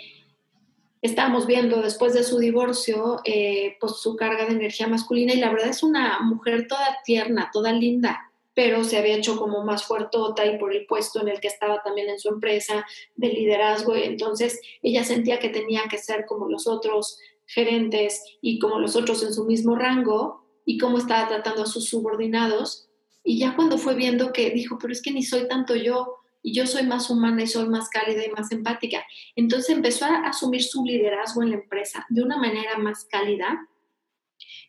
estábamos 1.03 1.46
viendo 1.46 1.81
después 1.83 2.12
de 2.14 2.25
su 2.25 2.38
divorcio, 2.38 3.20
eh, 3.25 3.77
pues 3.81 3.96
su 4.01 4.16
carga 4.16 4.46
de 4.46 4.53
energía 4.53 4.87
masculina 4.87 5.33
y 5.33 5.38
la 5.38 5.51
verdad 5.51 5.68
es 5.68 5.83
una 5.83 6.20
mujer 6.20 6.66
toda 6.68 6.99
tierna, 7.05 7.51
toda 7.53 7.73
linda, 7.73 8.30
pero 8.55 8.85
se 8.85 8.99
había 8.99 9.17
hecho 9.17 9.37
como 9.37 9.65
más 9.65 9.85
fuertota 9.85 10.45
y 10.47 10.59
por 10.59 10.75
el 10.75 10.87
puesto 10.87 11.21
en 11.21 11.29
el 11.29 11.41
que 11.41 11.49
estaba 11.49 11.83
también 11.83 12.09
en 12.09 12.19
su 12.19 12.29
empresa 12.29 12.85
de 13.17 13.29
liderazgo 13.29 13.97
y 13.97 14.03
entonces 14.03 14.61
ella 14.83 15.05
sentía 15.05 15.39
que 15.39 15.49
tenía 15.49 15.83
que 15.91 15.99
ser 15.99 16.27
como 16.27 16.49
los 16.49 16.67
otros 16.67 17.19
gerentes 17.47 18.23
y 18.41 18.59
como 18.59 18.79
los 18.79 18.97
otros 18.97 19.23
en 19.23 19.33
su 19.33 19.45
mismo 19.45 19.77
rango 19.77 20.45
y 20.65 20.79
cómo 20.79 20.99
estaba 20.99 21.29
tratando 21.29 21.63
a 21.63 21.67
sus 21.67 21.89
subordinados 21.89 22.89
y 23.25 23.39
ya 23.39 23.55
cuando 23.55 23.79
fue 23.79 23.95
viendo 23.95 24.33
que 24.33 24.51
dijo, 24.51 24.79
pero 24.81 24.93
es 24.93 25.03
que 25.03 25.11
ni 25.11 25.23
soy 25.23 25.47
tanto 25.47 25.77
yo, 25.77 26.21
y 26.43 26.55
yo 26.55 26.67
soy 26.67 26.85
más 26.85 27.11
humana 27.11 27.43
y 27.43 27.47
soy 27.47 27.69
más 27.69 27.89
cálida 27.89 28.25
y 28.25 28.31
más 28.31 28.51
empática. 28.51 29.05
Entonces 29.37 29.71
empezó 29.71 30.07
a 30.07 30.27
asumir 30.29 30.63
su 30.63 30.85
liderazgo 30.85 31.43
en 31.43 31.51
la 31.51 31.57
empresa 31.57 32.07
de 32.09 32.23
una 32.23 32.39
manera 32.39 32.79
más 32.79 33.05
cálida 33.05 33.69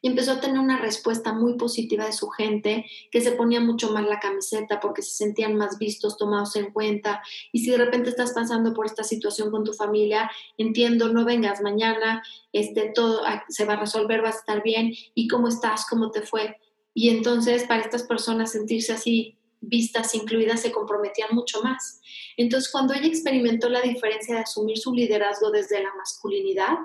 y 0.01 0.07
empezó 0.07 0.33
a 0.33 0.39
tener 0.39 0.59
una 0.59 0.79
respuesta 0.79 1.33
muy 1.33 1.55
positiva 1.55 2.05
de 2.05 2.13
su 2.13 2.29
gente, 2.29 2.85
que 3.11 3.21
se 3.21 3.31
ponía 3.33 3.59
mucho 3.59 3.91
más 3.91 4.05
la 4.07 4.19
camiseta 4.19 4.79
porque 4.79 5.01
se 5.01 5.11
sentían 5.11 5.55
más 5.55 5.77
vistos, 5.77 6.17
tomados 6.17 6.55
en 6.55 6.71
cuenta. 6.71 7.21
Y 7.51 7.59
si 7.59 7.71
de 7.71 7.77
repente 7.77 8.09
estás 8.09 8.33
pasando 8.33 8.73
por 8.73 8.85
esta 8.85 9.03
situación 9.03 9.51
con 9.51 9.63
tu 9.63 9.73
familia, 9.73 10.31
entiendo, 10.57 11.09
no 11.13 11.23
vengas 11.25 11.61
mañana, 11.61 12.23
este, 12.51 12.91
todo 12.93 13.21
se 13.49 13.65
va 13.65 13.73
a 13.73 13.79
resolver, 13.79 14.21
vas 14.21 14.35
a 14.35 14.39
estar 14.39 14.63
bien. 14.63 14.93
¿Y 15.13 15.27
cómo 15.27 15.47
estás? 15.47 15.85
¿Cómo 15.89 16.11
te 16.11 16.21
fue? 16.21 16.57
Y 16.93 17.09
entonces 17.09 17.63
para 17.65 17.81
estas 17.81 18.03
personas 18.03 18.51
sentirse 18.51 18.93
así 18.93 19.37
vistas 19.61 20.15
incluidas 20.15 20.61
se 20.61 20.71
comprometían 20.71 21.29
mucho 21.33 21.61
más. 21.61 22.01
Entonces, 22.35 22.71
cuando 22.71 22.93
ella 22.93 23.05
experimentó 23.05 23.69
la 23.69 23.81
diferencia 23.81 24.35
de 24.35 24.41
asumir 24.41 24.77
su 24.77 24.93
liderazgo 24.93 25.51
desde 25.51 25.81
la 25.81 25.93
masculinidad, 25.95 26.79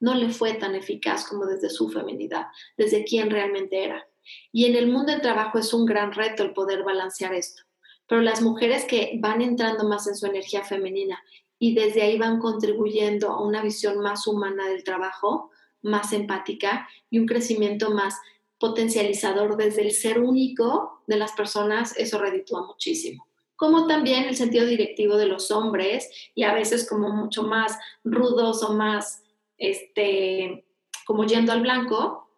no 0.00 0.14
le 0.14 0.30
fue 0.30 0.54
tan 0.54 0.74
eficaz 0.74 1.26
como 1.26 1.46
desde 1.46 1.70
su 1.70 1.88
feminidad, 1.88 2.46
desde 2.76 3.04
quién 3.04 3.30
realmente 3.30 3.84
era. 3.84 4.06
Y 4.52 4.64
en 4.64 4.74
el 4.76 4.88
mundo 4.88 5.12
del 5.12 5.20
trabajo 5.20 5.58
es 5.58 5.72
un 5.72 5.86
gran 5.86 6.12
reto 6.12 6.42
el 6.42 6.52
poder 6.52 6.82
balancear 6.82 7.34
esto. 7.34 7.62
Pero 8.06 8.22
las 8.22 8.42
mujeres 8.42 8.84
que 8.86 9.18
van 9.20 9.40
entrando 9.40 9.88
más 9.88 10.06
en 10.08 10.16
su 10.16 10.26
energía 10.26 10.64
femenina 10.64 11.22
y 11.58 11.74
desde 11.74 12.02
ahí 12.02 12.18
van 12.18 12.38
contribuyendo 12.38 13.28
a 13.28 13.42
una 13.42 13.62
visión 13.62 13.98
más 14.00 14.26
humana 14.26 14.66
del 14.68 14.82
trabajo, 14.82 15.50
más 15.82 16.12
empática 16.12 16.88
y 17.08 17.18
un 17.18 17.26
crecimiento 17.26 17.90
más 17.90 18.18
potencializador 18.58 19.56
desde 19.56 19.82
el 19.82 19.92
ser 19.92 20.20
único 20.20 21.02
de 21.06 21.16
las 21.16 21.32
personas, 21.32 21.96
eso 21.96 22.18
reditúa 22.18 22.66
muchísimo. 22.66 23.26
Como 23.56 23.86
también 23.86 24.24
el 24.24 24.36
sentido 24.36 24.66
directivo 24.66 25.16
de 25.16 25.26
los 25.26 25.50
hombres 25.50 26.10
y 26.34 26.44
a 26.44 26.54
veces 26.54 26.88
como 26.88 27.10
mucho 27.10 27.42
más 27.42 27.78
rudos 28.04 28.62
o 28.62 28.72
más, 28.72 29.22
este, 29.60 30.64
como 31.06 31.24
yendo 31.24 31.52
al 31.52 31.60
blanco, 31.60 32.28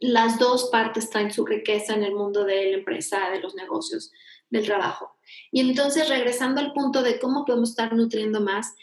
las 0.00 0.38
dos 0.38 0.68
partes 0.70 1.10
traen 1.10 1.32
su 1.32 1.44
riqueza 1.44 1.94
en 1.94 2.04
el 2.04 2.14
mundo 2.14 2.44
de 2.44 2.70
la 2.70 2.76
empresa, 2.76 3.30
de 3.30 3.40
los 3.40 3.54
negocios, 3.54 4.12
del 4.50 4.64
trabajo. 4.64 5.16
Y 5.50 5.60
entonces, 5.60 6.08
regresando 6.08 6.60
al 6.60 6.72
punto 6.72 7.02
de 7.02 7.18
cómo 7.18 7.44
podemos 7.44 7.70
estar 7.70 7.92
nutriendo 7.94 8.40
más, 8.40 8.74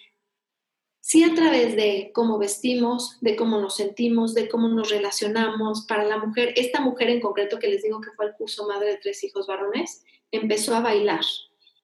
sí 0.99 1.23
a 1.23 1.35
través 1.35 1.75
de 1.75 2.11
cómo 2.13 2.37
vestimos, 2.39 3.19
de 3.21 3.35
cómo 3.35 3.61
nos 3.61 3.75
sentimos, 3.75 4.33
de 4.33 4.49
cómo 4.49 4.67
nos 4.69 4.89
relacionamos. 4.89 5.85
Para 5.85 6.03
la 6.03 6.17
mujer, 6.17 6.53
esta 6.57 6.81
mujer 6.81 7.09
en 7.09 7.21
concreto 7.21 7.59
que 7.59 7.67
les 7.67 7.83
digo 7.83 8.01
que 8.01 8.11
fue 8.11 8.25
el 8.25 8.33
curso 8.33 8.67
Madre 8.67 8.89
de 8.89 8.97
Tres 8.97 9.23
Hijos 9.23 9.45
Varones, 9.45 10.03
empezó 10.31 10.75
a 10.75 10.81
bailar 10.81 11.23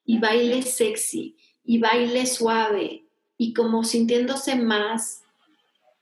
y 0.05 0.17
baile 0.17 0.63
sexy 0.63 1.37
y 1.63 1.77
baile 1.77 2.25
suave 2.25 3.05
y 3.37 3.53
como 3.53 3.83
sintiéndose 3.83 4.55
más 4.55 5.23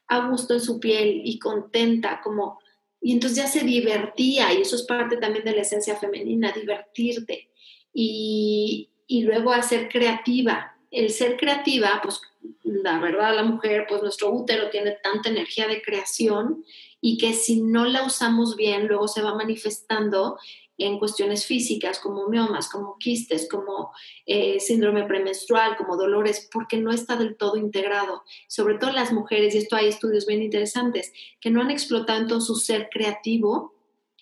a 0.07 0.29
gusto 0.29 0.53
en 0.53 0.61
su 0.61 0.79
piel 0.79 1.21
y 1.23 1.39
contenta, 1.39 2.21
como 2.23 2.59
y 2.99 3.13
entonces 3.13 3.37
ya 3.37 3.47
se 3.47 3.63
divertía, 3.63 4.53
y 4.53 4.61
eso 4.61 4.75
es 4.75 4.83
parte 4.83 5.17
también 5.17 5.45
de 5.45 5.53
la 5.53 5.61
esencia 5.61 5.95
femenina, 5.95 6.51
divertirte. 6.51 7.49
Y, 7.93 8.89
y 9.07 9.21
luego 9.21 9.51
hacer 9.51 9.87
creativa. 9.87 10.75
El 10.91 11.09
ser 11.11 11.37
creativa, 11.37 11.99
pues 12.03 12.21
la 12.63 12.99
verdad, 12.99 13.35
la 13.35 13.43
mujer, 13.43 13.85
pues 13.87 14.01
nuestro 14.01 14.31
útero 14.31 14.69
tiene 14.69 14.97
tanta 15.03 15.29
energía 15.29 15.67
de 15.67 15.81
creación 15.81 16.63
y 16.99 17.17
que 17.17 17.33
si 17.33 17.61
no 17.61 17.85
la 17.85 18.05
usamos 18.05 18.55
bien, 18.55 18.87
luego 18.87 19.07
se 19.07 19.21
va 19.21 19.35
manifestando 19.35 20.37
en 20.85 20.99
cuestiones 20.99 21.45
físicas 21.45 21.99
como 21.99 22.27
miomas, 22.27 22.69
como 22.69 22.97
quistes, 22.97 23.47
como 23.49 23.91
eh, 24.25 24.59
síndrome 24.59 25.03
premenstrual, 25.03 25.75
como 25.75 25.97
dolores, 25.97 26.47
porque 26.51 26.77
no 26.77 26.91
está 26.91 27.15
del 27.15 27.35
todo 27.35 27.57
integrado. 27.57 28.23
Sobre 28.47 28.77
todo 28.77 28.91
las 28.91 29.11
mujeres, 29.11 29.55
y 29.55 29.59
esto 29.59 29.75
hay 29.75 29.87
estudios 29.87 30.25
bien 30.25 30.41
interesantes, 30.41 31.11
que 31.41 31.49
no 31.49 31.61
han 31.61 31.71
explotado 31.71 32.27
todo 32.27 32.41
su 32.41 32.55
ser 32.55 32.89
creativo, 32.91 33.73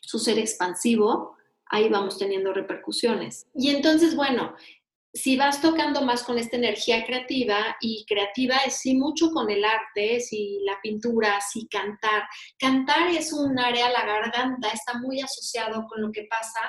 su 0.01 0.20
ser 0.20 0.39
expansivo, 0.39 1.36
ahí 1.68 1.89
vamos 1.89 2.18
teniendo 2.18 2.53
repercusiones. 2.53 3.47
Y 3.53 3.70
entonces, 3.70 4.16
bueno, 4.16 4.56
si 5.16 5.38
vas 5.38 5.61
tocando 5.61 6.01
más 6.01 6.24
con 6.24 6.38
esta 6.38 6.57
energía 6.57 7.05
creativa, 7.05 7.78
y 7.80 8.05
creativa 8.05 8.57
es 8.66 8.82
sí 8.82 8.95
mucho 8.95 9.32
con 9.32 9.49
el 9.49 9.63
arte, 9.63 10.20
si 10.20 10.59
la 10.66 10.78
pintura, 10.84 11.39
si 11.39 11.68
cantar. 11.68 12.24
Cantar 12.59 13.09
es 13.11 13.32
un 13.32 13.57
área, 13.57 13.89
la 13.89 14.05
garganta 14.05 14.68
está 14.68 14.99
muy 14.99 15.22
asociado 15.22 15.86
con 15.88 16.01
lo 16.01 16.11
que 16.11 16.28
pasa 16.30 16.59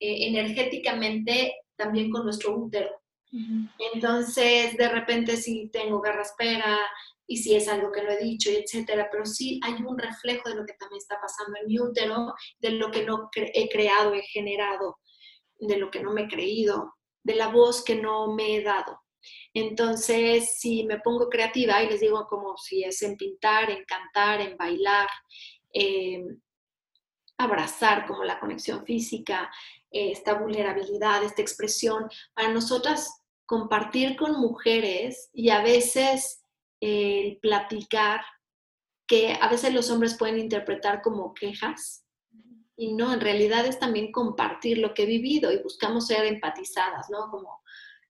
eh, 0.00 0.26
energéticamente 0.26 1.54
también 1.76 2.10
con 2.10 2.24
nuestro 2.24 2.56
útero. 2.56 2.90
Entonces, 3.92 4.76
de 4.76 4.88
repente 4.88 5.36
si 5.36 5.68
tengo 5.70 6.00
garraspera 6.00 6.78
y 7.26 7.38
si 7.38 7.56
es 7.56 7.66
algo 7.66 7.90
que 7.90 8.02
lo 8.02 8.12
he 8.12 8.22
dicho, 8.22 8.48
etcétera, 8.48 9.08
pero 9.10 9.26
sí 9.26 9.60
hay 9.64 9.74
un 9.84 9.98
reflejo 9.98 10.48
de 10.48 10.54
lo 10.54 10.64
que 10.64 10.74
también 10.74 10.98
está 10.98 11.20
pasando 11.20 11.58
en 11.60 11.66
mi 11.66 11.80
útero, 11.80 12.32
de 12.60 12.70
lo 12.70 12.92
que 12.92 13.04
no 13.04 13.30
he 13.34 13.68
creado, 13.68 14.14
he 14.14 14.22
generado, 14.22 14.98
de 15.58 15.78
lo 15.78 15.90
que 15.90 16.00
no 16.00 16.12
me 16.12 16.22
he 16.22 16.28
creído, 16.28 16.94
de 17.24 17.34
la 17.34 17.48
voz 17.48 17.82
que 17.82 17.96
no 17.96 18.32
me 18.32 18.56
he 18.56 18.62
dado. 18.62 19.00
Entonces, 19.52 20.58
si 20.58 20.84
me 20.84 21.00
pongo 21.00 21.28
creativa 21.28 21.82
y 21.82 21.88
les 21.88 22.00
digo 22.00 22.26
como 22.28 22.56
si 22.56 22.84
es 22.84 23.02
en 23.02 23.16
pintar, 23.16 23.70
en 23.70 23.84
cantar, 23.84 24.40
en 24.40 24.56
bailar, 24.56 25.08
abrazar 27.38 28.06
como 28.06 28.22
la 28.24 28.38
conexión 28.38 28.84
física, 28.84 29.50
esta 29.90 30.34
vulnerabilidad, 30.34 31.24
esta 31.24 31.42
expresión, 31.42 32.08
para 32.34 32.48
nosotras 32.48 33.22
compartir 33.46 34.16
con 34.16 34.40
mujeres 34.40 35.30
y 35.32 35.50
a 35.50 35.62
veces 35.62 36.42
el 36.80 37.38
platicar, 37.38 38.20
que 39.06 39.36
a 39.40 39.48
veces 39.48 39.72
los 39.72 39.90
hombres 39.90 40.16
pueden 40.16 40.38
interpretar 40.38 41.02
como 41.02 41.34
quejas, 41.34 42.03
y 42.76 42.94
no, 42.94 43.12
en 43.12 43.20
realidad 43.20 43.66
es 43.66 43.78
también 43.78 44.10
compartir 44.10 44.78
lo 44.78 44.94
que 44.94 45.04
he 45.04 45.06
vivido 45.06 45.52
y 45.52 45.62
buscamos 45.62 46.06
ser 46.06 46.26
empatizadas, 46.26 47.08
¿no? 47.08 47.30
Como, 47.30 47.62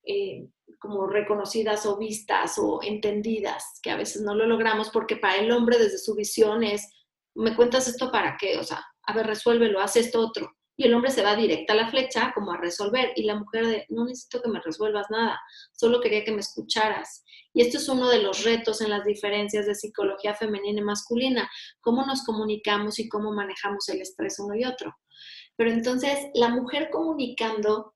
eh, 0.04 0.48
como 0.78 1.06
reconocidas 1.06 1.84
o 1.86 1.98
vistas 1.98 2.58
o 2.58 2.80
entendidas, 2.82 3.78
que 3.82 3.90
a 3.90 3.96
veces 3.96 4.22
no 4.22 4.34
lo 4.34 4.46
logramos 4.46 4.90
porque 4.90 5.16
para 5.16 5.36
el 5.36 5.52
hombre 5.52 5.78
desde 5.78 5.98
su 5.98 6.14
visión 6.14 6.64
es, 6.64 6.90
¿me 7.34 7.54
cuentas 7.54 7.88
esto 7.88 8.10
para 8.10 8.36
qué? 8.38 8.58
O 8.58 8.64
sea, 8.64 8.84
a 9.02 9.14
ver, 9.14 9.26
resuélvelo, 9.26 9.80
haz 9.80 9.96
esto 9.96 10.20
otro. 10.20 10.54
Y 10.76 10.84
el 10.84 10.94
hombre 10.94 11.10
se 11.10 11.22
va 11.22 11.36
directa 11.36 11.72
a 11.72 11.76
la 11.76 11.88
flecha 11.88 12.32
como 12.34 12.52
a 12.52 12.56
resolver 12.56 13.12
y 13.16 13.24
la 13.24 13.36
mujer 13.36 13.66
de, 13.66 13.86
no 13.90 14.04
necesito 14.04 14.42
que 14.42 14.48
me 14.48 14.60
resuelvas 14.60 15.06
nada, 15.10 15.40
solo 15.72 16.00
quería 16.00 16.24
que 16.24 16.32
me 16.32 16.40
escucharas. 16.40 17.24
Y 17.52 17.62
esto 17.62 17.78
es 17.78 17.88
uno 17.88 18.08
de 18.08 18.22
los 18.22 18.42
retos 18.42 18.80
en 18.80 18.90
las 18.90 19.04
diferencias 19.04 19.66
de 19.66 19.76
psicología 19.76 20.34
femenina 20.34 20.80
y 20.80 20.84
masculina, 20.84 21.48
cómo 21.80 22.04
nos 22.04 22.24
comunicamos 22.24 22.98
y 22.98 23.08
cómo 23.08 23.32
manejamos 23.32 23.88
el 23.88 24.00
estrés 24.00 24.40
uno 24.40 24.56
y 24.56 24.64
otro. 24.64 24.92
Pero 25.56 25.70
entonces 25.70 26.18
la 26.34 26.48
mujer 26.48 26.90
comunicando 26.90 27.94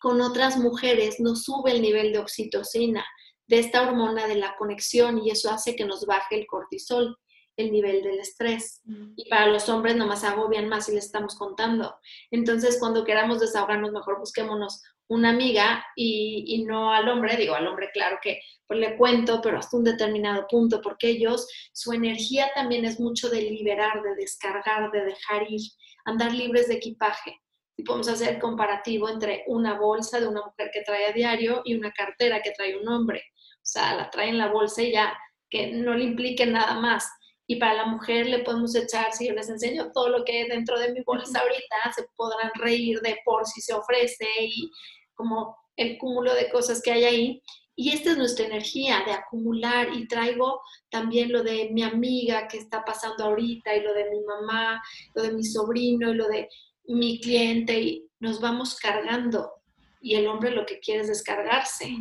con 0.00 0.20
otras 0.20 0.56
mujeres 0.58 1.20
nos 1.20 1.44
sube 1.44 1.70
el 1.70 1.82
nivel 1.82 2.12
de 2.12 2.18
oxitocina, 2.18 3.04
de 3.46 3.60
esta 3.60 3.82
hormona 3.82 4.26
de 4.26 4.34
la 4.34 4.56
conexión 4.56 5.18
y 5.24 5.30
eso 5.30 5.50
hace 5.50 5.76
que 5.76 5.84
nos 5.84 6.04
baje 6.04 6.36
el 6.36 6.46
cortisol 6.46 7.16
el 7.56 7.72
nivel 7.72 8.02
del 8.02 8.18
estrés. 8.20 8.82
Mm. 8.84 9.12
Y 9.16 9.28
para 9.28 9.46
los 9.46 9.68
hombres 9.68 9.96
nomás 9.96 10.24
agobian 10.24 10.68
más 10.68 10.86
si 10.86 10.94
les 10.94 11.06
estamos 11.06 11.36
contando. 11.36 11.96
Entonces, 12.30 12.78
cuando 12.78 13.04
queramos 13.04 13.40
desahogarnos, 13.40 13.92
mejor 13.92 14.18
busquémonos 14.18 14.82
una 15.08 15.30
amiga 15.30 15.84
y, 15.94 16.64
no 16.66 16.92
al 16.92 17.08
hombre, 17.08 17.36
digo 17.36 17.54
al 17.54 17.66
hombre, 17.66 17.90
claro 17.92 18.18
que 18.22 18.40
pues 18.66 18.80
le 18.80 18.96
cuento, 18.96 19.40
pero 19.40 19.58
hasta 19.58 19.76
un 19.76 19.84
determinado 19.84 20.46
punto, 20.48 20.80
porque 20.82 21.08
ellos, 21.08 21.48
su 21.72 21.92
energía 21.92 22.50
también 22.54 22.84
es 22.84 22.98
mucho 22.98 23.28
de 23.28 23.42
liberar, 23.42 24.02
de 24.02 24.16
descargar, 24.16 24.90
de 24.90 25.04
dejar 25.04 25.44
ir, 25.48 25.60
andar 26.04 26.32
libres 26.32 26.66
de 26.66 26.74
equipaje. 26.74 27.40
Y 27.76 27.84
podemos 27.84 28.08
hacer 28.08 28.40
comparativo 28.40 29.08
entre 29.08 29.44
una 29.46 29.78
bolsa 29.78 30.18
de 30.18 30.26
una 30.26 30.42
mujer 30.44 30.70
que 30.72 30.82
trae 30.82 31.06
a 31.06 31.12
diario 31.12 31.62
y 31.64 31.74
una 31.74 31.92
cartera 31.92 32.42
que 32.42 32.50
trae 32.50 32.76
un 32.76 32.88
hombre. 32.88 33.22
O 33.56 33.68
sea, 33.68 33.94
la 33.94 34.10
trae 34.10 34.30
en 34.30 34.38
la 34.38 34.48
bolsa 34.48 34.82
y 34.82 34.92
ya 34.92 35.16
que 35.48 35.72
no 35.72 35.94
le 35.94 36.04
implique 36.04 36.46
nada 36.46 36.80
más 36.80 37.08
y 37.46 37.56
para 37.56 37.74
la 37.74 37.86
mujer 37.86 38.26
le 38.26 38.40
podemos 38.40 38.74
echar, 38.74 39.12
si 39.12 39.28
yo 39.28 39.34
les 39.34 39.48
enseño 39.48 39.92
todo 39.92 40.08
lo 40.08 40.24
que 40.24 40.32
hay 40.32 40.48
dentro 40.48 40.78
de 40.78 40.92
mi 40.92 41.02
bolsa 41.02 41.40
ahorita, 41.40 41.92
se 41.94 42.08
podrán 42.16 42.50
reír 42.54 43.00
de 43.00 43.18
por 43.24 43.46
si 43.46 43.60
se 43.60 43.72
ofrece 43.72 44.26
y 44.40 44.70
como 45.14 45.56
el 45.76 45.96
cúmulo 45.98 46.34
de 46.34 46.50
cosas 46.50 46.82
que 46.82 46.90
hay 46.90 47.04
ahí. 47.04 47.42
Y 47.76 47.90
esta 47.90 48.12
es 48.12 48.18
nuestra 48.18 48.46
energía 48.46 49.02
de 49.04 49.12
acumular 49.12 49.88
y 49.94 50.08
traigo 50.08 50.60
también 50.90 51.30
lo 51.30 51.42
de 51.42 51.68
mi 51.72 51.82
amiga 51.82 52.48
que 52.48 52.56
está 52.56 52.82
pasando 52.84 53.24
ahorita 53.24 53.76
y 53.76 53.82
lo 53.82 53.92
de 53.92 54.10
mi 54.10 54.20
mamá, 54.22 54.82
lo 55.14 55.22
de 55.22 55.32
mi 55.32 55.44
sobrino 55.44 56.10
y 56.10 56.14
lo 56.14 56.26
de 56.26 56.48
mi 56.88 57.20
cliente 57.20 57.78
y 57.78 58.10
nos 58.18 58.40
vamos 58.40 58.76
cargando 58.76 59.50
y 60.00 60.14
el 60.14 60.26
hombre 60.26 60.50
lo 60.50 60.66
que 60.66 60.78
quiere 60.78 61.02
es 61.02 61.08
descargarse. 61.08 61.96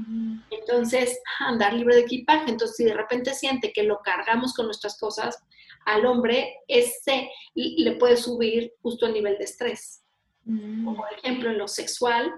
Entonces, 0.49 1.19
andar 1.39 1.73
libre 1.73 1.95
de 1.95 2.01
equipaje. 2.01 2.51
Entonces, 2.51 2.77
si 2.77 2.83
de 2.83 2.93
repente 2.93 3.33
siente 3.33 3.71
que 3.73 3.83
lo 3.83 3.99
cargamos 4.03 4.53
con 4.53 4.65
nuestras 4.65 4.99
cosas, 4.99 5.43
al 5.85 6.05
hombre 6.05 6.57
ese 6.67 7.29
le 7.53 7.91
puede 7.93 8.17
subir 8.17 8.73
justo 8.81 9.05
el 9.05 9.13
nivel 9.13 9.37
de 9.37 9.45
estrés. 9.45 10.03
Como 10.45 10.95
por 10.95 11.11
ejemplo, 11.13 11.49
en 11.49 11.57
lo 11.57 11.67
sexual, 11.67 12.31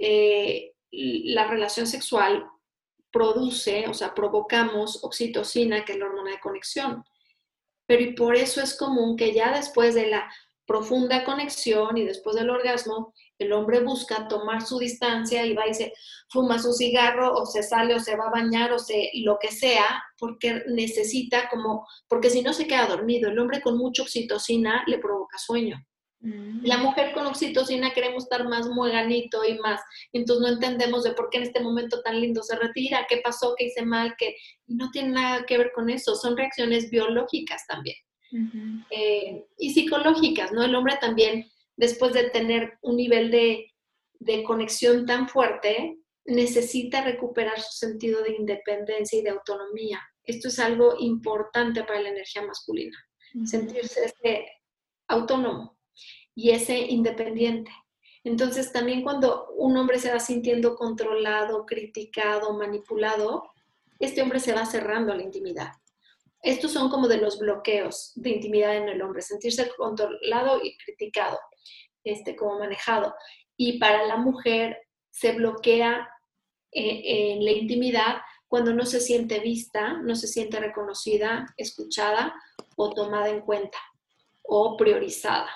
eh, 0.00 0.72
la 0.90 1.46
relación 1.46 1.86
sexual 1.86 2.46
produce, 3.10 3.86
o 3.88 3.94
sea, 3.94 4.14
provocamos 4.14 5.04
oxitocina, 5.04 5.84
que 5.84 5.92
es 5.92 5.98
la 5.98 6.06
hormona 6.06 6.30
de 6.30 6.40
conexión. 6.40 7.04
Pero 7.86 8.02
y 8.02 8.14
por 8.14 8.36
eso 8.36 8.62
es 8.62 8.76
común 8.76 9.16
que 9.16 9.34
ya 9.34 9.54
después 9.54 9.94
de 9.94 10.06
la 10.06 10.30
profunda 10.66 11.24
conexión 11.24 11.98
y 11.98 12.04
después 12.04 12.36
del 12.36 12.48
orgasmo, 12.48 13.12
el 13.42 13.52
hombre 13.52 13.80
busca 13.80 14.28
tomar 14.28 14.62
su 14.62 14.78
distancia 14.78 15.44
y 15.46 15.54
va 15.54 15.68
y 15.68 15.74
se 15.74 15.92
fuma 16.28 16.58
su 16.58 16.72
cigarro 16.72 17.32
o 17.34 17.46
se 17.46 17.62
sale 17.62 17.94
o 17.94 18.00
se 18.00 18.16
va 18.16 18.26
a 18.26 18.30
bañar 18.30 18.72
o 18.72 18.78
se 18.78 19.10
lo 19.14 19.38
que 19.40 19.52
sea, 19.52 20.02
porque 20.18 20.62
necesita 20.68 21.48
como, 21.50 21.86
porque 22.08 22.30
si 22.30 22.42
no 22.42 22.52
se 22.52 22.66
queda 22.66 22.86
dormido. 22.86 23.30
El 23.30 23.38
hombre 23.38 23.60
con 23.60 23.76
mucha 23.76 24.02
oxitocina 24.02 24.84
le 24.86 24.98
provoca 24.98 25.38
sueño. 25.38 25.76
Mm. 26.20 26.64
La 26.64 26.78
mujer 26.78 27.12
con 27.12 27.26
oxitocina 27.26 27.92
queremos 27.92 28.24
estar 28.24 28.48
más 28.48 28.68
mueganito 28.68 29.44
y 29.44 29.58
más. 29.58 29.80
Entonces 30.12 30.42
no 30.42 30.54
entendemos 30.54 31.02
de 31.02 31.12
por 31.12 31.28
qué 31.30 31.38
en 31.38 31.44
este 31.44 31.60
momento 31.60 32.00
tan 32.02 32.20
lindo 32.20 32.42
se 32.42 32.56
retira, 32.56 33.06
qué 33.08 33.20
pasó, 33.22 33.54
qué 33.58 33.66
hice 33.66 33.84
mal, 33.84 34.14
que 34.16 34.36
no 34.66 34.90
tiene 34.90 35.10
nada 35.10 35.44
que 35.46 35.58
ver 35.58 35.72
con 35.74 35.90
eso. 35.90 36.14
Son 36.14 36.36
reacciones 36.36 36.90
biológicas 36.90 37.66
también. 37.66 37.96
Eh, 38.90 39.44
y 39.58 39.74
psicológicas, 39.74 40.52
¿no? 40.52 40.62
El 40.62 40.74
hombre 40.74 40.96
también 41.00 41.50
después 41.76 42.12
de 42.12 42.30
tener 42.30 42.78
un 42.82 42.96
nivel 42.96 43.30
de, 43.30 43.68
conexión 44.46 45.04
tan 45.04 45.28
fuerte, 45.28 45.98
necesita 46.24 47.02
recuperar 47.02 47.60
su 47.60 47.72
sentido 47.72 48.22
de 48.22 48.36
independencia 48.36 49.18
y 49.18 49.22
de 49.22 49.30
autonomía. 49.30 50.00
Esto 50.22 50.48
es 50.48 50.58
algo 50.60 50.94
importante 51.00 51.82
para 51.82 52.00
la 52.00 52.10
energía 52.10 52.42
masculina, 52.42 52.96
sentirse 53.44 54.12
autónomo. 55.08 55.76
y 56.34 56.50
ese 56.50 56.78
independiente. 56.78 57.70
Entonces 58.24 58.72
también 58.72 59.02
cuando 59.02 59.48
un 59.56 59.76
hombre 59.76 59.98
se 59.98 60.12
va 60.12 60.20
sintiendo 60.20 60.76
controlado, 60.76 61.66
criticado, 61.66 62.52
manipulado, 62.54 63.50
este 63.98 64.22
hombre 64.22 64.40
se 64.40 64.52
va 64.52 64.64
cerrando 64.64 65.12
a 65.12 65.16
la 65.16 65.22
intimidad. 65.22 65.72
Estos 66.40 66.72
son 66.72 66.90
como 66.90 67.06
de 67.06 67.18
los 67.18 67.38
bloqueos 67.38 68.12
de 68.16 68.30
intimidad 68.30 68.76
en 68.76 68.88
el 68.88 69.00
hombre, 69.02 69.22
sentirse 69.22 69.70
controlado 69.76 70.60
y 70.62 70.76
criticado, 70.76 71.38
este, 72.04 72.36
como 72.36 72.58
manejado. 72.58 73.14
Y 73.56 73.78
para 73.78 74.06
la 74.06 74.16
mujer 74.16 74.78
se 75.10 75.32
bloquea 75.32 76.08
eh, 76.72 77.32
en 77.32 77.44
la 77.44 77.52
intimidad 77.52 78.16
cuando 78.48 78.74
no 78.74 78.84
se 78.84 79.00
siente 79.00 79.40
vista, 79.40 79.94
no 79.94 80.14
se 80.14 80.26
siente 80.26 80.60
reconocida, 80.60 81.46
escuchada 81.56 82.34
o 82.76 82.90
tomada 82.90 83.30
en 83.30 83.40
cuenta 83.40 83.78
o 84.42 84.76
priorizada. 84.76 85.48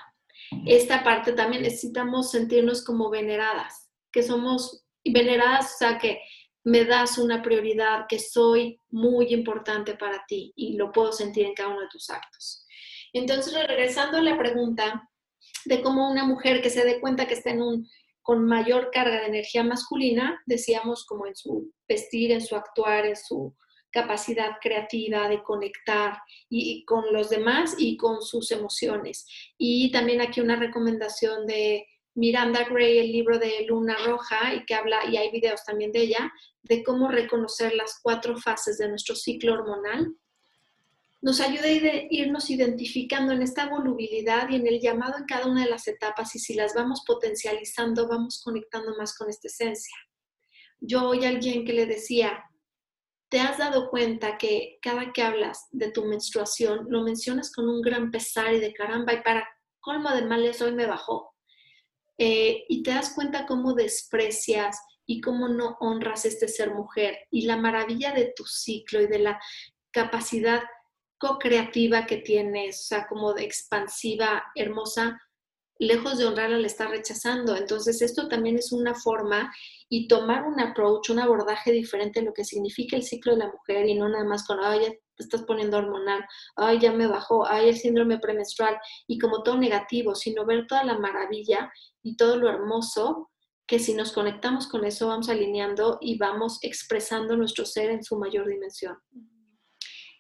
Esta 0.64 1.04
parte 1.04 1.32
también 1.32 1.62
necesitamos 1.62 2.30
sentirnos 2.30 2.84
como 2.84 3.10
veneradas, 3.10 3.90
que 4.10 4.22
somos 4.22 4.86
veneradas, 5.04 5.74
o 5.74 5.78
sea, 5.78 5.98
que 5.98 6.20
me 6.64 6.84
das 6.84 7.18
una 7.18 7.42
prioridad, 7.42 8.06
que 8.08 8.18
soy 8.18 8.80
muy 8.90 9.26
importante 9.32 9.94
para 9.94 10.24
ti 10.26 10.52
y 10.56 10.76
lo 10.76 10.90
puedo 10.90 11.12
sentir 11.12 11.46
en 11.46 11.54
cada 11.54 11.68
uno 11.68 11.82
de 11.82 11.88
tus 11.88 12.10
actos. 12.10 12.66
Entonces, 13.12 13.54
regresando 13.54 14.18
a 14.18 14.22
la 14.22 14.36
pregunta 14.36 15.08
de 15.66 15.82
cómo 15.82 16.10
una 16.10 16.24
mujer 16.24 16.62
que 16.62 16.70
se 16.70 16.84
dé 16.84 17.00
cuenta 17.00 17.26
que 17.26 17.34
está 17.34 17.50
en 17.50 17.62
un 17.62 17.88
con 18.22 18.44
mayor 18.44 18.90
carga 18.92 19.20
de 19.20 19.26
energía 19.26 19.62
masculina, 19.62 20.42
decíamos 20.46 21.06
como 21.06 21.26
en 21.26 21.36
su 21.36 21.72
vestir, 21.88 22.32
en 22.32 22.40
su 22.40 22.56
actuar, 22.56 23.06
en 23.06 23.14
su 23.14 23.54
capacidad 23.92 24.56
creativa 24.60 25.28
de 25.28 25.42
conectar 25.44 26.18
y, 26.50 26.84
con 26.86 27.12
los 27.12 27.30
demás 27.30 27.76
y 27.78 27.96
con 27.96 28.22
sus 28.22 28.50
emociones. 28.50 29.26
Y 29.56 29.92
también 29.92 30.20
aquí 30.20 30.40
una 30.40 30.56
recomendación 30.56 31.46
de 31.46 31.86
Miranda 32.16 32.64
Gray, 32.64 32.98
el 32.98 33.12
libro 33.12 33.38
de 33.38 33.64
Luna 33.68 33.96
Roja, 34.04 34.54
y 34.54 34.64
que 34.64 34.74
habla, 34.74 35.04
y 35.08 35.16
hay 35.16 35.30
videos 35.30 35.62
también 35.64 35.92
de 35.92 36.00
ella, 36.00 36.32
de 36.62 36.82
cómo 36.82 37.08
reconocer 37.08 37.74
las 37.74 38.00
cuatro 38.02 38.36
fases 38.38 38.78
de 38.78 38.88
nuestro 38.88 39.14
ciclo 39.14 39.52
hormonal. 39.52 40.14
Nos 41.26 41.40
ayuda 41.40 41.64
a 41.64 42.02
irnos 42.08 42.50
identificando 42.50 43.32
en 43.32 43.42
esta 43.42 43.68
volubilidad 43.68 44.48
y 44.48 44.54
en 44.54 44.66
el 44.68 44.80
llamado 44.80 45.18
en 45.18 45.24
cada 45.24 45.48
una 45.48 45.64
de 45.64 45.70
las 45.70 45.88
etapas 45.88 46.36
y 46.36 46.38
si 46.38 46.54
las 46.54 46.72
vamos 46.72 47.02
potencializando, 47.04 48.06
vamos 48.06 48.40
conectando 48.44 48.96
más 48.96 49.12
con 49.18 49.28
esta 49.28 49.48
esencia. 49.48 49.96
Yo 50.78 51.08
oí 51.08 51.24
a 51.24 51.30
alguien 51.30 51.64
que 51.64 51.72
le 51.72 51.86
decía, 51.86 52.44
¿Te 53.28 53.40
has 53.40 53.58
dado 53.58 53.90
cuenta 53.90 54.38
que 54.38 54.78
cada 54.80 55.12
que 55.12 55.20
hablas 55.20 55.66
de 55.72 55.90
tu 55.90 56.04
menstruación 56.04 56.86
lo 56.90 57.02
mencionas 57.02 57.52
con 57.52 57.68
un 57.68 57.82
gran 57.82 58.12
pesar 58.12 58.54
y 58.54 58.60
de 58.60 58.72
caramba 58.72 59.12
y 59.12 59.22
para 59.22 59.48
colmo 59.80 60.12
de 60.12 60.22
males 60.22 60.62
hoy 60.62 60.74
me 60.74 60.86
bajó? 60.86 61.34
Eh, 62.18 62.66
y 62.68 62.84
te 62.84 62.92
das 62.92 63.12
cuenta 63.16 63.46
cómo 63.46 63.74
desprecias 63.74 64.78
y 65.06 65.20
cómo 65.20 65.48
no 65.48 65.76
honras 65.80 66.24
este 66.24 66.46
ser 66.46 66.72
mujer 66.72 67.18
y 67.32 67.46
la 67.46 67.56
maravilla 67.56 68.12
de 68.12 68.32
tu 68.36 68.44
ciclo 68.44 69.00
y 69.00 69.08
de 69.08 69.18
la 69.18 69.40
capacidad 69.90 70.62
co-creativa 71.18 72.06
que 72.06 72.18
tienes, 72.18 72.80
o 72.80 72.84
sea, 72.84 73.06
como 73.06 73.32
de 73.32 73.44
expansiva, 73.44 74.44
hermosa, 74.54 75.18
lejos 75.78 76.18
de 76.18 76.26
honrarla, 76.26 76.58
le 76.58 76.66
está 76.66 76.88
rechazando. 76.88 77.56
Entonces, 77.56 78.02
esto 78.02 78.28
también 78.28 78.56
es 78.56 78.72
una 78.72 78.94
forma 78.94 79.52
y 79.88 80.08
tomar 80.08 80.44
un 80.44 80.60
approach, 80.60 81.10
un 81.10 81.18
abordaje 81.18 81.72
diferente 81.72 82.20
de 82.20 82.26
lo 82.26 82.32
que 82.32 82.44
significa 82.44 82.96
el 82.96 83.02
ciclo 83.02 83.32
de 83.32 83.38
la 83.38 83.52
mujer 83.52 83.86
y 83.86 83.94
no 83.94 84.08
nada 84.08 84.24
más 84.24 84.46
con, 84.46 84.58
ay, 84.62 84.80
ya 84.80 84.90
te 84.90 85.24
estás 85.24 85.42
poniendo 85.42 85.78
hormonal, 85.78 86.24
ay, 86.56 86.78
ya 86.80 86.92
me 86.92 87.06
bajó, 87.06 87.46
ay, 87.46 87.70
el 87.70 87.76
síndrome 87.76 88.18
premenstrual 88.18 88.78
y 89.06 89.18
como 89.18 89.42
todo 89.42 89.56
negativo, 89.56 90.14
sino 90.14 90.44
ver 90.44 90.66
toda 90.66 90.84
la 90.84 90.98
maravilla 90.98 91.70
y 92.02 92.16
todo 92.16 92.36
lo 92.36 92.48
hermoso 92.48 93.30
que 93.66 93.78
si 93.78 93.94
nos 93.94 94.12
conectamos 94.12 94.68
con 94.68 94.84
eso 94.84 95.08
vamos 95.08 95.28
alineando 95.28 95.98
y 96.00 96.18
vamos 96.18 96.58
expresando 96.62 97.36
nuestro 97.36 97.64
ser 97.64 97.90
en 97.90 98.04
su 98.04 98.16
mayor 98.16 98.46
dimensión. 98.46 98.96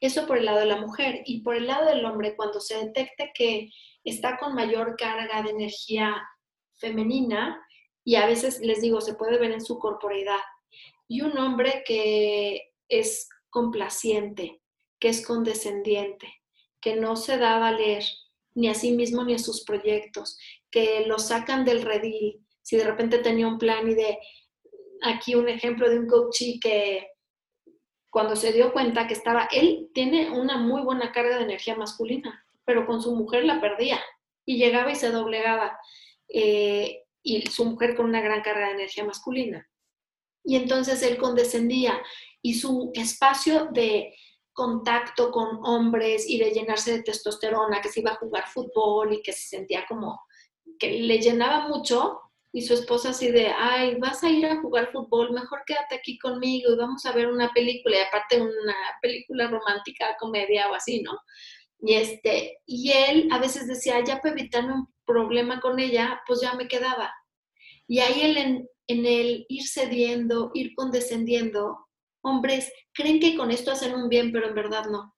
Eso 0.00 0.26
por 0.26 0.38
el 0.38 0.44
lado 0.44 0.60
de 0.60 0.66
la 0.66 0.80
mujer 0.80 1.22
y 1.24 1.42
por 1.42 1.56
el 1.56 1.66
lado 1.66 1.86
del 1.86 2.04
hombre, 2.04 2.36
cuando 2.36 2.60
se 2.60 2.76
detecte 2.76 3.32
que 3.34 3.70
está 4.04 4.36
con 4.36 4.54
mayor 4.54 4.96
carga 4.96 5.42
de 5.42 5.50
energía 5.50 6.22
femenina, 6.74 7.62
y 8.04 8.14
a 8.14 8.26
veces 8.26 8.60
les 8.60 8.80
digo, 8.80 9.00
se 9.00 9.14
puede 9.14 9.38
ver 9.38 9.50
en 9.50 9.60
su 9.60 9.78
corporeidad. 9.78 10.38
Y 11.08 11.22
un 11.22 11.36
hombre 11.38 11.82
que 11.84 12.72
es 12.88 13.28
complaciente, 13.50 14.62
que 15.00 15.08
es 15.08 15.26
condescendiente, 15.26 16.32
que 16.80 16.94
no 16.94 17.16
se 17.16 17.36
da 17.36 17.56
a 17.56 17.58
valer 17.58 18.04
ni 18.54 18.68
a 18.68 18.74
sí 18.74 18.92
mismo 18.92 19.24
ni 19.24 19.34
a 19.34 19.38
sus 19.38 19.64
proyectos, 19.64 20.38
que 20.70 21.04
lo 21.06 21.18
sacan 21.18 21.64
del 21.64 21.82
redil. 21.82 22.46
Si 22.62 22.76
de 22.76 22.84
repente 22.84 23.18
tenía 23.18 23.48
un 23.48 23.58
plan 23.58 23.88
y 23.90 23.94
de 23.94 24.18
aquí 25.02 25.34
un 25.34 25.48
ejemplo 25.48 25.90
de 25.90 25.98
un 25.98 26.06
coachee 26.06 26.60
que 26.60 27.06
cuando 28.16 28.34
se 28.34 28.50
dio 28.50 28.72
cuenta 28.72 29.06
que 29.06 29.12
estaba, 29.12 29.46
él 29.52 29.90
tiene 29.92 30.30
una 30.30 30.56
muy 30.56 30.80
buena 30.80 31.12
carga 31.12 31.36
de 31.36 31.44
energía 31.44 31.76
masculina, 31.76 32.46
pero 32.64 32.86
con 32.86 33.02
su 33.02 33.14
mujer 33.14 33.44
la 33.44 33.60
perdía 33.60 34.00
y 34.46 34.56
llegaba 34.56 34.90
y 34.90 34.94
se 34.94 35.10
doblegaba. 35.10 35.78
Eh, 36.26 37.02
y 37.22 37.46
su 37.50 37.66
mujer 37.66 37.94
con 37.94 38.06
una 38.06 38.22
gran 38.22 38.40
carga 38.40 38.68
de 38.68 38.72
energía 38.72 39.04
masculina. 39.04 39.68
Y 40.42 40.56
entonces 40.56 41.02
él 41.02 41.18
condescendía 41.18 42.00
y 42.40 42.54
su 42.54 42.90
espacio 42.94 43.66
de 43.72 44.14
contacto 44.54 45.30
con 45.30 45.60
hombres 45.66 46.26
y 46.26 46.38
de 46.38 46.52
llenarse 46.52 46.92
de 46.92 47.02
testosterona, 47.02 47.82
que 47.82 47.90
se 47.90 48.00
iba 48.00 48.12
a 48.12 48.16
jugar 48.16 48.46
fútbol 48.48 49.12
y 49.12 49.20
que 49.20 49.34
se 49.34 49.46
sentía 49.46 49.84
como 49.86 50.22
que 50.78 51.00
le 51.00 51.18
llenaba 51.18 51.68
mucho, 51.68 52.18
y 52.56 52.62
su 52.62 52.72
esposa 52.72 53.10
así 53.10 53.30
de, 53.30 53.48
ay, 53.48 53.96
vas 53.96 54.24
a 54.24 54.30
ir 54.30 54.46
a 54.46 54.62
jugar 54.62 54.90
fútbol, 54.90 55.30
mejor 55.30 55.60
quédate 55.66 55.96
aquí 55.96 56.18
conmigo 56.18 56.72
y 56.72 56.76
vamos 56.78 57.04
a 57.04 57.12
ver 57.12 57.28
una 57.28 57.52
película, 57.52 57.98
y 57.98 58.00
aparte 58.00 58.40
una 58.40 58.74
película 59.02 59.48
romántica, 59.48 60.16
comedia 60.18 60.70
o 60.70 60.74
así, 60.74 61.02
¿no? 61.02 61.20
Y, 61.82 61.92
este, 61.96 62.62
y 62.64 62.92
él 62.92 63.28
a 63.30 63.38
veces 63.38 63.68
decía, 63.68 64.02
ya 64.02 64.22
para 64.22 64.32
evitarme 64.32 64.72
un 64.72 64.88
problema 65.04 65.60
con 65.60 65.78
ella, 65.78 66.22
pues 66.26 66.40
ya 66.40 66.54
me 66.54 66.66
quedaba. 66.66 67.12
Y 67.86 67.98
ahí 67.98 68.22
él 68.22 68.38
en, 68.38 68.68
en 68.86 69.04
el 69.04 69.44
ir 69.50 69.68
cediendo, 69.68 70.50
ir 70.54 70.74
condescendiendo, 70.74 71.86
hombres 72.22 72.72
creen 72.94 73.20
que 73.20 73.36
con 73.36 73.50
esto 73.50 73.72
hacen 73.72 73.94
un 73.94 74.08
bien, 74.08 74.32
pero 74.32 74.48
en 74.48 74.54
verdad 74.54 74.86
no. 74.86 75.14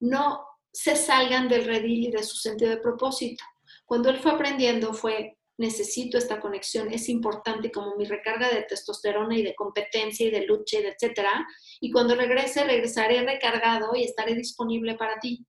No 0.00 0.44
se 0.72 0.96
salgan 0.96 1.48
del 1.48 1.64
redil 1.64 2.08
y 2.08 2.10
de 2.10 2.24
su 2.24 2.34
sentido 2.34 2.72
de 2.72 2.78
propósito. 2.78 3.44
Cuando 3.84 4.10
él 4.10 4.18
fue 4.18 4.32
aprendiendo 4.32 4.92
fue, 4.92 5.36
necesito 5.58 6.18
esta 6.18 6.40
conexión, 6.40 6.92
es 6.92 7.08
importante 7.08 7.70
como 7.70 7.96
mi 7.96 8.04
recarga 8.04 8.48
de 8.50 8.62
testosterona 8.62 9.36
y 9.38 9.42
de 9.42 9.54
competencia 9.54 10.26
y 10.26 10.30
de 10.30 10.46
lucha 10.46 10.78
y 10.78 10.82
de 10.82 10.88
etcétera. 10.90 11.46
Y 11.80 11.90
cuando 11.90 12.14
regrese, 12.14 12.64
regresaré 12.64 13.22
recargado 13.22 13.94
y 13.94 14.04
estaré 14.04 14.34
disponible 14.34 14.94
para 14.96 15.18
ti 15.18 15.46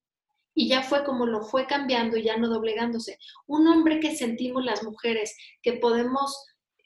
y 0.58 0.68
ya 0.68 0.82
fue 0.82 1.04
como 1.04 1.28
lo 1.28 1.44
fue 1.44 1.68
cambiando 1.68 2.18
y 2.18 2.24
ya 2.24 2.36
no 2.36 2.50
doblegándose. 2.50 3.20
Un 3.46 3.68
hombre 3.68 4.00
que 4.00 4.16
sentimos 4.16 4.66
las 4.66 4.84
mujeres, 4.84 5.38
que 5.62 5.74
podemos 5.74 6.36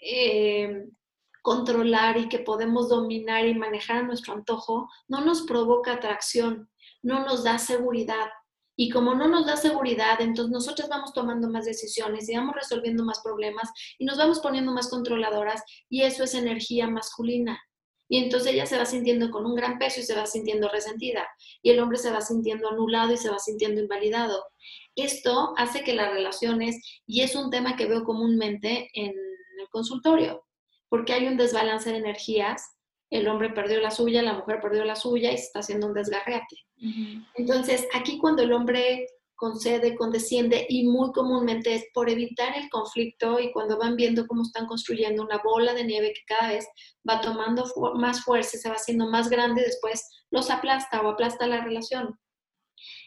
eh, 0.01 0.89
controlar 1.41 2.17
y 2.17 2.27
que 2.27 2.39
podemos 2.39 2.89
dominar 2.89 3.47
y 3.47 3.55
manejar 3.55 3.99
a 3.99 4.03
nuestro 4.03 4.33
antojo, 4.33 4.89
no 5.07 5.23
nos 5.23 5.43
provoca 5.43 5.93
atracción, 5.93 6.69
no 7.01 7.23
nos 7.23 7.45
da 7.45 7.59
seguridad. 7.59 8.27
Y 8.81 8.89
como 8.89 9.13
no 9.13 9.27
nos 9.27 9.45
da 9.45 9.57
seguridad, 9.57 10.19
entonces 10.21 10.51
nosotros 10.51 10.89
vamos 10.89 11.13
tomando 11.13 11.47
más 11.47 11.65
decisiones 11.65 12.27
y 12.27 12.35
vamos 12.35 12.55
resolviendo 12.55 13.05
más 13.05 13.21
problemas 13.23 13.69
y 13.99 14.05
nos 14.05 14.17
vamos 14.17 14.39
poniendo 14.39 14.71
más 14.71 14.89
controladoras 14.89 15.61
y 15.87 16.01
eso 16.01 16.23
es 16.23 16.33
energía 16.33 16.87
masculina. 16.87 17.61
Y 18.09 18.17
entonces 18.17 18.53
ella 18.53 18.65
se 18.65 18.79
va 18.79 18.85
sintiendo 18.87 19.29
con 19.29 19.45
un 19.45 19.53
gran 19.53 19.77
peso 19.77 19.99
y 19.99 20.03
se 20.03 20.15
va 20.15 20.25
sintiendo 20.25 20.67
resentida. 20.67 21.27
Y 21.61 21.69
el 21.69 21.79
hombre 21.79 21.99
se 21.99 22.09
va 22.09 22.21
sintiendo 22.21 22.69
anulado 22.69 23.13
y 23.13 23.17
se 23.17 23.29
va 23.29 23.37
sintiendo 23.37 23.81
invalidado. 23.81 24.43
Esto 24.95 25.53
hace 25.57 25.83
que 25.83 25.93
las 25.93 26.11
relaciones, 26.11 26.75
y 27.05 27.21
es 27.21 27.35
un 27.35 27.51
tema 27.51 27.75
que 27.75 27.85
veo 27.85 28.03
comúnmente 28.03 28.89
en 28.95 29.11
el 29.11 29.69
consultorio, 29.69 30.43
porque 30.89 31.13
hay 31.13 31.27
un 31.27 31.37
desbalance 31.37 31.91
de 31.91 31.97
energías. 31.97 32.63
El 33.11 33.27
hombre 33.27 33.49
perdió 33.49 33.79
la 33.81 33.91
suya, 33.91 34.23
la 34.23 34.33
mujer 34.33 34.59
perdió 34.61 34.85
la 34.85 34.95
suya 34.95 35.31
y 35.31 35.37
se 35.37 35.43
está 35.43 35.59
haciendo 35.59 35.87
un 35.87 35.93
desgarrete. 35.93 36.55
Entonces, 37.35 37.87
aquí 37.93 38.17
cuando 38.17 38.41
el 38.41 38.53
hombre 38.53 39.05
concede, 39.35 39.95
condesciende 39.95 40.65
y 40.69 40.87
muy 40.87 41.11
comúnmente 41.11 41.75
es 41.75 41.85
por 41.93 42.09
evitar 42.09 42.55
el 42.55 42.69
conflicto 42.69 43.39
y 43.39 43.51
cuando 43.51 43.77
van 43.77 43.95
viendo 43.95 44.27
cómo 44.27 44.43
están 44.43 44.65
construyendo 44.65 45.23
una 45.23 45.41
bola 45.43 45.73
de 45.73 45.83
nieve 45.83 46.13
que 46.13 46.21
cada 46.25 46.53
vez 46.53 46.67
va 47.07 47.19
tomando 47.19 47.65
más 47.95 48.23
fuerza, 48.23 48.57
se 48.57 48.69
va 48.69 48.75
haciendo 48.75 49.09
más 49.09 49.29
grande, 49.29 49.63
después 49.63 50.07
los 50.29 50.49
aplasta 50.49 51.01
o 51.01 51.09
aplasta 51.09 51.47
la 51.47 51.63
relación. 51.63 52.17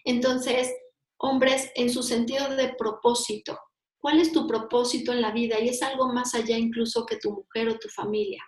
Entonces, 0.05 0.75
hombres, 1.19 1.71
en 1.77 1.89
su 1.89 2.03
sentido 2.03 2.55
de 2.57 2.75
propósito, 2.75 3.59
¿cuál 3.99 4.21
es 4.21 4.33
tu 4.33 4.47
propósito 4.47 5.13
en 5.13 5.23
la 5.23 5.31
vida? 5.31 5.61
Y 5.61 5.69
es 5.69 5.83
algo 5.83 6.13
más 6.13 6.35
allá 6.35 6.59
incluso 6.59 7.07
que 7.07 7.17
tu 7.17 7.31
mujer 7.31 7.69
o 7.69 7.79
tu 7.79 7.89
familia. 7.89 8.43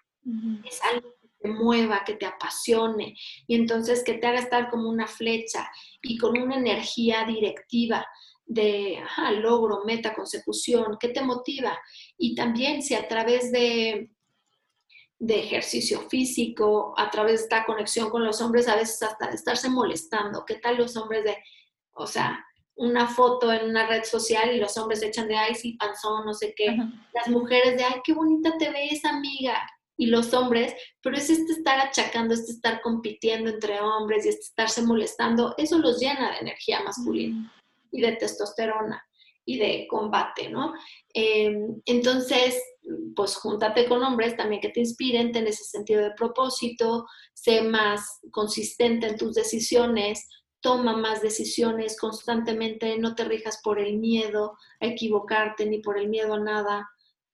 Es 0.65 0.83
algo 0.83 1.15
te 1.47 1.53
mueva, 1.53 2.03
que 2.05 2.15
te 2.15 2.27
apasione 2.27 3.15
y 3.47 3.55
entonces 3.55 4.03
que 4.05 4.15
te 4.15 4.27
haga 4.27 4.41
estar 4.41 4.71
como 4.71 4.89
una 4.89 5.07
flecha 5.07 5.71
y 6.03 6.19
con 6.19 6.39
una 6.39 6.57
energía 6.57 7.25
directiva 7.25 8.07
de 8.45 8.99
logro, 9.41 9.85
meta, 9.85 10.15
consecución, 10.15 10.97
¿qué 11.01 11.09
te 11.09 11.23
motiva? 11.23 11.79
Y 12.17 12.35
también 12.35 12.83
si 12.83 12.95
a 12.95 13.09
través 13.09 13.51
de, 13.51 14.11
de 15.19 15.39
ejercicio 15.41 16.01
físico, 16.09 16.95
a 16.97 17.11
través 17.11 17.41
de 17.41 17.43
esta 17.45 17.65
conexión 17.65 18.09
con 18.11 18.25
los 18.25 18.41
hombres, 18.41 18.69
a 18.69 18.77
veces 18.77 19.03
hasta 19.03 19.29
de 19.29 19.35
estarse 19.35 19.69
molestando, 19.69 20.45
¿qué 20.47 20.57
tal 20.57 20.77
los 20.77 20.97
hombres 20.97 21.25
de, 21.25 21.37
o 21.93 22.07
sea, 22.07 22.45
una 22.77 23.09
foto 23.09 23.53
en 23.53 23.71
una 23.71 23.87
red 23.87 24.05
social 24.05 24.55
y 24.55 24.61
los 24.61 24.77
hombres 24.77 25.03
echan 25.03 25.29
de, 25.29 25.37
ay, 25.37 25.55
sí, 25.55 25.73
panzón, 25.73 26.27
no 26.27 26.35
sé 26.35 26.55
qué. 26.55 26.77
Las 27.15 27.29
mujeres 27.29 27.77
de, 27.79 27.85
ay, 27.85 28.01
qué 28.05 28.13
bonita 28.13 28.53
te 28.59 28.71
ves, 28.71 29.03
amiga. 29.05 29.67
Y 29.97 30.07
los 30.07 30.35
hombres, 30.35 30.75
pero 31.01 31.17
es 31.17 31.31
este 31.31 31.53
estar 31.53 31.79
achacando, 31.81 32.35
este 32.35 32.53
estar 32.53 32.81
compitiendo 32.83 33.51
entre 33.51 33.81
hombres 33.81 34.27
y 34.27 34.31
este 34.31 34.43
estarse 34.43 34.83
molestando, 34.83 35.55
eso 35.57 35.79
los 35.79 35.99
llena 35.99 36.33
de 36.33 36.39
energía 36.39 36.81
masculina 36.83 37.53
y 37.91 38.01
de 38.01 38.13
testosterona 38.13 39.03
y 39.47 39.59
de 39.59 39.87
combate, 39.89 40.51
¿no? 40.51 40.75
Em, 41.15 41.81
entonces, 41.87 42.61
pues 43.15 43.37
júntate 43.37 43.87
con 43.89 44.03
hombres 44.03 44.37
también 44.37 44.61
que 44.61 44.69
te 44.69 44.81
inspiren, 44.81 45.33
ten 45.33 45.47
ese 45.47 45.65
sentido 45.65 46.03
de 46.03 46.11
propósito, 46.11 47.07
sé 47.33 47.63
más 47.63 48.21
consistente 48.33 49.07
en 49.07 49.17
tus 49.17 49.35
decisiones, 49.35 50.29
toma 50.61 50.97
más 50.97 51.23
decisiones 51.23 51.99
constantemente, 51.99 52.99
no 52.99 53.15
te 53.15 53.25
rijas 53.25 53.61
por 53.63 53.79
el 53.79 53.99
miedo 53.99 54.57
a 54.81 54.87
equivocarte 54.87 55.65
ni 55.65 55.79
por 55.79 55.97
el 55.97 56.09
miedo 56.09 56.35
a 56.35 56.41
nada. 56.41 56.89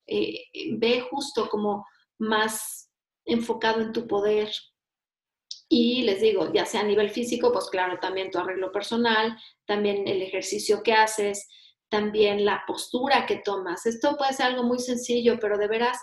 Eh, 0.07 0.45
ve 0.73 1.01
justo 1.01 1.49
como 1.49 1.87
más 2.23 2.89
enfocado 3.25 3.81
en 3.81 3.93
tu 3.93 4.07
poder. 4.07 4.51
Y 5.69 6.03
les 6.03 6.21
digo, 6.21 6.53
ya 6.53 6.67
sea 6.67 6.83
a 6.83 6.85
nivel 6.85 7.11
físico, 7.11 7.53
pues 7.53 7.69
claro, 7.69 7.99
también 8.01 8.31
tu 8.31 8.39
arreglo 8.39 8.71
personal, 8.71 9.37
también 9.67 10.07
el 10.07 10.23
ejercicio 10.23 10.83
que 10.83 10.93
haces, 10.93 11.49
también 11.89 12.45
la 12.45 12.63
postura 12.67 13.27
que 13.27 13.43
tomas. 13.45 13.87
Esto 13.87 14.17
puede 14.17 14.33
ser 14.35 14.47
algo 14.47 14.63
muy 14.63 14.79
sencillo, 14.79 15.39
pero 15.41 15.59
de 15.59 15.69
veras 15.69 15.99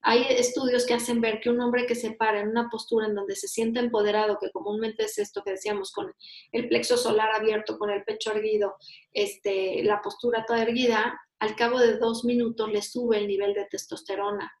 hay 0.00 0.26
estudios 0.30 0.84
que 0.84 0.94
hacen 0.94 1.20
ver 1.20 1.40
que 1.40 1.50
un 1.50 1.60
hombre 1.60 1.86
que 1.86 1.94
se 1.94 2.12
para 2.12 2.40
en 2.40 2.48
una 2.48 2.68
postura 2.68 3.06
en 3.06 3.14
donde 3.14 3.36
se 3.36 3.46
siente 3.46 3.78
empoderado, 3.78 4.38
que 4.40 4.50
comúnmente 4.50 5.04
es 5.04 5.16
esto 5.18 5.42
que 5.44 5.52
decíamos 5.52 5.92
con 5.92 6.12
el 6.50 6.68
plexo 6.68 6.96
solar 6.96 7.30
abierto, 7.32 7.78
con 7.78 7.90
el 7.90 8.02
pecho 8.02 8.32
erguido, 8.32 8.74
este, 9.12 9.84
la 9.84 10.02
postura 10.02 10.44
toda 10.44 10.62
erguida, 10.62 11.20
al 11.38 11.54
cabo 11.54 11.78
de 11.78 11.98
dos 11.98 12.24
minutos 12.24 12.72
le 12.72 12.82
sube 12.82 13.18
el 13.18 13.28
nivel 13.28 13.54
de 13.54 13.66
testosterona. 13.66 14.52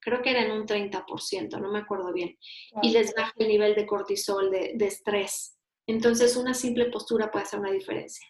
Creo 0.00 0.22
que 0.22 0.30
era 0.30 0.42
en 0.42 0.52
un 0.52 0.66
30%, 0.66 1.60
no 1.60 1.70
me 1.70 1.80
acuerdo 1.80 2.12
bien. 2.12 2.38
Y 2.82 2.90
les 2.90 3.14
baja 3.14 3.32
el 3.36 3.48
nivel 3.48 3.74
de 3.74 3.86
cortisol, 3.86 4.50
de, 4.50 4.72
de 4.74 4.86
estrés. 4.86 5.56
Entonces, 5.86 6.36
una 6.36 6.54
simple 6.54 6.86
postura 6.86 7.30
puede 7.30 7.44
hacer 7.44 7.60
una 7.60 7.72
diferencia. 7.72 8.26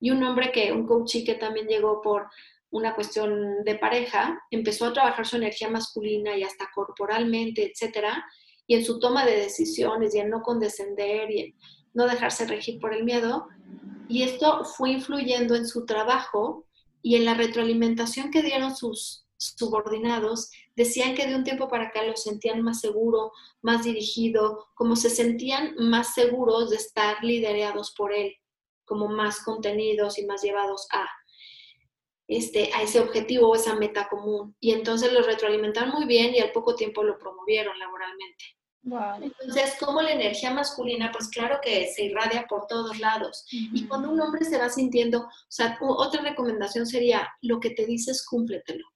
Y 0.00 0.10
un 0.10 0.22
hombre 0.24 0.50
que, 0.52 0.72
un 0.72 0.86
coach 0.86 1.16
que 1.24 1.34
también 1.34 1.66
llegó 1.66 2.00
por 2.00 2.28
una 2.70 2.94
cuestión 2.94 3.64
de 3.64 3.74
pareja, 3.74 4.40
empezó 4.50 4.86
a 4.86 4.92
trabajar 4.92 5.26
su 5.26 5.36
energía 5.36 5.68
masculina 5.68 6.36
y 6.36 6.44
hasta 6.44 6.70
corporalmente, 6.72 7.70
etcétera, 7.70 8.24
y 8.66 8.74
en 8.76 8.84
su 8.84 9.00
toma 9.00 9.26
de 9.26 9.36
decisiones 9.36 10.14
y 10.14 10.20
en 10.20 10.30
no 10.30 10.42
condescender 10.42 11.30
y 11.30 11.40
en 11.40 11.54
no 11.92 12.06
dejarse 12.06 12.46
regir 12.46 12.78
por 12.78 12.94
el 12.94 13.04
miedo. 13.04 13.48
Y 14.08 14.22
esto 14.22 14.64
fue 14.64 14.90
influyendo 14.90 15.56
en 15.56 15.66
su 15.66 15.84
trabajo 15.84 16.66
y 17.02 17.16
en 17.16 17.24
la 17.24 17.34
retroalimentación 17.34 18.30
que 18.30 18.42
dieron 18.42 18.76
sus 18.76 19.26
subordinados. 19.40 20.50
Decían 20.76 21.14
que 21.14 21.26
de 21.26 21.34
un 21.34 21.44
tiempo 21.44 21.68
para 21.68 21.86
acá 21.86 22.04
lo 22.04 22.16
sentían 22.16 22.62
más 22.62 22.80
seguro, 22.80 23.32
más 23.62 23.84
dirigido, 23.84 24.68
como 24.74 24.96
se 24.96 25.10
sentían 25.10 25.74
más 25.76 26.14
seguros 26.14 26.70
de 26.70 26.76
estar 26.76 27.24
liderados 27.24 27.92
por 27.96 28.12
él, 28.12 28.34
como 28.84 29.08
más 29.08 29.42
contenidos 29.42 30.18
y 30.18 30.26
más 30.26 30.42
llevados 30.42 30.86
a 30.92 31.08
este, 32.28 32.70
a 32.74 32.82
ese 32.82 33.00
objetivo 33.00 33.48
o 33.48 33.56
esa 33.56 33.74
meta 33.74 34.08
común. 34.08 34.54
Y 34.60 34.72
entonces 34.72 35.12
lo 35.12 35.22
retroalimentaron 35.22 35.90
muy 35.90 36.04
bien 36.04 36.34
y 36.34 36.38
al 36.38 36.52
poco 36.52 36.76
tiempo 36.76 37.02
lo 37.02 37.18
promovieron 37.18 37.76
laboralmente. 37.78 38.44
Entonces, 38.82 39.74
como 39.78 40.00
la 40.00 40.12
energía 40.12 40.52
masculina, 40.52 41.10
pues 41.12 41.28
claro 41.28 41.58
que 41.62 41.88
se 41.92 42.04
irradia 42.04 42.46
por 42.48 42.66
todos 42.66 42.98
lados. 42.98 43.44
Y 43.50 43.86
cuando 43.86 44.10
un 44.10 44.20
hombre 44.20 44.44
se 44.44 44.58
va 44.58 44.68
sintiendo, 44.68 45.22
o 45.22 45.30
sea, 45.48 45.78
otra 45.80 46.22
recomendación 46.22 46.86
sería, 46.86 47.28
lo 47.42 47.60
que 47.60 47.70
te 47.70 47.84
dices, 47.84 48.24
cúmpletelo. 48.24 48.86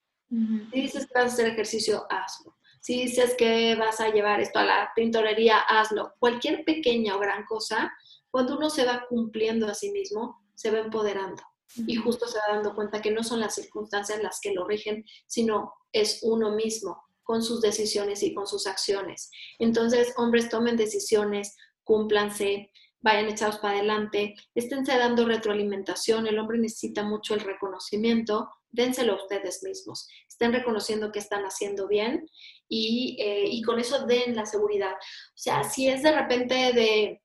Si 0.72 0.80
dices 0.80 1.06
que 1.06 1.14
vas 1.14 1.24
a 1.24 1.34
hacer 1.34 1.46
ejercicio, 1.48 2.06
hazlo. 2.10 2.56
Si 2.80 3.02
dices 3.02 3.34
que 3.38 3.76
vas 3.76 4.00
a 4.00 4.10
llevar 4.10 4.40
esto 4.40 4.58
a 4.58 4.64
la 4.64 4.90
pintorería, 4.94 5.58
hazlo. 5.58 6.12
Cualquier 6.18 6.64
pequeña 6.64 7.16
o 7.16 7.18
gran 7.18 7.44
cosa, 7.46 7.92
cuando 8.30 8.56
uno 8.56 8.68
se 8.68 8.84
va 8.84 9.06
cumpliendo 9.08 9.66
a 9.66 9.74
sí 9.74 9.90
mismo, 9.90 10.42
se 10.54 10.70
va 10.70 10.80
empoderando 10.80 11.42
y 11.76 11.96
justo 11.96 12.26
se 12.26 12.38
va 12.38 12.54
dando 12.54 12.74
cuenta 12.74 13.02
que 13.02 13.10
no 13.10 13.24
son 13.24 13.40
las 13.40 13.54
circunstancias 13.54 14.22
las 14.22 14.40
que 14.40 14.52
lo 14.52 14.66
rigen, 14.66 15.04
sino 15.26 15.72
es 15.92 16.20
uno 16.22 16.54
mismo 16.54 17.02
con 17.22 17.42
sus 17.42 17.60
decisiones 17.60 18.22
y 18.22 18.34
con 18.34 18.46
sus 18.46 18.66
acciones. 18.66 19.30
Entonces, 19.58 20.12
hombres, 20.16 20.50
tomen 20.50 20.76
decisiones, 20.76 21.56
cúmplanse, 21.82 22.70
vayan 23.00 23.28
echados 23.28 23.58
para 23.58 23.78
adelante, 23.78 24.34
esténse 24.54 24.96
dando 24.96 25.26
retroalimentación, 25.26 26.26
el 26.26 26.38
hombre 26.38 26.58
necesita 26.58 27.02
mucho 27.02 27.34
el 27.34 27.40
reconocimiento, 27.40 28.48
dénselo 28.74 29.12
a 29.12 29.22
ustedes 29.22 29.62
mismos, 29.62 30.08
estén 30.28 30.52
reconociendo 30.52 31.12
que 31.12 31.20
están 31.20 31.44
haciendo 31.44 31.86
bien 31.86 32.28
y, 32.68 33.16
eh, 33.20 33.44
y 33.46 33.62
con 33.62 33.78
eso 33.78 34.06
den 34.06 34.34
la 34.34 34.46
seguridad. 34.46 34.92
O 34.92 35.36
sea, 35.36 35.62
si 35.64 35.88
es 35.88 36.02
de 36.02 36.12
repente 36.12 36.72
de, 36.72 37.22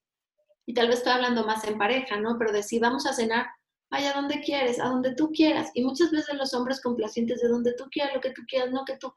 y 0.64 0.74
tal 0.74 0.88
vez 0.88 0.98
estoy 0.98 1.12
hablando 1.12 1.44
más 1.44 1.64
en 1.64 1.76
pareja, 1.76 2.18
¿no? 2.20 2.36
Pero 2.38 2.52
de 2.52 2.62
si 2.62 2.78
vamos 2.78 3.04
a 3.06 3.12
cenar, 3.12 3.46
vaya 3.90 4.12
a 4.12 4.20
donde 4.20 4.40
quieres, 4.40 4.78
a 4.78 4.84
donde 4.84 5.14
tú 5.14 5.32
quieras. 5.32 5.70
Y 5.74 5.82
muchas 5.82 6.12
veces 6.12 6.36
los 6.36 6.54
hombres 6.54 6.80
complacientes 6.80 7.40
de 7.40 7.48
donde 7.48 7.74
tú 7.74 7.84
quieras, 7.90 8.14
lo 8.14 8.20
que 8.20 8.30
tú 8.30 8.42
quieras, 8.48 8.70
no 8.70 8.84
que 8.84 8.96
tú. 8.96 9.12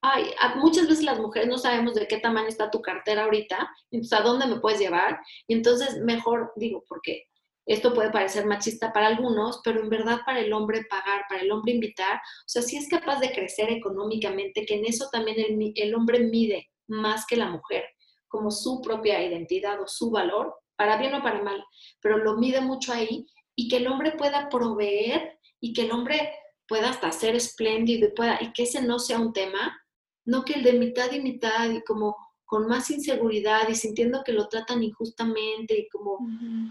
Ay, 0.00 0.30
muchas 0.56 0.88
veces 0.88 1.04
las 1.04 1.18
mujeres 1.18 1.48
no 1.48 1.58
sabemos 1.58 1.94
de 1.94 2.06
qué 2.06 2.18
tamaño 2.18 2.48
está 2.48 2.70
tu 2.70 2.82
cartera 2.82 3.24
ahorita, 3.24 3.70
entonces 3.90 4.18
a 4.18 4.22
dónde 4.22 4.46
me 4.46 4.60
puedes 4.60 4.80
llevar. 4.80 5.20
Y 5.46 5.54
entonces 5.54 5.98
mejor 5.98 6.52
digo, 6.56 6.84
porque 6.88 7.24
esto 7.66 7.94
puede 7.94 8.10
parecer 8.10 8.46
machista 8.46 8.92
para 8.92 9.06
algunos, 9.06 9.60
pero 9.64 9.80
en 9.80 9.88
verdad 9.88 10.20
para 10.26 10.40
el 10.40 10.52
hombre 10.52 10.84
pagar, 10.88 11.24
para 11.28 11.42
el 11.42 11.50
hombre 11.50 11.72
invitar, 11.72 12.16
o 12.16 12.48
sea, 12.48 12.62
si 12.62 12.76
es 12.76 12.88
capaz 12.88 13.20
de 13.20 13.32
crecer 13.32 13.70
económicamente, 13.70 14.66
que 14.66 14.74
en 14.74 14.84
eso 14.84 15.08
también 15.10 15.38
el, 15.40 15.72
el 15.74 15.94
hombre 15.94 16.20
mide 16.20 16.70
más 16.86 17.26
que 17.26 17.36
la 17.36 17.48
mujer, 17.48 17.84
como 18.28 18.50
su 18.50 18.82
propia 18.82 19.22
identidad 19.24 19.80
o 19.80 19.86
su 19.86 20.10
valor, 20.10 20.54
para 20.76 20.96
bien 20.98 21.14
o 21.14 21.22
para 21.22 21.42
mal, 21.42 21.64
pero 22.00 22.18
lo 22.18 22.36
mide 22.36 22.60
mucho 22.60 22.92
ahí 22.92 23.26
y 23.54 23.68
que 23.68 23.76
el 23.78 23.86
hombre 23.86 24.12
pueda 24.12 24.48
proveer 24.48 25.38
y 25.60 25.72
que 25.72 25.82
el 25.82 25.92
hombre 25.92 26.34
pueda 26.66 26.90
hasta 26.90 27.12
ser 27.12 27.36
espléndido 27.36 28.08
y, 28.08 28.12
pueda, 28.12 28.38
y 28.40 28.52
que 28.52 28.64
ese 28.64 28.82
no 28.82 28.98
sea 28.98 29.18
un 29.18 29.32
tema, 29.32 29.78
no 30.24 30.44
que 30.44 30.54
el 30.54 30.62
de 30.62 30.72
mitad 30.74 31.12
y 31.12 31.20
mitad 31.20 31.70
y 31.70 31.82
como 31.82 32.16
con 32.54 32.68
más 32.68 32.88
inseguridad 32.88 33.68
y 33.68 33.74
sintiendo 33.74 34.22
que 34.22 34.32
lo 34.32 34.46
tratan 34.46 34.80
injustamente 34.80 35.76
y 35.76 35.88
como 35.88 36.20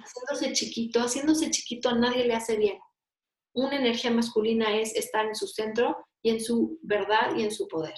haciéndose 0.01 0.53
chiquito, 0.53 1.01
haciéndose 1.01 1.51
chiquito 1.51 1.89
a 1.89 1.95
nadie 1.95 2.25
le 2.25 2.36
hace 2.36 2.55
bien. 2.55 2.77
Una 3.53 3.75
energía 3.75 4.09
masculina 4.09 4.77
es 4.77 4.95
estar 4.95 5.25
en 5.25 5.36
su 5.36 5.45
centro 5.45 5.97
y 6.21 6.29
en 6.29 6.39
su 6.39 6.79
verdad 6.84 7.36
y 7.36 7.43
en 7.43 7.51
su 7.51 7.67
poder. 7.67 7.95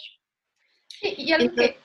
Y, 0.99 1.31
algo 1.31 1.53
que, 1.53 1.77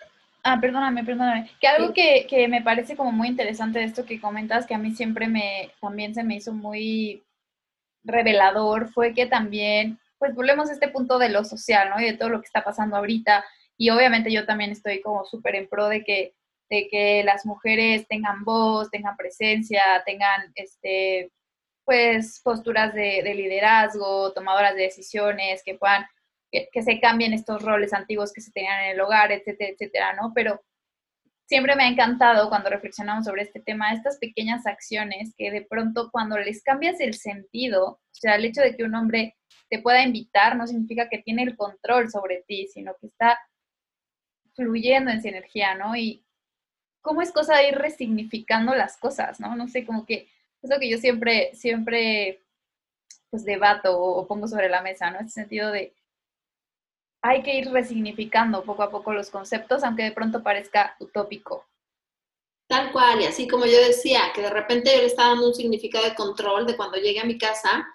ah, 0.43 0.59
perdóname, 0.59 1.05
perdóname, 1.05 1.51
que 1.61 1.69
algo 1.69 1.93
que, 1.93 2.27
que, 2.27 2.49
me 2.49 2.63
parece 2.63 2.97
como 2.97 3.13
muy 3.13 3.29
interesante 3.29 3.81
de 3.81 3.85
esto 3.85 4.07
que 4.07 4.23
comentas, 4.23 4.65
que 4.65 4.75
a 4.75 4.79
mí 4.79 4.93
siempre 4.93 5.29
me, 5.29 5.71
también 5.83 6.15
se 6.15 6.25
me 6.25 6.37
hizo 6.37 6.55
muy 6.55 7.23
revelador, 8.05 8.89
fue 8.89 9.13
que 9.13 9.27
también, 9.27 10.01
pues 10.17 10.35
volvemos 10.35 10.71
a 10.71 10.73
este 10.73 10.89
punto 10.89 11.19
de 11.19 11.29
lo 11.29 11.45
social, 11.45 11.91
¿no? 11.91 12.01
Y 12.01 12.07
de 12.07 12.17
todo 12.17 12.31
lo 12.31 12.41
que 12.41 12.47
está 12.47 12.65
pasando 12.65 12.97
ahorita. 12.97 13.45
Y 13.81 13.89
obviamente 13.89 14.31
yo 14.31 14.45
también 14.45 14.73
estoy 14.73 15.01
como 15.01 15.25
súper 15.25 15.55
en 15.55 15.67
pro 15.67 15.89
de 15.89 16.05
que, 16.05 16.35
de 16.69 16.87
que 16.89 17.25
las 17.25 17.47
mujeres 17.47 18.07
tengan 18.09 18.45
voz, 18.45 18.91
tengan 18.91 19.17
presencia, 19.17 19.83
tengan, 20.05 20.53
este, 20.55 21.33
pues, 21.87 22.43
posturas 22.45 22.93
de, 22.93 23.23
de 23.25 23.35
liderazgo, 23.35 24.35
tomadoras 24.35 24.75
de 24.75 24.83
decisiones, 24.83 25.63
que 25.65 25.77
puedan 25.77 26.05
que, 26.51 26.83
se 26.83 27.01
cambien 27.01 27.33
estos 27.33 27.63
roles 27.63 27.95
antiguos 27.95 28.35
que 28.35 28.43
se 28.43 28.53
tenían 28.53 28.85
en 28.85 28.91
el 28.91 29.01
hogar, 29.01 29.33
etcétera, 29.33 29.71
etcétera, 29.71 30.13
¿no? 30.13 30.33
Pero 30.35 30.61
siempre 31.47 31.75
me 31.75 31.85
ha 31.85 31.89
encantado 31.89 32.51
cuando 32.51 32.69
reflexionamos 32.69 33.25
sobre 33.25 33.45
este 33.45 33.61
tema, 33.61 33.95
estas 33.95 34.19
pequeñas 34.19 34.67
acciones 34.67 35.33
que 35.39 35.51
de 35.51 35.63
pronto 35.63 36.11
cuando 36.13 36.37
les 36.37 36.63
cambias 36.63 37.01
el 37.01 37.15
sentido, 37.15 37.87
o 37.87 38.01
sea, 38.13 38.35
el 38.35 38.45
hecho 38.45 38.61
de 38.61 38.77
que 38.77 38.85
un 38.85 38.95
hombre 38.95 39.39
te 39.71 39.79
pueda 39.79 40.03
invitar 40.03 40.55
no 40.55 40.67
significa 40.67 41.09
que 41.09 41.23
tiene 41.23 41.45
el 41.45 41.57
control 41.57 42.11
sobre 42.11 42.45
ti, 42.47 42.69
sino 42.69 42.93
que 43.01 43.07
está 43.07 43.39
fluyendo 44.61 45.11
en 45.11 45.23
su 45.23 45.29
energía, 45.29 45.75
¿no? 45.75 45.97
Y 45.97 46.23
cómo 47.01 47.23
es 47.23 47.33
cosa 47.33 47.57
de 47.57 47.69
ir 47.69 47.77
resignificando 47.77 48.75
las 48.75 48.99
cosas, 48.99 49.41
¿no? 49.41 49.57
No 49.57 49.69
sé, 49.69 49.87
como 49.87 50.05
que 50.05 50.29
es 50.63 50.69
lo 50.71 50.79
que 50.79 50.91
yo 50.91 50.99
siempre, 50.99 51.55
siempre, 51.55 52.43
pues 53.31 53.45
debato 53.45 53.99
o 53.99 54.27
pongo 54.27 54.47
sobre 54.47 54.69
la 54.69 54.83
mesa, 54.83 55.11
¿no? 55.11 55.19
Este 55.19 55.31
sentido 55.31 55.71
de 55.71 55.95
hay 57.23 57.43
que 57.43 57.55
ir 57.55 57.71
resignificando 57.71 58.65
poco 58.65 58.83
a 58.83 58.91
poco 58.91 59.13
los 59.13 59.31
conceptos, 59.31 59.83
aunque 59.83 60.05
de 60.05 60.13
pronto 60.13 60.43
parezca 60.43 60.97
utópico. 61.01 61.67
Tal 62.67 62.93
cual, 62.93 63.21
y 63.21 63.25
así 63.25 63.49
como 63.49 63.67
yo 63.67 63.79
decía, 63.79 64.31
que 64.35 64.43
de 64.43 64.51
repente 64.51 64.93
yo 64.95 65.01
le 65.01 65.07
estaba 65.07 65.31
dando 65.31 65.49
un 65.49 65.55
significado 65.55 66.05
de 66.05 66.15
control 66.15 66.67
de 66.67 66.77
cuando 66.77 66.99
llegué 66.99 67.21
a 67.21 67.25
mi 67.25 67.39
casa, 67.39 67.87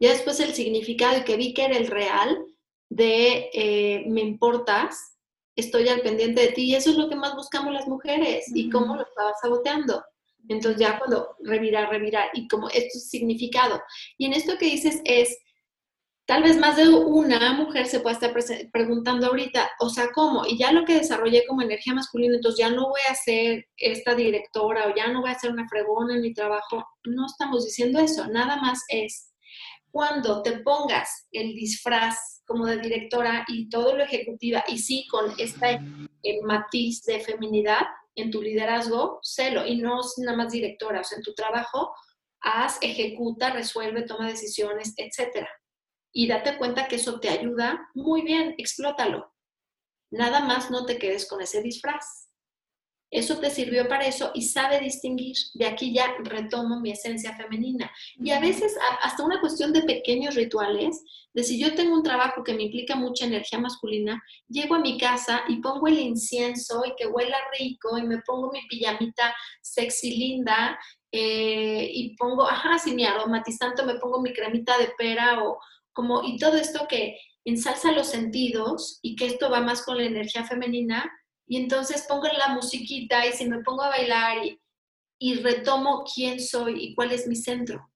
Ya 0.00 0.10
después 0.10 0.40
el 0.40 0.54
significado 0.54 1.24
que 1.24 1.36
vi 1.36 1.54
que 1.54 1.64
era 1.64 1.76
el 1.76 1.86
real 1.86 2.44
de 2.88 3.50
eh, 3.52 4.04
me 4.08 4.20
importas, 4.20 5.11
estoy 5.56 5.88
al 5.88 6.00
pendiente 6.00 6.40
de 6.42 6.52
ti 6.52 6.64
y 6.64 6.74
eso 6.74 6.90
es 6.90 6.96
lo 6.96 7.08
que 7.08 7.16
más 7.16 7.34
buscamos 7.34 7.72
las 7.72 7.86
mujeres 7.86 8.44
y 8.54 8.70
cómo 8.70 8.96
lo 8.96 9.02
estaba 9.02 9.32
saboteando. 9.40 10.02
Entonces 10.48 10.80
ya 10.80 10.98
cuando 10.98 11.36
revirar, 11.40 11.90
revirar 11.90 12.30
y 12.34 12.48
como 12.48 12.68
esto 12.68 12.98
es 12.98 13.10
significado. 13.10 13.80
Y 14.18 14.26
en 14.26 14.32
esto 14.32 14.58
que 14.58 14.66
dices 14.66 15.00
es, 15.04 15.36
tal 16.26 16.42
vez 16.42 16.58
más 16.58 16.76
de 16.76 16.88
una 16.88 17.52
mujer 17.52 17.86
se 17.86 18.00
pueda 18.00 18.14
estar 18.14 18.34
preguntando 18.72 19.26
ahorita, 19.26 19.70
o 19.80 19.88
sea, 19.88 20.10
¿cómo? 20.12 20.46
Y 20.46 20.58
ya 20.58 20.72
lo 20.72 20.84
que 20.84 20.94
desarrollé 20.94 21.44
como 21.46 21.62
energía 21.62 21.94
masculina, 21.94 22.36
entonces 22.36 22.58
ya 22.58 22.70
no 22.70 22.88
voy 22.88 23.00
a 23.08 23.14
ser 23.14 23.66
esta 23.76 24.14
directora 24.14 24.88
o 24.88 24.94
ya 24.96 25.08
no 25.08 25.20
voy 25.20 25.30
a 25.30 25.38
ser 25.38 25.50
una 25.50 25.68
fregona 25.68 26.14
en 26.14 26.22
mi 26.22 26.32
trabajo. 26.32 26.84
No 27.04 27.26
estamos 27.26 27.64
diciendo 27.64 28.00
eso, 28.00 28.26
nada 28.28 28.56
más 28.56 28.80
es 28.88 29.32
cuando 29.90 30.42
te 30.42 30.58
pongas 30.60 31.28
el 31.32 31.54
disfraz 31.54 32.31
como 32.46 32.66
de 32.66 32.78
directora 32.78 33.44
y 33.48 33.68
todo 33.68 33.96
lo 33.96 34.04
ejecutiva 34.04 34.64
y 34.68 34.78
sí 34.78 35.06
con 35.10 35.32
este 35.38 35.80
matiz 36.42 37.02
de 37.04 37.20
feminidad 37.20 37.82
en 38.14 38.30
tu 38.30 38.42
liderazgo, 38.42 39.20
celo 39.22 39.66
y 39.66 39.76
no 39.76 40.00
nada 40.18 40.36
más 40.36 40.52
directora, 40.52 41.00
o 41.00 41.04
sea, 41.04 41.18
en 41.18 41.24
tu 41.24 41.34
trabajo, 41.34 41.94
haz, 42.40 42.78
ejecuta, 42.82 43.50
resuelve, 43.50 44.02
toma 44.02 44.28
decisiones, 44.28 44.94
etcétera 44.96 45.48
y 46.12 46.28
date 46.28 46.58
cuenta 46.58 46.88
que 46.88 46.96
eso 46.96 47.18
te 47.18 47.30
ayuda, 47.30 47.88
muy 47.94 48.22
bien, 48.22 48.54
explótalo. 48.58 49.32
Nada 50.10 50.40
más 50.40 50.70
no 50.70 50.84
te 50.84 50.98
quedes 50.98 51.26
con 51.26 51.40
ese 51.40 51.62
disfraz. 51.62 52.28
Eso 53.12 53.38
te 53.38 53.50
sirvió 53.50 53.86
para 53.88 54.06
eso 54.06 54.30
y 54.34 54.40
sabe 54.40 54.80
distinguir. 54.80 55.36
De 55.52 55.66
aquí 55.66 55.92
ya 55.92 56.16
retomo 56.24 56.80
mi 56.80 56.92
esencia 56.92 57.36
femenina. 57.36 57.92
Y 58.16 58.30
a 58.30 58.40
veces 58.40 58.74
hasta 59.02 59.22
una 59.22 59.38
cuestión 59.38 59.70
de 59.74 59.82
pequeños 59.82 60.34
rituales, 60.34 61.04
de 61.34 61.44
si 61.44 61.60
yo 61.60 61.74
tengo 61.74 61.94
un 61.94 62.02
trabajo 62.02 62.42
que 62.42 62.54
me 62.54 62.64
implica 62.64 62.96
mucha 62.96 63.26
energía 63.26 63.58
masculina, 63.58 64.22
llego 64.48 64.76
a 64.76 64.80
mi 64.80 64.96
casa 64.96 65.42
y 65.46 65.60
pongo 65.60 65.88
el 65.88 65.98
incienso 65.98 66.82
y 66.86 66.94
que 66.96 67.06
huela 67.06 67.36
rico 67.58 67.98
y 67.98 68.02
me 68.02 68.22
pongo 68.22 68.50
mi 68.50 68.66
pijamita 68.66 69.34
sexy 69.60 70.16
linda 70.16 70.78
eh, 71.12 71.90
y 71.92 72.16
pongo, 72.16 72.48
ajá, 72.48 72.78
si 72.78 72.94
mi 72.94 73.04
aromatizante 73.04 73.82
me 73.82 73.96
pongo 73.96 74.22
mi 74.22 74.32
cremita 74.32 74.78
de 74.78 74.90
pera 74.96 75.44
o, 75.44 75.58
como, 75.92 76.22
y 76.24 76.38
todo 76.38 76.56
esto 76.56 76.86
que 76.88 77.18
ensalza 77.44 77.92
los 77.92 78.06
sentidos 78.06 79.00
y 79.02 79.16
que 79.16 79.26
esto 79.26 79.50
va 79.50 79.60
más 79.60 79.82
con 79.82 79.98
la 79.98 80.04
energía 80.04 80.44
femenina, 80.44 81.10
y 81.52 81.58
entonces 81.58 82.06
pongo 82.08 82.26
la 82.28 82.48
musiquita 82.54 83.26
y 83.26 83.32
si 83.34 83.46
me 83.46 83.62
pongo 83.62 83.82
a 83.82 83.90
bailar 83.90 84.42
y, 84.42 84.58
y 85.18 85.34
retomo 85.34 86.02
quién 86.02 86.40
soy 86.40 86.82
y 86.82 86.94
cuál 86.94 87.12
es 87.12 87.26
mi 87.26 87.36
centro. 87.36 87.90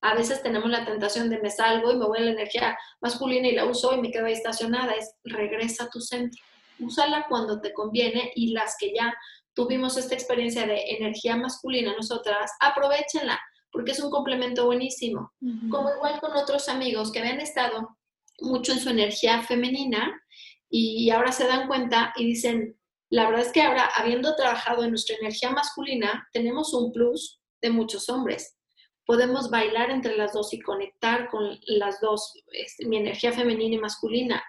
A 0.00 0.14
veces 0.14 0.44
tenemos 0.44 0.70
la 0.70 0.84
tentación 0.84 1.28
de 1.28 1.40
me 1.40 1.50
salgo 1.50 1.90
y 1.90 1.96
me 1.96 2.06
voy 2.06 2.18
a 2.18 2.22
la 2.22 2.30
energía 2.30 2.78
masculina 3.00 3.48
y 3.48 3.56
la 3.56 3.64
uso 3.64 3.92
y 3.96 4.00
me 4.00 4.12
quedo 4.12 4.26
ahí 4.26 4.34
estacionada. 4.34 4.92
Es 4.92 5.12
regresa 5.24 5.86
a 5.86 5.90
tu 5.90 6.00
centro. 6.00 6.40
Úsala 6.78 7.26
cuando 7.28 7.60
te 7.60 7.72
conviene 7.72 8.30
y 8.36 8.52
las 8.52 8.76
que 8.78 8.94
ya 8.94 9.12
tuvimos 9.54 9.96
esta 9.96 10.14
experiencia 10.14 10.64
de 10.68 10.80
energía 10.90 11.34
masculina 11.34 11.96
nosotras, 11.96 12.52
aprovechenla 12.60 13.40
porque 13.72 13.90
es 13.90 13.98
un 13.98 14.12
complemento 14.12 14.66
buenísimo. 14.66 15.32
Como 15.68 15.92
igual 15.96 16.20
con 16.20 16.36
otros 16.36 16.68
amigos 16.68 17.10
que 17.10 17.18
habían 17.18 17.40
estado 17.40 17.98
mucho 18.40 18.70
en 18.70 18.78
su 18.78 18.90
energía 18.90 19.42
femenina 19.42 20.22
y 20.68 21.10
ahora 21.10 21.32
se 21.32 21.48
dan 21.48 21.66
cuenta 21.66 22.12
y 22.14 22.24
dicen, 22.24 22.76
la 23.10 23.26
verdad 23.26 23.46
es 23.46 23.52
que 23.52 23.62
ahora, 23.62 23.90
habiendo 23.96 24.36
trabajado 24.36 24.84
en 24.84 24.90
nuestra 24.90 25.16
energía 25.16 25.50
masculina, 25.50 26.28
tenemos 26.32 26.72
un 26.72 26.92
plus 26.92 27.40
de 27.60 27.70
muchos 27.70 28.08
hombres. 28.08 28.56
Podemos 29.04 29.50
bailar 29.50 29.90
entre 29.90 30.16
las 30.16 30.32
dos 30.32 30.54
y 30.54 30.60
conectar 30.60 31.28
con 31.28 31.58
las 31.66 32.00
dos, 32.00 32.32
este, 32.52 32.86
mi 32.86 32.98
energía 32.98 33.32
femenina 33.32 33.74
y 33.74 33.78
masculina. 33.78 34.42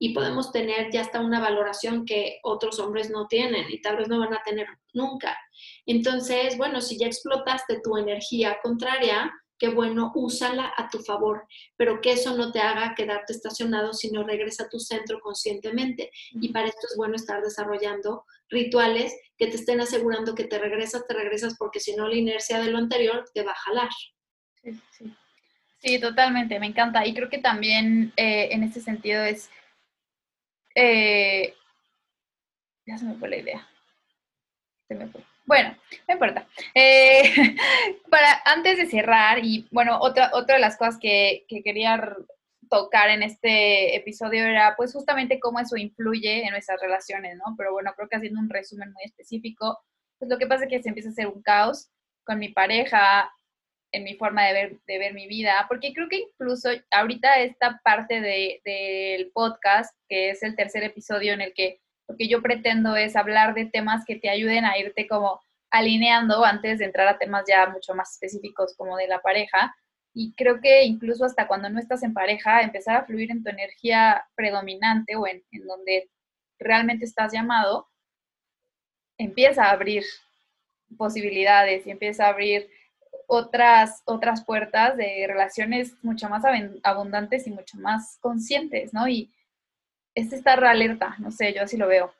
Y 0.00 0.14
podemos 0.14 0.50
tener 0.50 0.90
ya 0.92 1.02
hasta 1.02 1.20
una 1.20 1.40
valoración 1.40 2.04
que 2.04 2.40
otros 2.42 2.80
hombres 2.80 3.08
no 3.10 3.28
tienen 3.28 3.66
y 3.70 3.80
tal 3.80 3.96
vez 3.96 4.08
no 4.08 4.18
van 4.18 4.34
a 4.34 4.42
tener 4.44 4.66
nunca. 4.92 5.36
Entonces, 5.86 6.56
bueno, 6.56 6.80
si 6.80 6.98
ya 6.98 7.06
explotaste 7.06 7.80
tu 7.82 7.96
energía 7.96 8.58
contraria, 8.62 9.32
qué 9.58 9.68
bueno, 9.68 10.12
úsala 10.14 10.72
a 10.76 10.88
tu 10.88 11.00
favor, 11.00 11.46
pero 11.76 12.00
que 12.00 12.12
eso 12.12 12.36
no 12.36 12.52
te 12.52 12.60
haga 12.60 12.94
quedarte 12.94 13.32
estacionado, 13.32 13.92
sino 13.92 14.22
regresa 14.22 14.64
a 14.64 14.68
tu 14.68 14.78
centro 14.78 15.20
conscientemente. 15.20 16.10
Y 16.32 16.52
para 16.52 16.68
esto 16.68 16.86
es 16.88 16.96
bueno 16.96 17.16
estar 17.16 17.42
desarrollando 17.42 18.24
rituales 18.48 19.14
que 19.36 19.48
te 19.48 19.56
estén 19.56 19.80
asegurando 19.80 20.34
que 20.34 20.44
te 20.44 20.58
regresas, 20.58 21.06
te 21.06 21.14
regresas, 21.14 21.56
porque 21.58 21.80
si 21.80 21.94
no 21.96 22.08
la 22.08 22.14
inercia 22.14 22.60
de 22.60 22.70
lo 22.70 22.78
anterior 22.78 23.24
te 23.34 23.42
va 23.42 23.52
a 23.52 23.56
jalar. 23.56 23.90
Sí, 24.62 24.80
sí. 24.90 25.14
sí 25.78 26.00
totalmente, 26.00 26.58
me 26.60 26.66
encanta. 26.66 27.06
Y 27.06 27.14
creo 27.14 27.28
que 27.28 27.38
también 27.38 28.12
eh, 28.16 28.48
en 28.52 28.62
este 28.62 28.80
sentido 28.80 29.22
es... 29.24 29.50
Eh, 30.74 31.54
ya 32.86 32.96
se 32.96 33.04
me 33.04 33.14
fue 33.16 33.28
la 33.28 33.36
idea. 33.36 33.68
Se 34.86 34.94
me 34.94 35.08
fue. 35.08 35.22
Bueno, 35.48 35.74
no 36.06 36.12
importa. 36.12 36.46
Eh, 36.74 37.22
para, 38.10 38.42
antes 38.44 38.76
de 38.76 38.86
cerrar, 38.86 39.42
y 39.42 39.66
bueno, 39.70 39.98
otra, 39.98 40.30
otra 40.34 40.56
de 40.56 40.60
las 40.60 40.76
cosas 40.76 40.98
que, 41.00 41.46
quería 41.64 42.14
tocar 42.68 43.08
en 43.08 43.22
este 43.22 43.96
episodio 43.96 44.44
era 44.44 44.74
pues 44.76 44.92
justamente 44.92 45.40
cómo 45.40 45.58
eso 45.58 45.78
influye 45.78 46.44
en 46.44 46.50
nuestras 46.50 46.78
relaciones, 46.82 47.38
¿no? 47.38 47.54
Pero 47.56 47.72
bueno, 47.72 47.94
creo 47.96 48.10
que 48.10 48.16
haciendo 48.16 48.40
un 48.40 48.50
resumen 48.50 48.92
muy 48.92 49.04
específico, 49.04 49.78
pues 50.18 50.30
lo 50.30 50.36
que 50.36 50.46
pasa 50.46 50.64
es 50.64 50.70
que 50.70 50.82
se 50.82 50.90
empieza 50.90 51.08
a 51.08 51.12
hacer 51.12 51.28
un 51.28 51.40
caos 51.40 51.88
con 52.24 52.38
mi 52.38 52.50
pareja, 52.50 53.32
en 53.90 54.04
mi 54.04 54.16
forma 54.16 54.44
de 54.44 54.52
ver, 54.52 54.78
de 54.86 54.98
ver 54.98 55.14
mi 55.14 55.26
vida, 55.28 55.64
porque 55.66 55.94
creo 55.94 56.10
que 56.10 56.24
incluso 56.30 56.68
ahorita 56.90 57.40
esta 57.40 57.80
parte 57.82 58.20
del 58.20 59.30
podcast, 59.32 59.96
que 60.10 60.28
es 60.28 60.42
el 60.42 60.56
tercer 60.56 60.84
episodio 60.84 61.32
en 61.32 61.40
el 61.40 61.54
que 61.54 61.80
lo 62.08 62.16
que 62.16 62.28
yo 62.28 62.42
pretendo 62.42 62.96
es 62.96 63.16
hablar 63.16 63.54
de 63.54 63.66
temas 63.66 64.04
que 64.06 64.16
te 64.16 64.30
ayuden 64.30 64.64
a 64.64 64.78
irte 64.78 65.06
como 65.06 65.40
alineando 65.70 66.44
antes 66.44 66.78
de 66.78 66.86
entrar 66.86 67.06
a 67.06 67.18
temas 67.18 67.44
ya 67.46 67.68
mucho 67.68 67.94
más 67.94 68.12
específicos 68.12 68.74
como 68.76 68.96
de 68.96 69.06
la 69.06 69.20
pareja. 69.20 69.76
Y 70.14 70.32
creo 70.34 70.60
que 70.60 70.84
incluso 70.84 71.26
hasta 71.26 71.46
cuando 71.46 71.68
no 71.68 71.78
estás 71.78 72.02
en 72.02 72.14
pareja, 72.14 72.62
empezar 72.62 72.96
a 72.96 73.04
fluir 73.04 73.30
en 73.30 73.44
tu 73.44 73.50
energía 73.50 74.26
predominante 74.34 75.16
o 75.16 75.26
en, 75.26 75.44
donde 75.66 76.10
realmente 76.58 77.04
estás 77.04 77.32
llamado, 77.32 77.88
empieza 79.18 79.66
a 79.66 79.72
abrir 79.72 80.04
posibilidades 80.96 81.86
y 81.86 81.90
empieza 81.90 82.24
a 82.24 82.30
abrir 82.30 82.70
otras, 83.26 84.02
otras 84.06 84.44
puertas 84.44 84.96
de 84.96 85.26
relaciones 85.28 85.92
mucho 86.02 86.30
más 86.30 86.42
abundantes 86.82 87.46
y 87.46 87.50
mucho 87.50 87.76
más 87.76 88.16
conscientes, 88.20 88.94
¿no? 88.94 89.06
Y, 89.06 89.30
es 90.18 90.32
estar 90.32 90.62
alerta, 90.64 91.16
no 91.18 91.30
sé, 91.30 91.52
yo 91.54 91.62
así 91.62 91.76
lo 91.76 91.86
veo. 91.86 92.12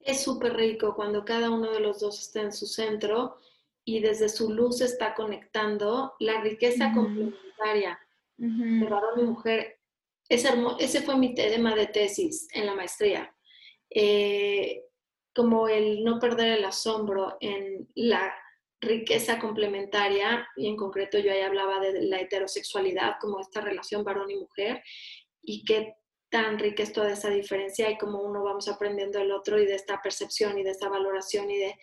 Es 0.00 0.22
súper 0.22 0.54
rico 0.54 0.94
cuando 0.96 1.24
cada 1.24 1.50
uno 1.50 1.70
de 1.70 1.80
los 1.80 2.00
dos 2.00 2.20
está 2.20 2.40
en 2.40 2.52
su 2.52 2.66
centro 2.66 3.38
y 3.84 4.00
desde 4.00 4.28
su 4.28 4.52
luz 4.52 4.80
está 4.80 5.14
conectando 5.14 6.14
la 6.18 6.40
riqueza 6.40 6.92
complementaria 6.92 8.00
de 8.36 8.88
varón 8.88 9.20
y 9.20 9.22
mujer. 9.22 9.78
Es 10.28 10.44
ese 10.80 11.02
fue 11.02 11.16
mi 11.16 11.34
tema 11.34 11.74
de 11.76 11.86
tesis 11.86 12.48
en 12.52 12.66
la 12.66 12.74
maestría. 12.74 13.32
Eh, 13.88 14.84
como 15.34 15.68
el 15.68 16.02
no 16.02 16.18
perder 16.18 16.58
el 16.58 16.64
asombro 16.64 17.36
en 17.40 17.88
la 17.94 18.34
riqueza 18.80 19.38
complementaria, 19.38 20.48
y 20.56 20.66
en 20.66 20.76
concreto 20.76 21.18
yo 21.18 21.30
ahí 21.30 21.40
hablaba 21.40 21.78
de 21.78 22.02
la 22.02 22.20
heterosexualidad 22.20 23.14
como 23.20 23.38
esta 23.40 23.60
relación 23.60 24.02
varón 24.02 24.30
y 24.30 24.36
mujer, 24.36 24.82
y 25.42 25.64
qué 25.64 25.96
tan 26.30 26.58
rica 26.58 26.82
es 26.82 26.92
toda 26.92 27.12
esa 27.12 27.28
diferencia 27.28 27.90
y 27.90 27.98
cómo 27.98 28.20
uno 28.20 28.42
vamos 28.42 28.68
aprendiendo 28.68 29.18
del 29.18 29.32
otro 29.32 29.60
y 29.60 29.66
de 29.66 29.74
esta 29.74 30.00
percepción 30.00 30.58
y 30.58 30.62
de 30.62 30.70
esta 30.70 30.88
valoración 30.88 31.50
y 31.50 31.58
de, 31.58 31.78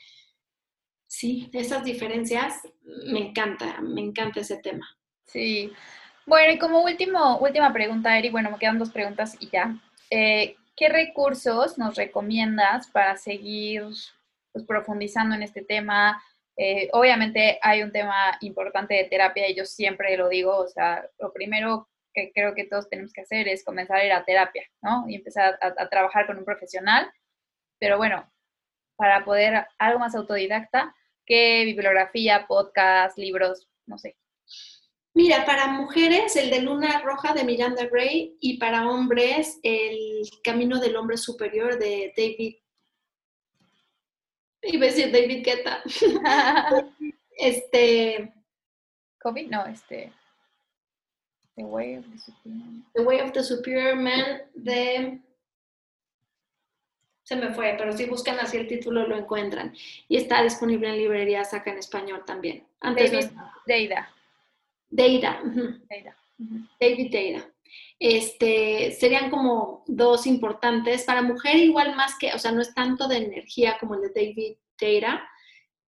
sí, 1.07 1.49
esas 1.53 1.83
diferencias, 1.83 2.61
me 3.05 3.19
encanta, 3.19 3.79
me 3.81 4.01
encanta 4.01 4.39
ese 4.39 4.57
tema. 4.57 4.87
Sí. 5.25 5.71
Bueno, 6.25 6.53
y 6.53 6.57
como 6.57 6.83
último, 6.83 7.37
última 7.39 7.71
pregunta, 7.73 8.17
Eri, 8.17 8.29
bueno, 8.29 8.51
me 8.51 8.57
quedan 8.57 8.79
dos 8.79 8.91
preguntas 8.91 9.37
y 9.39 9.49
ya. 9.49 9.75
Eh, 10.09 10.55
¿Qué 10.75 10.89
recursos 10.89 11.77
nos 11.77 11.95
recomiendas 11.95 12.87
para 12.87 13.17
seguir 13.17 13.83
pues, 14.51 14.65
profundizando 14.65 15.35
en 15.35 15.43
este 15.43 15.61
tema? 15.61 16.23
Eh, 16.55 16.89
obviamente 16.93 17.59
hay 17.61 17.83
un 17.83 17.91
tema 17.91 18.37
importante 18.41 18.93
de 18.95 19.05
terapia 19.05 19.49
y 19.49 19.55
yo 19.55 19.65
siempre 19.65 20.15
lo 20.17 20.29
digo, 20.29 20.57
o 20.57 20.67
sea, 20.67 21.05
lo 21.19 21.31
primero 21.33 21.87
que 22.13 22.31
creo 22.33 22.55
que 22.55 22.65
todos 22.65 22.89
tenemos 22.89 23.13
que 23.13 23.21
hacer 23.21 23.47
es 23.47 23.63
comenzar 23.63 23.97
a 23.97 24.05
ir 24.05 24.11
a 24.11 24.25
terapia, 24.25 24.63
¿no? 24.81 25.05
Y 25.07 25.15
empezar 25.15 25.57
a, 25.61 25.89
trabajar 25.89 26.27
con 26.27 26.37
un 26.37 26.45
profesional. 26.45 27.11
Pero 27.79 27.97
bueno, 27.97 28.31
para 28.95 29.23
poder 29.23 29.67
algo 29.77 29.99
más 29.99 30.15
autodidacta, 30.15 30.95
¿qué 31.25 31.63
bibliografía, 31.65 32.45
podcast, 32.47 33.17
libros, 33.17 33.69
no 33.85 33.97
sé? 33.97 34.17
Mira, 35.13 35.45
para 35.45 35.67
mujeres 35.67 36.35
el 36.35 36.49
de 36.49 36.61
Luna 36.61 37.01
Roja 37.01 37.33
de 37.33 37.43
Miranda 37.43 37.85
Gray 37.87 38.37
y 38.39 38.57
para 38.57 38.89
hombres 38.89 39.59
el 39.63 40.21
Camino 40.43 40.79
del 40.79 40.95
Hombre 40.95 41.17
Superior 41.17 41.77
de 41.79 42.13
David. 42.15 42.55
Iba 44.61 44.85
a 44.85 44.89
decir 44.89 45.11
David 45.11 45.43
Guetta. 45.43 45.83
este. 47.37 48.33
¿Kobe? 49.19 49.43
No, 49.43 49.65
este. 49.65 50.13
The 51.59 51.65
Way 51.65 51.97
of 51.97 52.05
the 52.05 52.17
Superior 52.17 52.55
Man. 52.55 52.85
The 52.93 53.01
Way 53.03 53.19
of 53.19 53.31
the 53.33 53.43
Superior 53.43 53.95
Man 53.95 54.41
de... 54.55 55.19
Se 57.23 57.35
me 57.35 57.53
fue, 57.53 57.75
pero 57.77 57.91
si 57.91 58.05
buscan 58.05 58.39
así 58.39 58.57
el 58.57 58.67
título 58.67 59.05
lo 59.05 59.17
encuentran. 59.17 59.75
Y 60.07 60.15
está 60.15 60.41
disponible 60.41 60.87
en 60.87 60.97
librerías 60.97 61.53
acá 61.53 61.71
en 61.71 61.77
español 61.77 62.23
también. 62.25 62.65
Antes 62.79 63.11
David 63.11 63.29
Deida. 63.67 64.09
Deida. 64.89 65.41
David 66.79 67.11
Deida. 67.11 67.45
Este, 67.99 68.91
serían 68.93 69.29
como 69.29 69.83
dos 69.85 70.25
importantes. 70.25 71.03
Para 71.03 71.21
mujer 71.21 71.57
igual 71.57 71.93
más 71.95 72.17
que, 72.17 72.33
o 72.33 72.39
sea, 72.39 72.53
no 72.53 72.61
es 72.61 72.73
tanto 72.73 73.07
de 73.07 73.17
energía 73.17 73.77
como 73.79 73.95
el 73.95 74.01
de 74.01 74.11
David 74.15 74.55
Deida, 74.79 75.29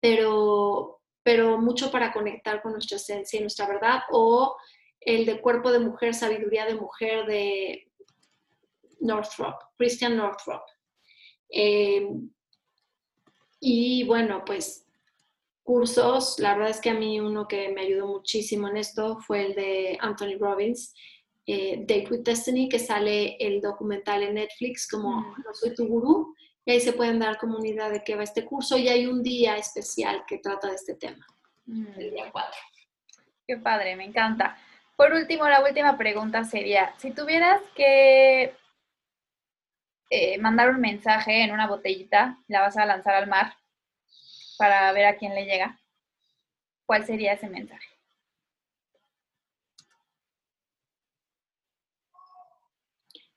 pero, 0.01 1.01
pero 1.23 1.59
mucho 1.59 1.93
para 1.93 2.13
conectar 2.13 2.61
con 2.61 2.73
nuestra 2.73 2.97
esencia 2.97 3.39
y 3.39 3.43
nuestra 3.43 3.67
verdad. 3.67 4.03
O 4.11 4.57
el 5.01 5.27
de 5.27 5.41
cuerpo 5.41 5.73
de 5.73 5.81
mujer, 5.81 6.15
sabiduría 6.15 6.67
de 6.67 6.75
mujer 6.75 7.27
de 7.27 7.91
Northrop, 9.01 9.57
Christian 9.77 10.17
Northrop. 10.17 10.63
Eh, 11.49 12.07
y 13.61 14.05
bueno, 14.05 14.45
pues 14.45 14.87
cursos, 15.63 16.39
la 16.39 16.55
verdad 16.55 16.71
es 16.71 16.81
que 16.81 16.91
a 16.91 16.95
mí 16.95 17.21
uno 17.21 17.47
que 17.47 17.69
me 17.71 17.83
ayudó 17.83 18.07
muchísimo 18.07 18.69
en 18.69 18.77
esto 18.77 19.19
fue 19.21 19.47
el 19.47 19.55
de 19.55 19.99
Anthony 20.01 20.39
Robbins, 20.39 20.95
eh, 21.47 21.79
Date 21.81 22.09
with 22.11 22.21
Destiny, 22.21 22.69
que 22.69 22.79
sale 22.79 23.37
el 23.39 23.61
documental 23.61 24.23
en 24.23 24.35
Netflix 24.35 24.89
como 24.89 25.21
mm. 25.21 25.35
No 25.45 25.55
soy 25.55 25.75
tu 25.75 25.87
gurú, 25.87 26.35
y 26.65 26.73
ahí 26.73 26.81
se 26.81 26.93
pueden 26.93 27.19
dar 27.19 27.39
comunidad 27.39 27.91
de 27.91 28.03
qué 28.05 28.17
va 28.17 28.23
este 28.23 28.45
curso 28.45 28.77
y 28.77 28.89
hay 28.89 29.07
un 29.07 29.23
día 29.23 29.57
especial 29.57 30.25
que 30.27 30.39
trata 30.39 30.69
de 30.69 30.75
este 30.75 30.95
tema, 30.95 31.27
mm. 31.67 31.87
el 31.99 32.11
día 32.11 32.31
4. 32.31 32.51
Qué 33.47 33.57
padre, 33.57 33.97
me 33.97 34.05
encanta. 34.05 34.57
Por 35.01 35.15
último, 35.15 35.49
la 35.49 35.65
última 35.65 35.97
pregunta 35.97 36.45
sería, 36.45 36.95
si 36.99 37.11
tuvieras 37.11 37.63
que 37.75 38.55
eh, 40.11 40.37
mandar 40.37 40.69
un 40.69 40.79
mensaje 40.79 41.43
en 41.43 41.53
una 41.53 41.67
botellita, 41.67 42.37
la 42.49 42.61
vas 42.61 42.77
a 42.77 42.85
lanzar 42.85 43.15
al 43.15 43.27
mar 43.27 43.57
para 44.59 44.93
ver 44.93 45.07
a 45.07 45.17
quién 45.17 45.35
le 45.35 45.47
llega, 45.47 45.81
¿cuál 46.85 47.07
sería 47.07 47.33
ese 47.33 47.49
mensaje? 47.49 47.89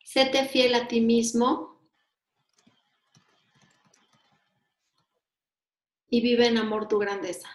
Séte 0.04 0.44
fiel 0.50 0.76
a 0.76 0.90
ti 0.90 1.00
mismo 1.00 1.80
y 6.10 6.20
vive 6.20 6.48
en 6.48 6.58
amor 6.58 6.90
tu 6.90 7.00
grandeza. 7.00 7.48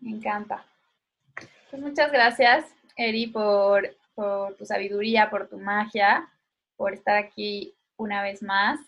Me 0.00 0.10
encanta. 0.10 0.64
Pues 1.70 1.82
muchas 1.82 2.10
gracias, 2.10 2.64
Eri, 2.96 3.26
por, 3.26 3.94
tu 4.14 4.64
sabiduría, 4.64 5.30
por 5.30 5.48
tu 5.48 5.58
magia, 5.58 6.28
por 6.76 6.94
estar 6.94 7.16
aquí 7.16 7.74
una 7.96 8.22
vez 8.22 8.42
más. 8.42 8.80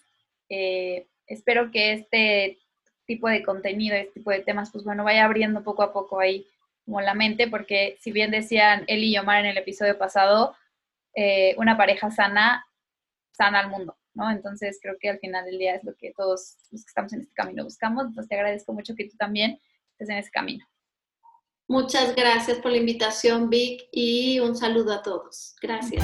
Eh, 0.49 1.07
espero 1.27 1.71
que 1.71 1.93
este 1.93 2.59
tipo 3.07 3.29
de 3.29 3.43
contenido, 3.43 3.97
este 3.97 4.15
tipo 4.15 4.31
de 4.31 4.41
temas, 4.41 4.71
pues 4.73 4.85
bueno, 4.85 5.05
vaya 5.05 5.25
abriendo 5.25 5.63
poco 5.63 5.83
a 5.83 5.93
poco 5.93 6.21
ahí 6.21 6.47
como 6.85 7.01
la 7.01 7.15
mente, 7.15 7.49
porque 7.49 7.97
si 8.01 8.13
bien 8.13 8.31
decían 8.31 8.85
Eli 8.87 9.15
y 9.15 9.19
Omar 9.19 9.41
en 9.41 9.51
el 9.51 9.59
episodio 9.59 9.99
pasado, 9.99 10.57
eh, 11.15 11.55
una 11.59 11.77
pareja 11.77 12.11
sana 12.11 12.67
sana 13.41 13.61
al 13.61 13.71
mundo, 13.71 13.97
¿no? 14.15 14.31
Entonces 14.31 14.79
creo 14.83 14.97
que 15.01 15.09
al 15.09 15.19
final 15.19 15.45
del 15.45 15.59
día 15.59 15.75
es 15.75 15.85
lo 15.85 15.95
que 15.97 16.13
todos 16.13 16.57
los 16.71 16.83
que 16.83 16.89
estamos 16.89 17.13
en 17.13 17.21
este 17.21 17.35
camino 17.35 17.65
buscamos. 17.65 18.07
Entonces 18.07 18.29
te 18.29 18.35
agradezco 18.35 18.73
mucho 18.73 18.95
que 18.95 19.09
tú 19.09 19.17
también 19.17 19.59
estés 19.93 20.11
en 20.11 20.19
ese 20.19 20.31
camino. 20.31 20.70
Muchas 21.71 22.17
gracias 22.17 22.59
por 22.59 22.73
la 22.73 22.79
invitación, 22.79 23.49
Vic, 23.49 23.87
y 23.93 24.41
un 24.41 24.57
saludo 24.57 24.93
a 24.93 25.03
todos. 25.03 25.55
Gracias. 25.63 26.03